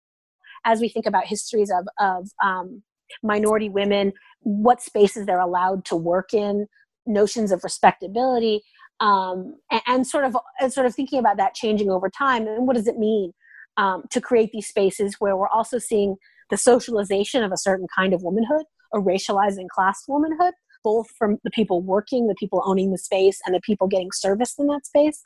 as 0.65 0.81
we 0.81 0.89
think 0.89 1.07
about 1.07 1.27
histories 1.27 1.71
of 1.71 1.87
of 1.99 2.29
um, 2.43 2.83
minority 3.23 3.69
women 3.69 4.13
what 4.41 4.83
spaces 4.83 5.27
they're 5.27 5.41
allowed 5.41 5.85
to 5.85 5.97
work 5.97 6.35
in 6.35 6.67
notions 7.07 7.53
of 7.53 7.65
respectability 7.65 8.63
um, 9.01 9.57
and, 9.71 9.83
and, 9.87 10.07
sort 10.07 10.25
of 10.25 10.37
and 10.61 10.73
sort 10.73 10.87
of 10.87 10.95
thinking 10.95 11.19
about 11.19 11.37
that 11.37 11.55
changing 11.55 11.91
over 11.91 12.09
time 12.09 12.47
and 12.47 12.67
what 12.67 12.77
does 12.77 12.87
it 12.87 12.99
mean 12.99 13.33
um, 13.77 14.05
to 14.11 14.21
create 14.21 14.51
these 14.53 14.69
spaces 14.69 15.17
where 15.19 15.37
we're 15.37 15.49
also 15.49 15.79
seeing 15.79 16.17
the 16.51 16.57
socialization 16.57 17.43
of 17.43 17.53
a 17.53 17.57
certain 17.57 17.87
kind 17.95 18.15
of 18.15 18.23
womanhood, 18.23 18.65
a 18.93 18.99
racialized 18.99 19.57
and 19.57 19.71
classed 19.71 20.05
womanhood, 20.09 20.55
both 20.83 21.09
from 21.19 21.39
the 21.45 21.51
people 21.51 21.83
working, 21.83 22.27
the 22.27 22.35
people 22.39 22.63
owning 22.65 22.93
the 22.93 22.99
space, 22.99 23.41
and 23.45 23.55
the 23.55 23.61
people 23.61 23.89
getting 23.89 24.11
serviced 24.13 24.59
in 24.59 24.67
that 24.69 24.87
space. 24.87 25.21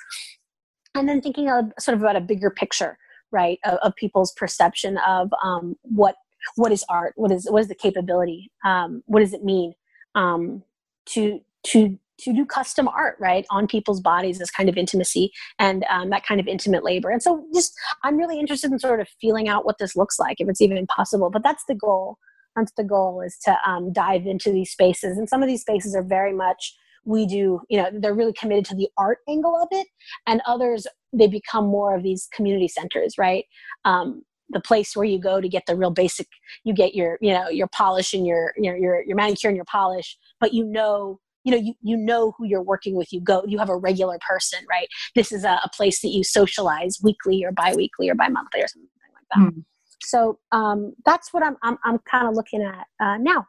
And 0.95 1.09
then 1.09 1.21
thinking 1.21 1.51
of 1.51 1.73
sort 1.79 1.97
of 1.97 2.03
about 2.03 2.17
a 2.17 2.21
bigger 2.21 2.51
picture, 2.51 2.97
right, 3.31 3.59
of, 3.65 3.75
of 3.83 3.97
people's 3.97 4.33
perception 4.33 4.99
of 5.07 5.31
um, 5.43 5.77
what 5.83 6.17
what 6.57 6.73
is 6.73 6.85
art, 6.89 7.15
what 7.17 7.33
is 7.33 7.47
what 7.51 7.61
is 7.61 7.69
the 7.69 7.75
capability, 7.75 8.51
um, 8.65 9.03
what 9.07 9.21
does 9.21 9.33
it 9.33 9.45
mean 9.45 9.75
um, 10.15 10.63
to 11.07 11.41
to 11.65 11.99
to 12.19 12.33
do 12.33 12.45
custom 12.45 12.89
art 12.89 13.17
right 13.21 13.47
on 13.51 13.67
people's 13.67 14.01
bodies 14.01 14.41
as 14.41 14.51
kind 14.51 14.69
of 14.69 14.77
intimacy 14.77 15.31
and 15.59 15.85
um, 15.89 16.11
that 16.11 16.27
kind 16.27 16.41
of 16.41 16.49
intimate 16.49 16.85
labor. 16.85 17.11
And 17.11 17.23
so 17.23 17.45
just 17.55 17.75
i'm 18.03 18.17
really 18.17 18.41
interested 18.41 18.73
in 18.73 18.79
sort 18.79 19.01
of 19.01 19.09
feeling 19.21 19.49
out 19.49 19.65
what 19.65 19.79
this 19.79 19.97
looks 19.97 20.19
like 20.19 20.41
if 20.41 20.49
it's 20.49 20.61
even 20.61 20.85
possible. 20.87 21.31
But 21.31 21.45
that's 21.45 21.65
the 21.69 21.75
goal. 21.75 22.19
That's 22.57 22.73
the 22.77 22.85
goal 22.85 23.23
is 23.25 23.39
to 23.45 23.57
um, 23.65 23.93
dive 23.93 24.27
into 24.27 24.51
these 24.51 24.73
spaces. 24.73 25.17
And 25.17 25.29
some 25.29 25.43
of 25.43 25.49
these 25.49 25.61
spaces 25.61 25.95
are 25.95 26.03
very 26.03 26.33
much 26.33 26.75
we 27.09 27.27
do 27.27 27.61
you 27.69 27.79
know 27.79 27.89
they're 27.93 28.15
really 28.15 28.35
committed 28.35 28.67
to 28.67 28.77
the 28.77 28.89
art 28.99 29.19
angle 29.29 29.57
of 29.57 29.69
it. 29.71 29.89
And 30.27 30.43
others 30.47 30.87
they 31.13 31.27
become 31.27 31.67
more 31.67 31.97
of 31.97 32.03
these 32.03 32.29
community 32.33 32.69
centers 32.69 33.15
right? 33.19 33.45
Um, 33.85 34.23
the 34.51 34.61
place 34.61 34.97
where 34.97 35.05
you 35.05 35.19
go 35.19 35.41
to 35.41 35.49
get 35.49 35.65
the 35.67 35.77
real 35.77 35.91
basic 35.91 36.27
you 36.65 36.73
get 36.73 36.95
your 36.95 37.19
you 37.21 37.33
know 37.33 37.49
your 37.49 37.67
polish 37.69 38.15
and 38.15 38.27
your 38.27 38.53
your 38.57 38.77
your, 38.77 39.03
your 39.05 39.17
manicure 39.17 39.49
and 39.49 39.57
your 39.57 39.67
polish 39.67 40.17
but 40.41 40.55
you 40.55 40.65
know 40.65 41.19
you 41.45 41.53
know 41.53 41.59
you, 41.59 41.75
you 41.83 41.97
know 41.97 42.33
who 42.37 42.47
you're 42.47 42.63
working 42.63 42.95
with. 42.95 43.13
You 43.13 43.21
go 43.21 43.43
you 43.47 43.59
have 43.59 43.71
a 43.71 43.77
regular 43.77 44.19
person 44.29 44.61
right? 44.69 44.89
This 45.15 45.33
is 45.33 45.45
a, 45.45 45.61
a 45.65 45.71
place 45.75 46.01
that 46.03 46.09
you 46.09 46.25
socialize 46.25 46.99
weekly 47.03 47.43
or 47.45 47.53
bi-weekly 47.53 48.11
or 48.11 48.15
bi-monthly 48.15 48.61
or 48.63 48.69
something 48.69 48.89
like 49.15 49.25
that. 49.35 49.55
Mm. 49.55 49.65
so 50.03 50.39
um, 50.53 50.95
that's 51.05 51.33
what 51.33 51.43
i'm 51.43 51.57
i'm, 51.63 51.79
I'm 51.85 51.99
kind 52.11 52.29
of 52.29 52.35
looking 52.35 52.63
at 52.63 52.87
uh, 53.01 53.17
now. 53.19 53.47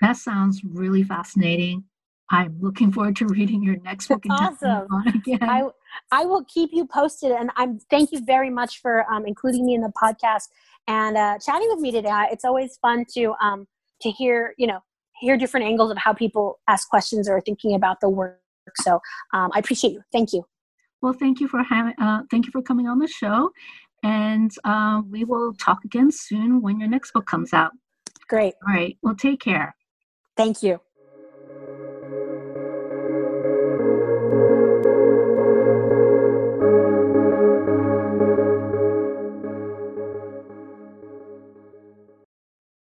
That 0.00 0.16
sounds 0.16 0.62
really 0.64 1.04
fascinating 1.04 1.84
I'm 2.32 2.56
looking 2.60 2.90
forward 2.90 3.14
to 3.16 3.26
reading 3.26 3.62
your 3.62 3.76
next 3.84 4.08
book. 4.08 4.24
awesome. 4.30 4.88
I, 5.42 5.64
I 6.10 6.24
will 6.24 6.44
keep 6.44 6.70
you 6.72 6.86
posted. 6.86 7.30
And 7.30 7.50
I'm 7.56 7.78
thank 7.90 8.10
you 8.10 8.24
very 8.24 8.48
much 8.48 8.80
for 8.80 9.04
um, 9.12 9.26
including 9.26 9.66
me 9.66 9.74
in 9.74 9.82
the 9.82 9.92
podcast 10.02 10.48
and 10.88 11.16
uh, 11.18 11.38
chatting 11.38 11.68
with 11.70 11.80
me 11.80 11.92
today. 11.92 12.28
It's 12.32 12.44
always 12.44 12.78
fun 12.78 13.04
to 13.14 13.34
um, 13.42 13.68
to 14.00 14.10
hear 14.10 14.54
you 14.56 14.66
know 14.66 14.80
hear 15.20 15.36
different 15.36 15.66
angles 15.66 15.90
of 15.90 15.98
how 15.98 16.14
people 16.14 16.58
ask 16.68 16.88
questions 16.88 17.28
or 17.28 17.40
thinking 17.42 17.74
about 17.74 18.00
the 18.00 18.08
work. 18.08 18.40
So 18.76 18.98
um, 19.34 19.50
I 19.54 19.58
appreciate 19.58 19.92
you. 19.92 20.02
Thank 20.10 20.32
you. 20.32 20.46
Well, 21.02 21.12
thank 21.12 21.38
you 21.38 21.48
for 21.48 21.62
having. 21.62 21.94
Uh, 22.00 22.22
thank 22.30 22.46
you 22.46 22.52
for 22.52 22.62
coming 22.62 22.88
on 22.88 22.98
the 22.98 23.08
show, 23.08 23.50
and 24.02 24.50
uh, 24.64 25.02
we 25.10 25.24
will 25.24 25.52
talk 25.52 25.84
again 25.84 26.10
soon 26.10 26.62
when 26.62 26.80
your 26.80 26.88
next 26.88 27.12
book 27.12 27.26
comes 27.26 27.52
out. 27.52 27.72
Great. 28.26 28.54
All 28.66 28.74
right. 28.74 28.96
Well, 29.02 29.14
take 29.14 29.40
care. 29.40 29.76
Thank 30.34 30.62
you. 30.62 30.80